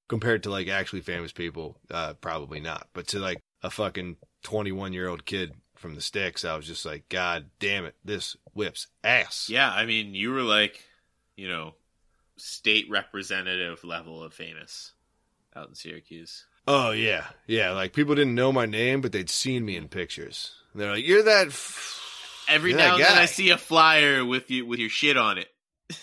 compared 0.09 0.42
to 0.44 0.51
like 0.51 0.68
actually 0.68 1.03
famous 1.03 1.32
people, 1.32 1.78
uh 1.90 2.14
probably 2.14 2.61
not. 2.61 2.88
But 2.92 3.09
to 3.09 3.18
like 3.18 3.40
a 3.62 3.70
fucking 3.70 4.16
twenty 4.42 4.72
one 4.72 4.92
year 4.92 5.09
old 5.09 5.24
kid 5.24 5.55
from 5.74 5.94
the 5.94 6.01
sticks, 6.01 6.44
I 6.44 6.57
was 6.57 6.66
just 6.66 6.86
like, 6.86 7.09
God 7.09 7.47
damn 7.59 7.84
it, 7.84 7.94
this 8.05 8.36
whips 8.55 8.86
ass. 9.05 9.49
Yeah, 9.51 9.70
I 9.70 9.84
mean, 9.86 10.14
you 10.14 10.30
were 10.32 10.42
like, 10.42 10.82
you 11.36 11.49
know, 11.49 11.74
state 12.36 12.86
representative 12.90 13.84
level 13.84 14.22
of 14.22 14.32
famous 14.32 14.92
out 15.55 15.68
in 15.68 15.74
Syracuse. 15.74 16.44
Oh 16.68 16.90
yeah, 16.90 17.24
yeah. 17.47 17.72
Like 17.72 17.92
people 17.92 18.14
didn't 18.14 18.34
know 18.34 18.53
my 18.53 18.66
name, 18.66 19.01
but 19.01 19.12
they'd 19.12 19.30
seen 19.30 19.64
me 19.64 19.76
in 19.76 19.88
pictures. 19.88 20.53
And 20.72 20.82
they're 20.82 20.92
like, 20.92 21.07
"You're 21.07 21.22
that." 21.22 21.49
F- 21.49 22.03
Every 22.49 22.70
you're 22.70 22.78
now 22.78 22.99
that 22.99 23.09
and 23.09 23.16
then. 23.16 23.22
I 23.22 23.26
see 23.26 23.51
a 23.51 23.59
flyer 23.59 24.24
with 24.24 24.51
you 24.51 24.66
with 24.66 24.78
your 24.78 24.90
shit 24.90 25.16
on 25.16 25.38
it. 25.38 25.49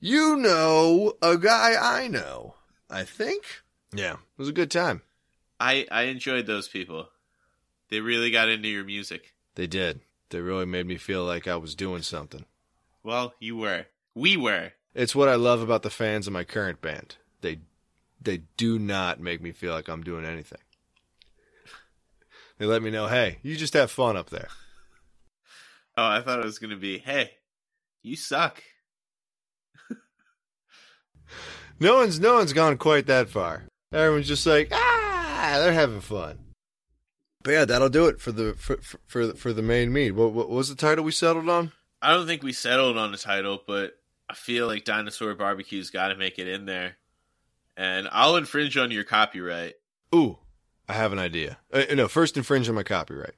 You 0.00 0.36
know 0.36 1.14
a 1.22 1.38
guy 1.38 1.76
I 1.80 2.08
know. 2.08 2.56
I 2.90 3.04
think. 3.04 3.62
Yeah, 3.94 4.14
it 4.14 4.18
was 4.36 4.50
a 4.50 4.52
good 4.52 4.70
time. 4.70 5.00
I 5.58 5.86
I 5.90 6.02
enjoyed 6.04 6.46
those 6.46 6.68
people. 6.68 7.08
They 7.88 8.00
really 8.00 8.30
got 8.30 8.50
into 8.50 8.68
your 8.68 8.84
music. 8.84 9.32
They 9.54 9.66
did. 9.66 10.00
They 10.28 10.40
really 10.40 10.66
made 10.66 10.86
me 10.86 10.98
feel 10.98 11.24
like 11.24 11.48
I 11.48 11.56
was 11.56 11.74
doing 11.74 12.02
something. 12.02 12.44
Well, 13.02 13.32
you 13.40 13.56
were. 13.56 13.86
We 14.14 14.36
were. 14.36 14.72
It's 14.94 15.14
what 15.14 15.28
I 15.30 15.36
love 15.36 15.62
about 15.62 15.82
the 15.82 15.90
fans 15.90 16.26
of 16.26 16.32
my 16.34 16.44
current 16.44 16.82
band. 16.82 17.16
They 17.40 17.60
they 18.20 18.42
do 18.58 18.78
not 18.78 19.20
make 19.20 19.40
me 19.40 19.52
feel 19.52 19.72
like 19.72 19.88
I'm 19.88 20.02
doing 20.02 20.26
anything. 20.26 20.60
They 22.58 22.66
let 22.66 22.82
me 22.82 22.90
know, 22.90 23.06
"Hey, 23.06 23.38
you 23.42 23.56
just 23.56 23.72
have 23.72 23.90
fun 23.90 24.16
up 24.18 24.28
there." 24.28 24.48
Oh, 25.96 26.06
I 26.06 26.20
thought 26.20 26.40
it 26.40 26.44
was 26.44 26.58
gonna 26.58 26.76
be, 26.76 26.98
hey, 26.98 27.32
you 28.02 28.16
suck. 28.16 28.62
No 31.80 31.96
one's 31.96 32.20
no 32.20 32.34
one's 32.34 32.52
gone 32.52 32.78
quite 32.78 33.06
that 33.06 33.28
far. 33.28 33.64
Everyone's 33.92 34.28
just 34.28 34.46
like, 34.46 34.68
ah, 34.72 35.56
they're 35.58 35.72
having 35.72 36.00
fun. 36.00 36.38
But 37.42 37.50
yeah, 37.50 37.64
that'll 37.64 37.88
do 37.88 38.06
it 38.06 38.20
for 38.20 38.32
the 38.32 38.54
for 38.54 38.76
for 38.78 39.00
for 39.06 39.26
the, 39.26 39.34
for 39.34 39.52
the 39.52 39.62
main 39.62 39.92
meet. 39.92 40.12
What, 40.12 40.32
what 40.32 40.48
was 40.48 40.68
the 40.68 40.76
title 40.76 41.04
we 41.04 41.12
settled 41.12 41.48
on? 41.48 41.72
I 42.00 42.12
don't 42.12 42.26
think 42.26 42.42
we 42.42 42.52
settled 42.52 42.96
on 42.96 43.12
a 43.12 43.16
title, 43.16 43.60
but 43.66 43.94
I 44.28 44.34
feel 44.34 44.66
like 44.66 44.84
Dinosaur 44.84 45.34
Barbecue's 45.34 45.90
got 45.90 46.08
to 46.08 46.16
make 46.16 46.38
it 46.38 46.48
in 46.48 46.66
there. 46.66 46.96
And 47.76 48.08
I'll 48.12 48.36
infringe 48.36 48.76
on 48.76 48.90
your 48.90 49.04
copyright. 49.04 49.74
Ooh, 50.14 50.38
I 50.88 50.92
have 50.92 51.12
an 51.12 51.18
idea. 51.18 51.58
Uh, 51.72 51.84
no, 51.94 52.08
first 52.08 52.36
infringe 52.36 52.68
on 52.68 52.74
my 52.74 52.82
copyright. 52.82 53.34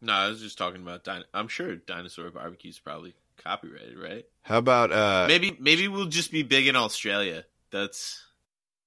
No, 0.00 0.12
I 0.12 0.28
was 0.28 0.40
just 0.40 0.58
talking 0.58 0.82
about. 0.82 1.04
Din- 1.04 1.24
I'm 1.34 1.48
sure 1.48 1.76
Dinosaur 1.76 2.30
Barbecue's 2.30 2.78
probably 2.78 3.14
copyrighted, 3.42 3.98
right? 3.98 4.24
How 4.42 4.58
about 4.58 4.92
uh? 4.92 5.26
maybe 5.28 5.56
maybe 5.60 5.88
we'll 5.88 6.06
just 6.06 6.30
be 6.32 6.42
big 6.42 6.66
in 6.66 6.76
Australia. 6.76 7.44
That's 7.70 8.24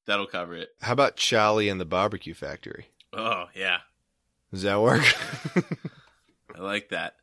That'll 0.05 0.27
cover 0.27 0.55
it. 0.55 0.69
How 0.81 0.93
about 0.93 1.15
Charlie 1.15 1.69
and 1.69 1.79
the 1.79 1.85
Barbecue 1.85 2.33
Factory? 2.33 2.87
Oh 3.13 3.45
yeah, 3.55 3.79
Does 4.51 4.63
that 4.63 4.81
work? 4.81 5.03
I 6.55 6.59
like 6.59 6.89
that. 6.89 7.15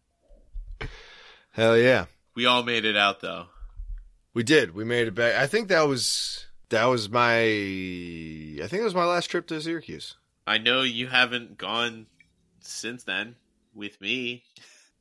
Hell 1.53 1.77
yeah. 1.77 2.07
We 2.35 2.47
all 2.47 2.63
made 2.63 2.85
it 2.85 2.97
out 2.97 3.21
though. 3.21 3.47
We 4.33 4.43
did. 4.43 4.75
We 4.75 4.85
made 4.85 5.09
it 5.09 5.15
back. 5.15 5.35
I 5.35 5.47
think 5.47 5.69
that 5.69 5.89
was 5.89 6.47
that 6.69 6.85
was 6.85 7.09
my 7.11 7.41
I 7.41 8.67
think 8.69 8.81
it 8.81 8.85
was 8.85 8.95
my 8.95 9.05
last 9.05 9.27
trip 9.27 9.47
to 9.49 9.61
Syracuse. 9.61 10.15
I 10.47 10.59
know 10.59 10.83
you 10.83 11.09
haven't 11.09 11.59
gone 11.59 12.07
since 12.61 13.03
then 13.05 13.37
with 13.79 14.01
me. 14.01 14.43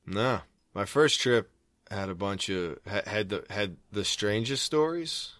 No. 0.06 0.42
My 0.74 0.86
first 0.86 1.20
trip 1.20 1.50
had 1.90 2.10
a 2.10 2.16
bunch 2.16 2.50
of 2.50 2.78
had 2.86 3.30
the 3.30 3.44
had 3.50 3.78
the 3.92 4.06
strangest 4.06 4.64
stories, 4.64 5.34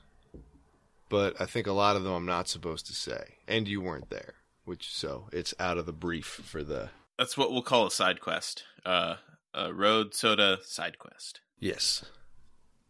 but 1.10 1.40
I 1.40 1.46
think 1.46 1.68
a 1.68 1.72
lot 1.74 1.96
of 1.96 2.04
them 2.04 2.14
I'm 2.14 2.26
not 2.26 2.48
supposed 2.50 2.88
to 2.88 2.94
say, 2.94 3.36
and 3.48 3.68
you 3.68 3.80
weren't 3.82 4.10
there, 4.10 4.34
which 4.66 4.94
so 4.94 5.28
it's 5.32 5.54
out 5.60 5.78
of 5.78 5.86
the 5.86 5.94
brief 5.94 6.26
for 6.26 6.64
the 6.64 6.90
That's 7.18 7.38
what 7.38 7.52
we'll 7.52 7.62
call 7.62 7.86
a 7.86 7.92
side 7.92 8.20
quest. 8.20 8.64
Uh, 8.86 9.16
a 9.54 9.74
road 9.74 10.14
soda 10.16 10.58
side 10.64 10.98
quest. 10.98 11.42
yes. 11.60 12.04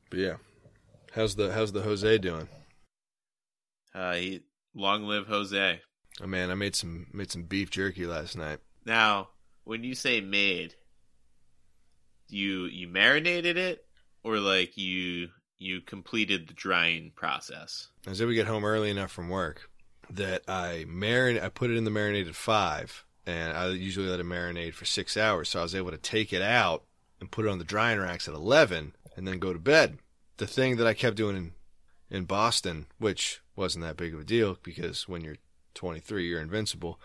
But 0.09 0.19
yeah, 0.19 0.35
how's 1.13 1.35
the 1.35 1.51
how's 1.51 1.73
the 1.73 1.81
Jose 1.81 2.17
doing? 2.19 2.47
Uh, 3.93 4.13
he, 4.13 4.41
long 4.73 5.03
live 5.03 5.27
Jose. 5.27 5.81
Oh 6.21 6.27
man, 6.27 6.49
I 6.49 6.53
made 6.53 6.75
some 6.75 7.07
made 7.11 7.29
some 7.31 7.43
beef 7.43 7.69
jerky 7.69 8.05
last 8.05 8.37
night. 8.37 8.59
Now, 8.85 9.29
when 9.67 9.83
you 9.83 9.93
say 9.93 10.21
made, 10.21 10.75
you 12.29 12.65
you 12.65 12.87
marinated 12.87 13.57
it, 13.57 13.85
or 14.23 14.39
like 14.39 14.77
you 14.77 15.29
you 15.59 15.81
completed 15.81 16.47
the 16.47 16.53
drying 16.53 17.11
process. 17.15 17.89
I 18.07 18.13
said 18.13 18.27
we 18.27 18.35
get 18.35 18.47
home 18.47 18.63
early 18.63 18.89
enough 18.89 19.11
from 19.11 19.29
work 19.29 19.69
that 20.09 20.43
I 20.47 20.85
marin 20.87 21.37
I 21.39 21.49
put 21.49 21.69
it 21.69 21.77
in 21.77 21.83
the 21.83 21.91
marinade 21.91 22.29
at 22.29 22.35
five, 22.35 23.03
and 23.25 23.55
I 23.55 23.67
usually 23.69 24.07
let 24.07 24.21
it 24.21 24.25
marinate 24.25 24.73
for 24.73 24.85
six 24.85 25.17
hours. 25.17 25.49
So 25.49 25.59
I 25.59 25.63
was 25.63 25.75
able 25.75 25.91
to 25.91 25.97
take 25.97 26.31
it 26.31 26.41
out 26.41 26.83
and 27.19 27.29
put 27.29 27.45
it 27.45 27.49
on 27.49 27.57
the 27.57 27.65
drying 27.65 27.99
racks 27.99 28.27
at 28.27 28.33
eleven, 28.33 28.95
and 29.17 29.27
then 29.27 29.39
go 29.39 29.51
to 29.51 29.59
bed. 29.59 29.97
The 30.37 30.47
thing 30.47 30.77
that 30.77 30.87
I 30.87 30.93
kept 30.93 31.17
doing 31.17 31.35
in 31.35 31.51
in 32.09 32.23
Boston, 32.23 32.85
which 32.99 33.41
wasn't 33.57 33.83
that 33.83 33.97
big 33.97 34.13
of 34.13 34.21
a 34.21 34.23
deal 34.23 34.57
because 34.63 35.09
when 35.09 35.23
you're 35.23 35.35
23, 35.73 36.25
you're 36.25 36.41
invincible. 36.41 37.01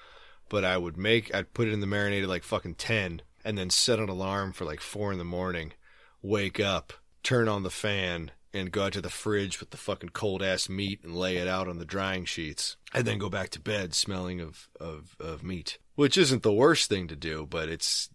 But 0.53 0.67
I 0.67 0.77
would 0.77 0.99
make 0.99 1.35
I'd 1.35 1.55
put 1.55 1.67
it 1.67 1.73
in 1.73 1.81
the 1.81 1.87
marinade 1.87 2.25
at 2.25 2.29
like 2.29 2.45
fucking 2.45 2.75
ten, 2.75 3.23
and 3.43 3.57
then 3.57 3.71
set 3.71 3.99
an 3.99 4.11
alarm 4.11 4.53
for 4.53 4.67
like 4.67 4.83
four 4.83 5.11
in 5.11 5.17
the 5.17 5.25
morning. 5.25 5.73
Wake 6.21 6.61
up, 6.61 6.93
turn 7.23 7.49
on 7.49 7.63
the 7.63 7.71
fan, 7.71 8.33
and 8.53 8.71
go 8.71 8.85
out 8.85 8.93
to 8.93 9.01
the 9.01 9.09
fridge 9.09 9.61
with 9.61 9.71
the 9.71 9.79
fucking 9.79 10.11
cold 10.11 10.43
ass 10.43 10.69
meat 10.69 11.01
and 11.03 11.17
lay 11.17 11.39
it 11.39 11.49
out 11.49 11.69
on 11.69 11.79
the 11.79 11.87
drying 11.87 12.27
sheets, 12.27 12.77
and 12.93 13.07
then 13.07 13.17
go 13.17 13.31
back 13.31 13.49
to 13.49 13.61
bed 13.61 13.95
smelling 13.95 14.43
of, 14.43 14.69
of, 14.79 15.17
of 15.19 15.43
meat. 15.43 15.79
Which 15.95 16.19
isn't 16.19 16.43
the 16.43 16.53
worst 16.53 16.91
thing 16.91 17.09
to 17.09 17.17
do, 17.17 17.47
but 17.49 17.71
it's 17.71 18.11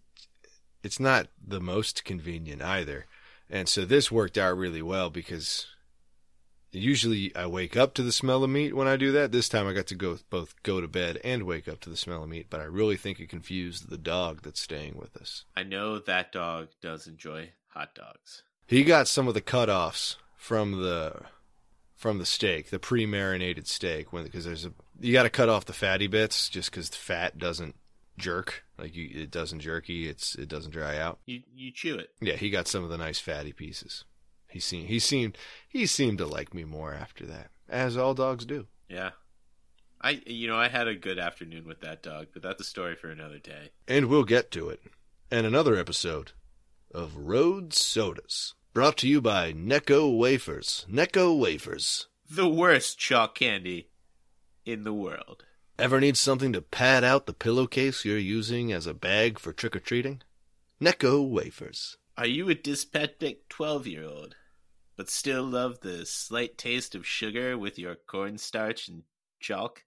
it's 0.84 1.00
not 1.00 1.26
the 1.44 1.60
most 1.60 2.04
convenient 2.04 2.62
either. 2.62 3.06
And 3.50 3.68
so 3.68 3.84
this 3.84 4.12
worked 4.12 4.38
out 4.38 4.56
really 4.56 4.82
well 4.82 5.10
because 5.10 5.66
usually 6.72 7.34
I 7.34 7.46
wake 7.46 7.76
up 7.76 7.94
to 7.94 8.02
the 8.02 8.12
smell 8.12 8.44
of 8.44 8.50
meat 8.50 8.74
when 8.74 8.88
I 8.88 8.96
do 8.96 9.12
that. 9.12 9.32
This 9.32 9.48
time 9.48 9.66
I 9.66 9.72
got 9.72 9.86
to 9.88 9.94
go 9.94 10.18
both 10.30 10.54
go 10.62 10.80
to 10.80 10.88
bed 10.88 11.20
and 11.24 11.44
wake 11.44 11.68
up 11.68 11.80
to 11.80 11.90
the 11.90 11.96
smell 11.96 12.22
of 12.22 12.28
meat, 12.28 12.46
but 12.50 12.60
I 12.60 12.64
really 12.64 12.96
think 12.96 13.20
it 13.20 13.28
confused 13.28 13.88
the 13.88 13.98
dog 13.98 14.42
that's 14.42 14.60
staying 14.60 14.96
with 14.96 15.16
us. 15.16 15.44
I 15.56 15.62
know 15.62 15.98
that 15.98 16.32
dog 16.32 16.68
does 16.80 17.06
enjoy 17.06 17.50
hot 17.68 17.94
dogs. 17.94 18.42
He 18.66 18.84
got 18.84 19.08
some 19.08 19.28
of 19.28 19.34
the 19.34 19.40
cutoffs 19.40 20.16
from 20.36 20.82
the 20.82 21.22
from 21.96 22.18
the 22.18 22.26
steak, 22.26 22.70
the 22.70 22.78
pre-marinated 22.78 23.66
steak, 23.66 24.12
when 24.12 24.24
because 24.24 24.44
there's 24.44 24.64
a 24.64 24.72
you 25.00 25.12
got 25.12 25.24
to 25.24 25.30
cut 25.30 25.48
off 25.48 25.64
the 25.64 25.72
fatty 25.72 26.06
bits 26.06 26.48
just 26.48 26.70
because 26.70 26.90
the 26.90 26.96
fat 26.96 27.38
doesn't 27.38 27.74
jerk 28.18 28.64
like 28.78 28.94
you, 28.94 29.08
it 29.22 29.30
doesn't 29.30 29.60
jerky, 29.60 30.08
it's 30.08 30.34
it 30.36 30.48
doesn't 30.48 30.70
dry 30.70 30.98
out. 30.98 31.18
You 31.26 31.42
you 31.54 31.72
chew 31.72 31.96
it. 31.96 32.10
Yeah, 32.20 32.34
he 32.34 32.50
got 32.50 32.68
some 32.68 32.84
of 32.84 32.90
the 32.90 32.98
nice 32.98 33.18
fatty 33.18 33.52
pieces. 33.52 34.04
He 34.48 34.60
seemed 34.60 34.88
he 34.88 34.98
seemed 34.98 35.36
he 35.68 35.86
seemed 35.86 36.18
to 36.18 36.26
like 36.26 36.54
me 36.54 36.64
more 36.64 36.94
after 36.94 37.26
that, 37.26 37.50
as 37.68 37.96
all 37.96 38.14
dogs 38.14 38.44
do. 38.44 38.66
Yeah. 38.88 39.10
I 40.00 40.22
you 40.26 40.48
know 40.48 40.56
I 40.56 40.68
had 40.68 40.88
a 40.88 40.94
good 40.94 41.18
afternoon 41.18 41.66
with 41.66 41.80
that 41.80 42.02
dog, 42.02 42.28
but 42.32 42.42
that's 42.42 42.60
a 42.60 42.64
story 42.64 42.96
for 42.96 43.10
another 43.10 43.38
day. 43.38 43.70
And 43.86 44.06
we'll 44.06 44.24
get 44.24 44.50
to 44.52 44.68
it. 44.68 44.80
And 45.30 45.46
another 45.46 45.76
episode 45.76 46.32
of 46.92 47.16
Road 47.16 47.74
Sodas, 47.74 48.54
brought 48.72 48.96
to 48.98 49.08
you 49.08 49.20
by 49.20 49.52
Necco 49.52 50.16
Wafers. 50.16 50.86
Necco 50.90 51.38
Wafers. 51.38 52.06
The 52.30 52.48
worst 52.48 52.98
chalk 52.98 53.34
candy 53.34 53.88
in 54.64 54.84
the 54.84 54.92
world. 54.92 55.44
Ever 55.78 56.00
need 56.00 56.16
something 56.16 56.52
to 56.54 56.62
pad 56.62 57.04
out 57.04 57.26
the 57.26 57.32
pillowcase 57.32 58.04
you're 58.04 58.18
using 58.18 58.72
as 58.72 58.86
a 58.86 58.94
bag 58.94 59.38
for 59.38 59.52
trick 59.52 59.76
or 59.76 59.80
treating? 59.80 60.22
Necco 60.80 61.28
Wafers. 61.28 61.96
Are 62.18 62.26
you 62.26 62.48
a 62.48 62.54
dyspeptic 62.56 63.48
12 63.48 63.86
year 63.86 64.02
old, 64.02 64.34
but 64.96 65.08
still 65.08 65.44
love 65.44 65.78
the 65.78 66.04
slight 66.04 66.58
taste 66.58 66.96
of 66.96 67.06
sugar 67.06 67.56
with 67.56 67.78
your 67.78 67.94
cornstarch 67.94 68.88
and 68.88 69.04
chalk? 69.38 69.84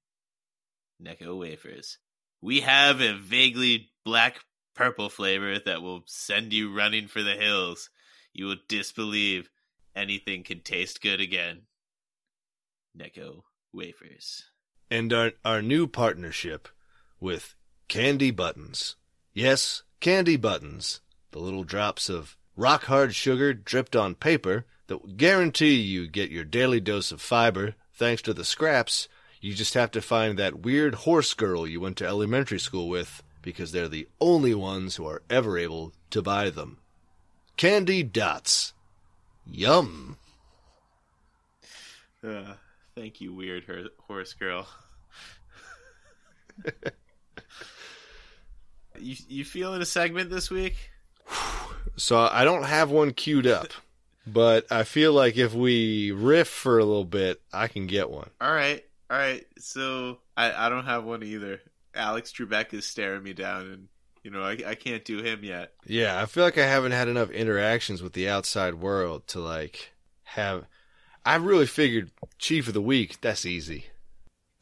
Necco 1.03 1.37
wafers. 1.37 1.97
We 2.41 2.61
have 2.61 3.01
a 3.01 3.17
vaguely 3.17 3.89
black 4.05 4.45
purple 4.73 5.09
flavor 5.09 5.59
that 5.59 5.81
will 5.81 6.03
send 6.05 6.53
you 6.53 6.73
running 6.73 7.09
for 7.09 7.21
the 7.21 7.35
hills. 7.35 7.89
You 8.31 8.45
will 8.45 8.59
disbelieve 8.69 9.49
anything 9.93 10.43
can 10.43 10.61
taste 10.61 11.01
good 11.01 11.19
again. 11.19 11.63
Necco 12.97 13.41
wafers. 13.73 14.45
And 14.89 15.11
our, 15.11 15.33
our 15.43 15.61
new 15.61 15.85
partnership 15.85 16.69
with 17.19 17.55
Candy 17.89 18.31
Buttons. 18.31 18.95
Yes, 19.33 19.83
Candy 19.99 20.37
Buttons. 20.37 21.01
The 21.31 21.39
little 21.39 21.63
drops 21.63 22.09
of 22.09 22.35
rock 22.55 22.85
hard 22.85 23.15
sugar 23.15 23.53
dripped 23.53 23.95
on 23.95 24.15
paper 24.15 24.65
that 24.87 25.01
will 25.01 25.13
guarantee 25.13 25.75
you 25.75 26.07
get 26.07 26.29
your 26.31 26.43
daily 26.43 26.79
dose 26.79 27.11
of 27.11 27.21
fiber 27.21 27.75
thanks 27.93 28.21
to 28.23 28.33
the 28.33 28.43
scraps. 28.45 29.07
You 29.39 29.53
just 29.53 29.73
have 29.73 29.91
to 29.91 30.01
find 30.01 30.37
that 30.37 30.59
weird 30.59 30.95
horse 30.95 31.33
girl 31.33 31.65
you 31.65 31.79
went 31.79 31.97
to 31.97 32.05
elementary 32.05 32.59
school 32.59 32.89
with 32.89 33.23
because 33.41 33.71
they're 33.71 33.87
the 33.87 34.07
only 34.19 34.53
ones 34.53 34.97
who 34.97 35.07
are 35.07 35.23
ever 35.29 35.57
able 35.57 35.93
to 36.11 36.21
buy 36.21 36.49
them. 36.49 36.77
Candy 37.57 38.03
Dots. 38.03 38.73
Yum. 39.45 40.17
Uh, 42.23 42.53
thank 42.95 43.19
you, 43.21 43.33
weird 43.33 43.63
her- 43.63 43.87
horse 44.07 44.33
girl. 44.33 44.67
you 48.99 49.15
you 49.27 49.43
feeling 49.43 49.81
a 49.81 49.85
segment 49.85 50.29
this 50.29 50.51
week? 50.51 50.90
So 51.97 52.17
I 52.19 52.43
don't 52.43 52.63
have 52.63 52.91
one 52.91 53.11
queued 53.11 53.47
up, 53.47 53.67
but 54.27 54.71
I 54.71 54.83
feel 54.83 55.13
like 55.13 55.37
if 55.37 55.53
we 55.53 56.11
riff 56.11 56.47
for 56.47 56.79
a 56.79 56.85
little 56.85 57.05
bit, 57.05 57.41
I 57.53 57.67
can 57.67 57.87
get 57.87 58.09
one. 58.09 58.29
All 58.39 58.51
right, 58.51 58.83
all 59.09 59.17
right. 59.17 59.45
So 59.59 60.19
I 60.35 60.67
I 60.67 60.69
don't 60.69 60.85
have 60.85 61.03
one 61.03 61.23
either. 61.23 61.61
Alex 61.93 62.31
Trebek 62.31 62.73
is 62.73 62.85
staring 62.85 63.23
me 63.23 63.33
down, 63.33 63.67
and 63.67 63.87
you 64.23 64.31
know 64.31 64.43
I 64.43 64.57
I 64.65 64.75
can't 64.75 65.03
do 65.05 65.21
him 65.21 65.43
yet. 65.43 65.73
Yeah, 65.85 66.21
I 66.21 66.25
feel 66.25 66.43
like 66.43 66.57
I 66.57 66.65
haven't 66.65 66.93
had 66.93 67.07
enough 67.07 67.29
interactions 67.29 68.01
with 68.01 68.13
the 68.13 68.29
outside 68.29 68.75
world 68.75 69.27
to 69.27 69.39
like 69.39 69.91
have. 70.23 70.65
I 71.23 71.35
really 71.35 71.67
figured 71.67 72.09
chief 72.39 72.67
of 72.67 72.73
the 72.73 72.81
week. 72.81 73.21
That's 73.21 73.45
easy, 73.45 73.85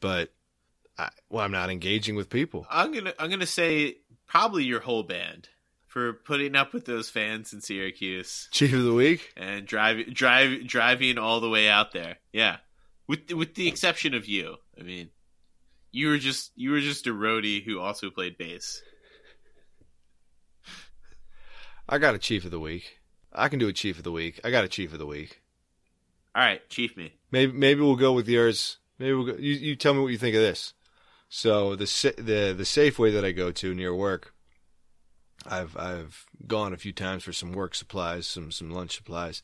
but 0.00 0.30
I, 0.98 1.08
well, 1.30 1.42
I'm 1.42 1.52
not 1.52 1.70
engaging 1.70 2.16
with 2.16 2.28
people. 2.28 2.66
I'm 2.68 2.92
gonna 2.92 3.14
I'm 3.18 3.30
gonna 3.30 3.46
say 3.46 3.98
probably 4.26 4.64
your 4.64 4.80
whole 4.80 5.02
band 5.02 5.48
for 5.90 6.12
putting 6.12 6.54
up 6.54 6.72
with 6.72 6.84
those 6.84 7.10
fans 7.10 7.52
in 7.52 7.60
Syracuse 7.60 8.48
Chief 8.52 8.72
of 8.72 8.84
the 8.84 8.94
week. 8.94 9.32
and 9.36 9.66
drive 9.66 10.14
drive 10.14 10.64
driving 10.66 11.18
all 11.18 11.40
the 11.40 11.48
way 11.50 11.68
out 11.68 11.92
there. 11.92 12.16
Yeah, 12.32 12.58
with 13.08 13.32
with 13.32 13.56
the 13.56 13.66
exception 13.66 14.14
of 14.14 14.26
you. 14.26 14.56
I 14.78 14.84
mean, 14.84 15.10
you 15.90 16.08
were 16.08 16.18
just 16.18 16.52
you 16.54 16.70
were 16.70 16.80
just 16.80 17.08
a 17.08 17.10
roadie 17.10 17.64
who 17.64 17.80
also 17.80 18.08
played 18.08 18.38
bass. 18.38 18.82
I 21.88 21.98
got 21.98 22.14
a 22.14 22.18
chief 22.18 22.44
of 22.44 22.52
the 22.52 22.60
week. 22.60 23.00
I 23.32 23.48
can 23.48 23.58
do 23.58 23.66
a 23.68 23.72
chief 23.72 23.98
of 23.98 24.04
the 24.04 24.12
week. 24.12 24.40
I 24.44 24.50
got 24.50 24.64
a 24.64 24.68
chief 24.68 24.92
of 24.92 25.00
the 25.00 25.06
week. 25.06 25.42
All 26.36 26.42
right, 26.42 26.66
chief 26.70 26.96
me. 26.96 27.14
Maybe 27.32 27.52
maybe 27.52 27.80
we'll 27.80 27.96
go 27.96 28.12
with 28.12 28.28
yours. 28.28 28.78
Maybe 29.00 29.12
we'll 29.12 29.26
go, 29.26 29.36
you 29.36 29.54
you 29.54 29.74
tell 29.74 29.94
me 29.94 30.00
what 30.00 30.12
you 30.12 30.18
think 30.18 30.36
of 30.36 30.42
this. 30.42 30.72
So 31.28 31.74
the 31.74 31.84
the 32.16 32.54
the 32.56 32.62
Safeway 32.64 33.12
that 33.12 33.24
I 33.24 33.32
go 33.32 33.50
to 33.50 33.74
near 33.74 33.92
work, 33.94 34.34
I've 35.46 35.76
I've 35.76 36.26
gone 36.46 36.72
a 36.72 36.78
few 36.78 36.92
times 36.92 37.24
for 37.24 37.32
some 37.32 37.52
work 37.52 37.74
supplies, 37.74 38.26
some 38.26 38.50
some 38.50 38.70
lunch 38.70 38.96
supplies. 38.96 39.42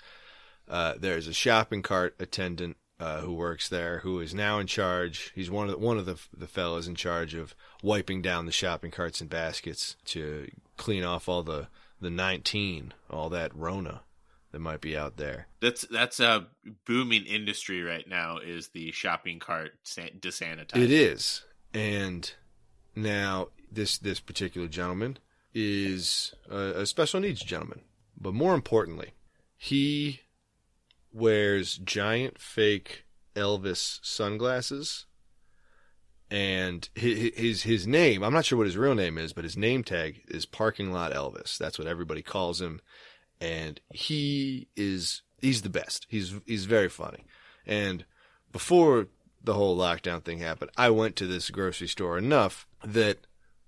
Uh, 0.68 0.94
there's 0.98 1.28
a 1.28 1.32
shopping 1.32 1.82
cart 1.82 2.16
attendant 2.18 2.76
uh, 2.98 3.20
who 3.20 3.32
works 3.34 3.68
there 3.68 3.98
who 3.98 4.20
is 4.20 4.34
now 4.34 4.58
in 4.58 4.66
charge. 4.66 5.32
He's 5.34 5.50
one 5.50 5.68
of 5.68 5.72
the, 5.72 5.78
one 5.78 5.98
of 5.98 6.06
the 6.06 6.18
the 6.36 6.48
fellows 6.48 6.88
in 6.88 6.94
charge 6.94 7.34
of 7.34 7.54
wiping 7.82 8.22
down 8.22 8.46
the 8.46 8.52
shopping 8.52 8.90
carts 8.90 9.20
and 9.20 9.30
baskets 9.30 9.96
to 10.06 10.48
clean 10.76 11.04
off 11.04 11.28
all 11.28 11.42
the 11.42 11.68
the 12.00 12.10
19, 12.10 12.92
all 13.08 13.30
that 13.30 13.56
Rona 13.56 14.02
that 14.52 14.58
might 14.58 14.80
be 14.80 14.96
out 14.96 15.16
there. 15.16 15.48
That's 15.60 15.82
that's 15.90 16.20
a 16.20 16.46
booming 16.86 17.24
industry 17.24 17.82
right 17.82 18.06
now. 18.06 18.38
Is 18.38 18.68
the 18.68 18.92
shopping 18.92 19.38
cart 19.38 19.72
san- 19.82 20.18
desanitized? 20.20 20.76
It 20.76 20.90
is, 20.90 21.44
and 21.74 22.30
now 22.94 23.48
this 23.70 23.98
this 23.98 24.20
particular 24.20 24.68
gentleman 24.68 25.18
is 25.58 26.34
a, 26.50 26.82
a 26.82 26.86
special 26.86 27.18
needs 27.18 27.42
gentleman, 27.42 27.80
but 28.20 28.34
more 28.34 28.54
importantly, 28.54 29.12
he 29.56 30.20
wears 31.10 31.78
giant 31.78 32.38
fake 32.38 33.06
Elvis 33.34 33.98
sunglasses. 34.02 35.06
And 36.30 36.88
hi- 36.98 37.32
his 37.34 37.62
his 37.62 37.86
name, 37.86 38.22
I'm 38.22 38.34
not 38.34 38.44
sure 38.44 38.58
what 38.58 38.66
his 38.66 38.76
real 38.76 38.94
name 38.94 39.16
is, 39.16 39.32
but 39.32 39.44
his 39.44 39.56
name 39.56 39.82
tag 39.82 40.22
is 40.28 40.44
Parking 40.44 40.92
Lot 40.92 41.14
Elvis. 41.14 41.56
That's 41.56 41.78
what 41.78 41.88
everybody 41.88 42.20
calls 42.20 42.60
him. 42.60 42.80
And 43.40 43.80
he 43.90 44.68
is 44.76 45.22
he's 45.40 45.62
the 45.62 45.70
best. 45.70 46.06
He's 46.10 46.34
he's 46.44 46.66
very 46.66 46.90
funny. 46.90 47.24
And 47.64 48.04
before 48.52 49.06
the 49.42 49.54
whole 49.54 49.78
lockdown 49.78 50.22
thing 50.22 50.40
happened, 50.40 50.70
I 50.76 50.90
went 50.90 51.16
to 51.16 51.26
this 51.26 51.48
grocery 51.48 51.88
store 51.88 52.18
enough 52.18 52.66
that, 52.84 53.18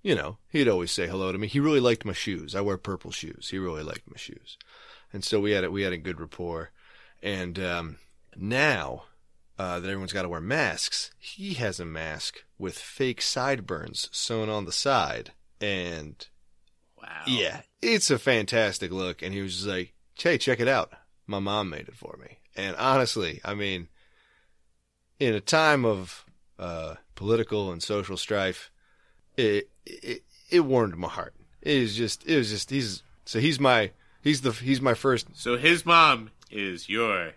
you 0.01 0.15
know, 0.15 0.37
he'd 0.49 0.67
always 0.67 0.91
say 0.91 1.07
hello 1.07 1.31
to 1.31 1.37
me. 1.37 1.47
He 1.47 1.59
really 1.59 1.79
liked 1.79 2.05
my 2.05 2.13
shoes. 2.13 2.55
I 2.55 2.61
wear 2.61 2.77
purple 2.77 3.11
shoes. 3.11 3.49
He 3.49 3.57
really 3.57 3.83
liked 3.83 4.09
my 4.09 4.17
shoes. 4.17 4.57
And 5.11 5.23
so 5.23 5.39
we 5.39 5.51
had 5.51 5.63
a, 5.63 5.71
we 5.71 5.81
had 5.81 5.93
a 5.93 5.97
good 5.97 6.19
rapport. 6.19 6.71
And 7.21 7.59
um, 7.59 7.97
now 8.35 9.03
uh, 9.57 9.79
that 9.79 9.87
everyone's 9.87 10.13
got 10.13 10.21
to 10.21 10.29
wear 10.29 10.39
masks, 10.41 11.11
he 11.17 11.55
has 11.55 11.79
a 11.79 11.85
mask 11.85 12.43
with 12.57 12.77
fake 12.77 13.21
sideburns 13.21 14.07
sewn 14.11 14.47
on 14.49 14.65
the 14.65 14.71
side. 14.71 15.31
And 15.59 16.25
Wow. 17.01 17.23
yeah, 17.27 17.61
it's 17.81 18.11
a 18.11 18.19
fantastic 18.19 18.91
look. 18.91 19.21
And 19.21 19.33
he 19.33 19.41
was 19.41 19.55
just 19.55 19.67
like, 19.67 19.93
"Hey, 20.15 20.37
check 20.37 20.59
it 20.59 20.67
out. 20.67 20.91
My 21.27 21.39
mom 21.39 21.69
made 21.69 21.87
it 21.87 21.95
for 21.95 22.17
me." 22.21 22.39
And 22.55 22.75
honestly, 22.75 23.39
I 23.43 23.53
mean, 23.53 23.87
in 25.19 25.33
a 25.33 25.39
time 25.41 25.85
of 25.85 26.25
uh, 26.57 26.95
political 27.15 27.71
and 27.71 27.81
social 27.81 28.17
strife, 28.17 28.69
it, 29.37 29.69
it 29.89 30.23
it 30.49 30.59
warmed 30.61 30.95
my 30.95 31.07
heart. 31.07 31.33
It 31.61 31.81
was 31.81 31.95
just, 31.95 32.25
it 32.25 32.37
was 32.37 32.49
just. 32.49 32.69
He's 32.69 33.03
so 33.25 33.39
he's 33.39 33.59
my 33.59 33.91
he's 34.21 34.41
the 34.41 34.51
he's 34.51 34.81
my 34.81 34.93
first. 34.93 35.27
So 35.33 35.57
his 35.57 35.85
mom 35.85 36.31
is 36.51 36.89
your. 36.89 37.33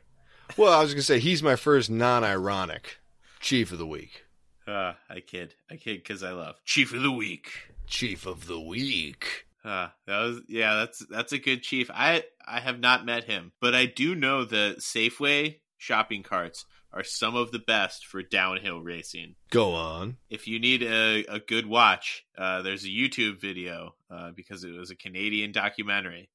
Well, 0.57 0.73
I 0.73 0.83
was 0.83 0.93
gonna 0.93 1.03
say 1.03 1.19
he's 1.19 1.43
my 1.43 1.57
first 1.57 1.91
non-ironic 1.91 2.99
chief 3.41 3.73
of 3.73 3.79
the 3.79 3.87
week. 3.87 4.25
Uh, 4.67 4.93
I 5.11 5.21
kid. 5.21 5.55
I 5.71 5.77
kid 5.77 6.03
because 6.03 6.23
I 6.23 6.33
love 6.33 6.57
Chief 6.65 6.95
of 6.95 7.03
the 7.03 7.11
Week. 7.11 7.51
Chief 7.87 8.27
of 8.27 8.47
the 8.47 8.61
week. 8.61 9.47
Uh, 9.65 9.89
that 10.07 10.21
was 10.21 10.41
yeah. 10.49 10.77
That's 10.77 11.05
that's 11.07 11.33
a 11.33 11.39
good 11.39 11.63
chief. 11.63 11.91
I 11.93 12.25
I 12.47 12.61
have 12.61 12.79
not 12.81 13.05
met 13.05 13.25
him, 13.25 13.53
but 13.61 13.75
I 13.75 13.87
do 13.87 14.15
know 14.15 14.45
that 14.45 14.79
Safeway 14.79 15.57
shopping 15.83 16.23
carts 16.23 16.65
are 16.93 17.03
some 17.03 17.35
of 17.35 17.51
the 17.51 17.59
best 17.59 18.07
for 18.07 18.23
downhill 18.23 18.81
racing. 18.81 19.35
Go 19.51 19.75
on. 19.75 20.17
If 20.31 20.47
you 20.47 20.61
need 20.61 20.83
a, 20.83 21.25
a 21.29 21.41
good 21.41 21.67
watch, 21.67 22.25
uh, 22.39 22.63
there's 22.63 22.85
a 22.85 22.89
YouTube 22.89 23.41
video 23.41 23.95
uh, 24.11 24.31
because 24.31 24.63
it 24.63 24.73
was 24.73 24.91
a 24.91 24.97
Canadian 24.97 25.51
documentary 25.53 26.31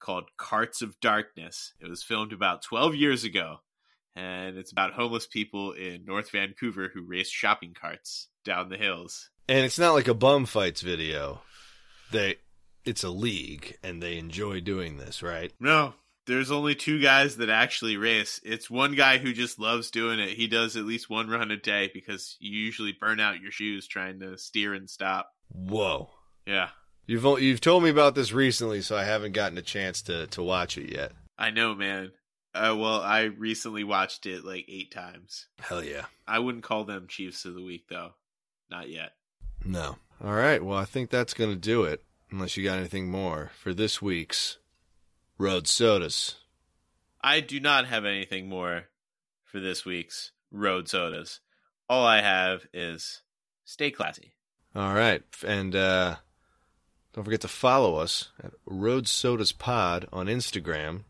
called 0.00 0.24
Carts 0.36 0.82
of 0.82 0.98
Darkness. 1.00 1.74
It 1.80 1.88
was 1.88 2.02
filmed 2.02 2.32
about 2.32 2.62
12 2.62 2.96
years 2.96 3.24
ago, 3.24 3.58
and 4.16 4.56
it's 4.56 4.72
about 4.72 4.94
homeless 4.94 5.26
people 5.26 5.72
in 5.72 6.04
North 6.04 6.30
Vancouver 6.30 6.90
who 6.92 7.02
race 7.02 7.30
shopping 7.30 7.74
carts 7.80 8.28
down 8.44 8.70
the 8.70 8.76
hills. 8.76 9.30
And 9.48 9.64
it's 9.64 9.78
not 9.78 9.92
like 9.92 10.08
a 10.08 10.14
bum 10.14 10.46
fights 10.46 10.80
video. 10.80 11.42
They 12.10 12.36
it's 12.84 13.04
a 13.04 13.10
league 13.10 13.78
and 13.82 14.02
they 14.02 14.18
enjoy 14.18 14.60
doing 14.60 14.98
this, 14.98 15.22
right? 15.22 15.52
No, 15.58 15.94
there's 16.26 16.50
only 16.50 16.74
two 16.74 17.00
guys 17.00 17.36
that 17.36 17.50
actually 17.50 17.96
race. 17.96 18.40
It's 18.44 18.70
one 18.70 18.94
guy 18.94 19.18
who 19.18 19.32
just 19.32 19.58
loves 19.58 19.90
doing 19.90 20.18
it. 20.18 20.30
He 20.30 20.46
does 20.46 20.76
at 20.76 20.84
least 20.84 21.10
one 21.10 21.28
run 21.28 21.50
a 21.50 21.56
day 21.56 21.90
because 21.92 22.36
you 22.40 22.58
usually 22.58 22.96
burn 22.98 23.20
out 23.20 23.40
your 23.40 23.52
shoes 23.52 23.86
trying 23.86 24.20
to 24.20 24.38
steer 24.38 24.74
and 24.74 24.88
stop. 24.88 25.30
Whoa. 25.52 26.10
Yeah, 26.46 26.70
You've 27.06 27.24
you've 27.40 27.60
told 27.60 27.82
me 27.82 27.90
about 27.90 28.14
this 28.14 28.32
recently, 28.32 28.80
so 28.80 28.96
I 28.96 29.04
haven't 29.04 29.32
gotten 29.32 29.58
a 29.58 29.62
chance 29.62 30.02
to 30.02 30.26
to 30.28 30.42
watch 30.42 30.78
it 30.78 30.90
yet. 30.90 31.12
I 31.38 31.50
know, 31.50 31.74
man. 31.74 32.12
Uh, 32.54 32.74
well, 32.78 33.00
I 33.00 33.22
recently 33.22 33.84
watched 33.84 34.26
it 34.26 34.44
like 34.44 34.64
eight 34.68 34.92
times. 34.92 35.46
Hell 35.58 35.82
yeah. 35.82 36.06
I 36.26 36.38
wouldn't 36.38 36.64
call 36.64 36.84
them 36.84 37.08
Chiefs 37.08 37.44
of 37.44 37.54
the 37.54 37.62
Week, 37.62 37.86
though. 37.90 38.12
Not 38.70 38.88
yet. 38.88 39.10
No. 39.64 39.96
All 40.22 40.32
right. 40.32 40.64
Well, 40.64 40.78
I 40.78 40.84
think 40.84 41.10
that's 41.10 41.34
going 41.34 41.50
to 41.50 41.56
do 41.56 41.82
it. 41.82 42.04
Unless 42.30 42.56
you 42.56 42.64
got 42.64 42.78
anything 42.78 43.10
more 43.10 43.50
for 43.58 43.74
this 43.74 44.00
week's 44.00 44.58
Road 45.38 45.66
Sodas. 45.66 46.36
I 47.22 47.40
do 47.40 47.58
not 47.60 47.86
have 47.86 48.04
anything 48.04 48.48
more 48.48 48.84
for 49.44 49.60
this 49.60 49.84
week's 49.84 50.32
Road 50.50 50.88
Sodas. 50.88 51.40
All 51.88 52.06
I 52.06 52.20
have 52.20 52.66
is 52.72 53.22
stay 53.64 53.90
classy. 53.90 54.34
All 54.74 54.94
right. 54.94 55.22
And 55.46 55.74
uh, 55.74 56.16
don't 57.12 57.24
forget 57.24 57.40
to 57.42 57.48
follow 57.48 57.96
us 57.96 58.30
at 58.42 58.52
Road 58.66 59.08
Sodas 59.08 59.52
Pod 59.52 60.06
on 60.12 60.26
Instagram 60.26 61.04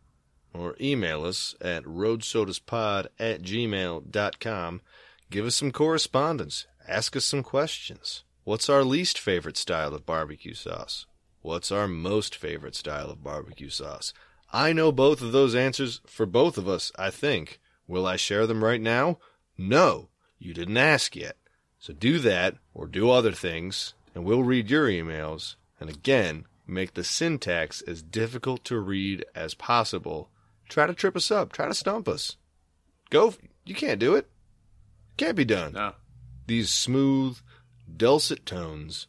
or 0.53 0.75
email 0.79 1.25
us 1.25 1.55
at 1.61 1.83
roadsodaspod 1.83 3.07
at 3.19 3.41
gmail.com. 3.41 4.81
Give 5.29 5.45
us 5.45 5.55
some 5.55 5.71
correspondence. 5.71 6.67
Ask 6.87 7.15
us 7.15 7.25
some 7.25 7.43
questions. 7.43 8.23
What's 8.43 8.69
our 8.69 8.83
least 8.83 9.19
favorite 9.19 9.57
style 9.57 9.93
of 9.93 10.05
barbecue 10.05 10.53
sauce? 10.53 11.07
What's 11.45 11.71
our 11.71 11.87
most 11.87 12.35
favorite 12.35 12.73
style 12.73 13.11
of 13.11 13.23
barbecue 13.23 13.69
sauce? 13.69 14.13
I 14.51 14.73
know 14.73 14.91
both 14.91 15.21
of 15.21 15.31
those 15.31 15.53
answers 15.53 16.01
for 16.07 16.25
both 16.25 16.57
of 16.57 16.67
us, 16.67 16.91
I 16.97 17.11
think. 17.11 17.59
Will 17.87 18.07
I 18.07 18.15
share 18.15 18.47
them 18.47 18.63
right 18.63 18.81
now? 18.81 19.19
No, 19.55 20.09
you 20.39 20.55
didn't 20.55 20.77
ask 20.77 21.15
yet. 21.15 21.37
So 21.77 21.93
do 21.93 22.17
that 22.17 22.55
or 22.73 22.87
do 22.87 23.11
other 23.11 23.31
things, 23.31 23.93
and 24.15 24.25
we'll 24.25 24.41
read 24.41 24.71
your 24.71 24.87
emails. 24.87 25.53
And 25.79 25.87
again, 25.87 26.47
make 26.65 26.95
the 26.95 27.03
syntax 27.03 27.83
as 27.83 28.01
difficult 28.01 28.63
to 28.63 28.79
read 28.79 29.23
as 29.35 29.53
possible. 29.53 30.31
Try 30.67 30.87
to 30.87 30.95
trip 30.95 31.15
us 31.15 31.29
up. 31.29 31.53
Try 31.53 31.67
to 31.67 31.75
stump 31.75 32.07
us. 32.07 32.37
Go. 33.11 33.35
You 33.65 33.75
can't 33.75 33.99
do 33.99 34.15
it. 34.15 34.31
Can't 35.15 35.37
be 35.37 35.45
done. 35.45 35.73
No. 35.73 35.93
These 36.47 36.71
smooth, 36.71 37.37
dulcet 37.95 38.47
tones 38.47 39.05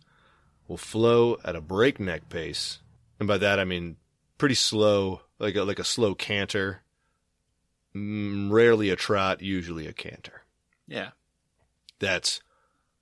will 0.68 0.76
flow 0.76 1.38
at 1.44 1.56
a 1.56 1.60
breakneck 1.60 2.28
pace. 2.28 2.78
And 3.18 3.26
by 3.26 3.38
that 3.38 3.58
I 3.58 3.64
mean 3.64 3.96
pretty 4.38 4.54
slow, 4.54 5.22
like 5.38 5.56
a, 5.56 5.62
like 5.62 5.78
a 5.78 5.84
slow 5.84 6.14
canter. 6.14 6.82
Mm, 7.94 8.50
rarely 8.50 8.90
a 8.90 8.96
trot, 8.96 9.40
usually 9.40 9.86
a 9.86 9.92
canter. 9.92 10.42
Yeah. 10.86 11.10
That's 11.98 12.40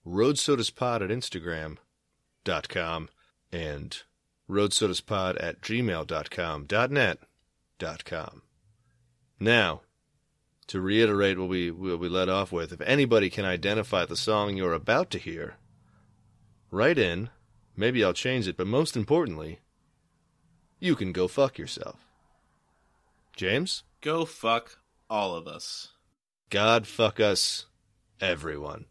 roadsodaspod 0.06 1.02
at 1.02 1.10
instagram.com 1.10 3.08
and 3.50 4.02
roadsodaspod 4.48 5.42
at 5.42 5.60
gmail.com, 5.60 6.66
.net, 6.90 7.18
dot 7.78 8.04
.com. 8.04 8.42
Now, 9.40 9.80
to 10.68 10.80
reiterate 10.80 11.38
what 11.38 11.48
we, 11.48 11.70
what 11.70 11.98
we 11.98 12.08
let 12.08 12.28
off 12.28 12.52
with, 12.52 12.72
if 12.72 12.80
anybody 12.82 13.30
can 13.30 13.44
identify 13.44 14.04
the 14.04 14.16
song 14.16 14.56
you're 14.56 14.72
about 14.72 15.10
to 15.10 15.18
hear, 15.18 15.56
write 16.70 16.98
in. 16.98 17.30
Maybe 17.76 18.04
I'll 18.04 18.12
change 18.12 18.46
it, 18.46 18.56
but 18.56 18.66
most 18.66 18.96
importantly, 18.96 19.60
you 20.78 20.94
can 20.94 21.12
go 21.12 21.28
fuck 21.28 21.58
yourself. 21.58 22.06
James? 23.36 23.82
Go 24.00 24.24
fuck 24.24 24.78
all 25.10 25.34
of 25.34 25.48
us. 25.48 25.88
God 26.50 26.86
fuck 26.86 27.18
us, 27.18 27.66
everyone. 28.20 28.84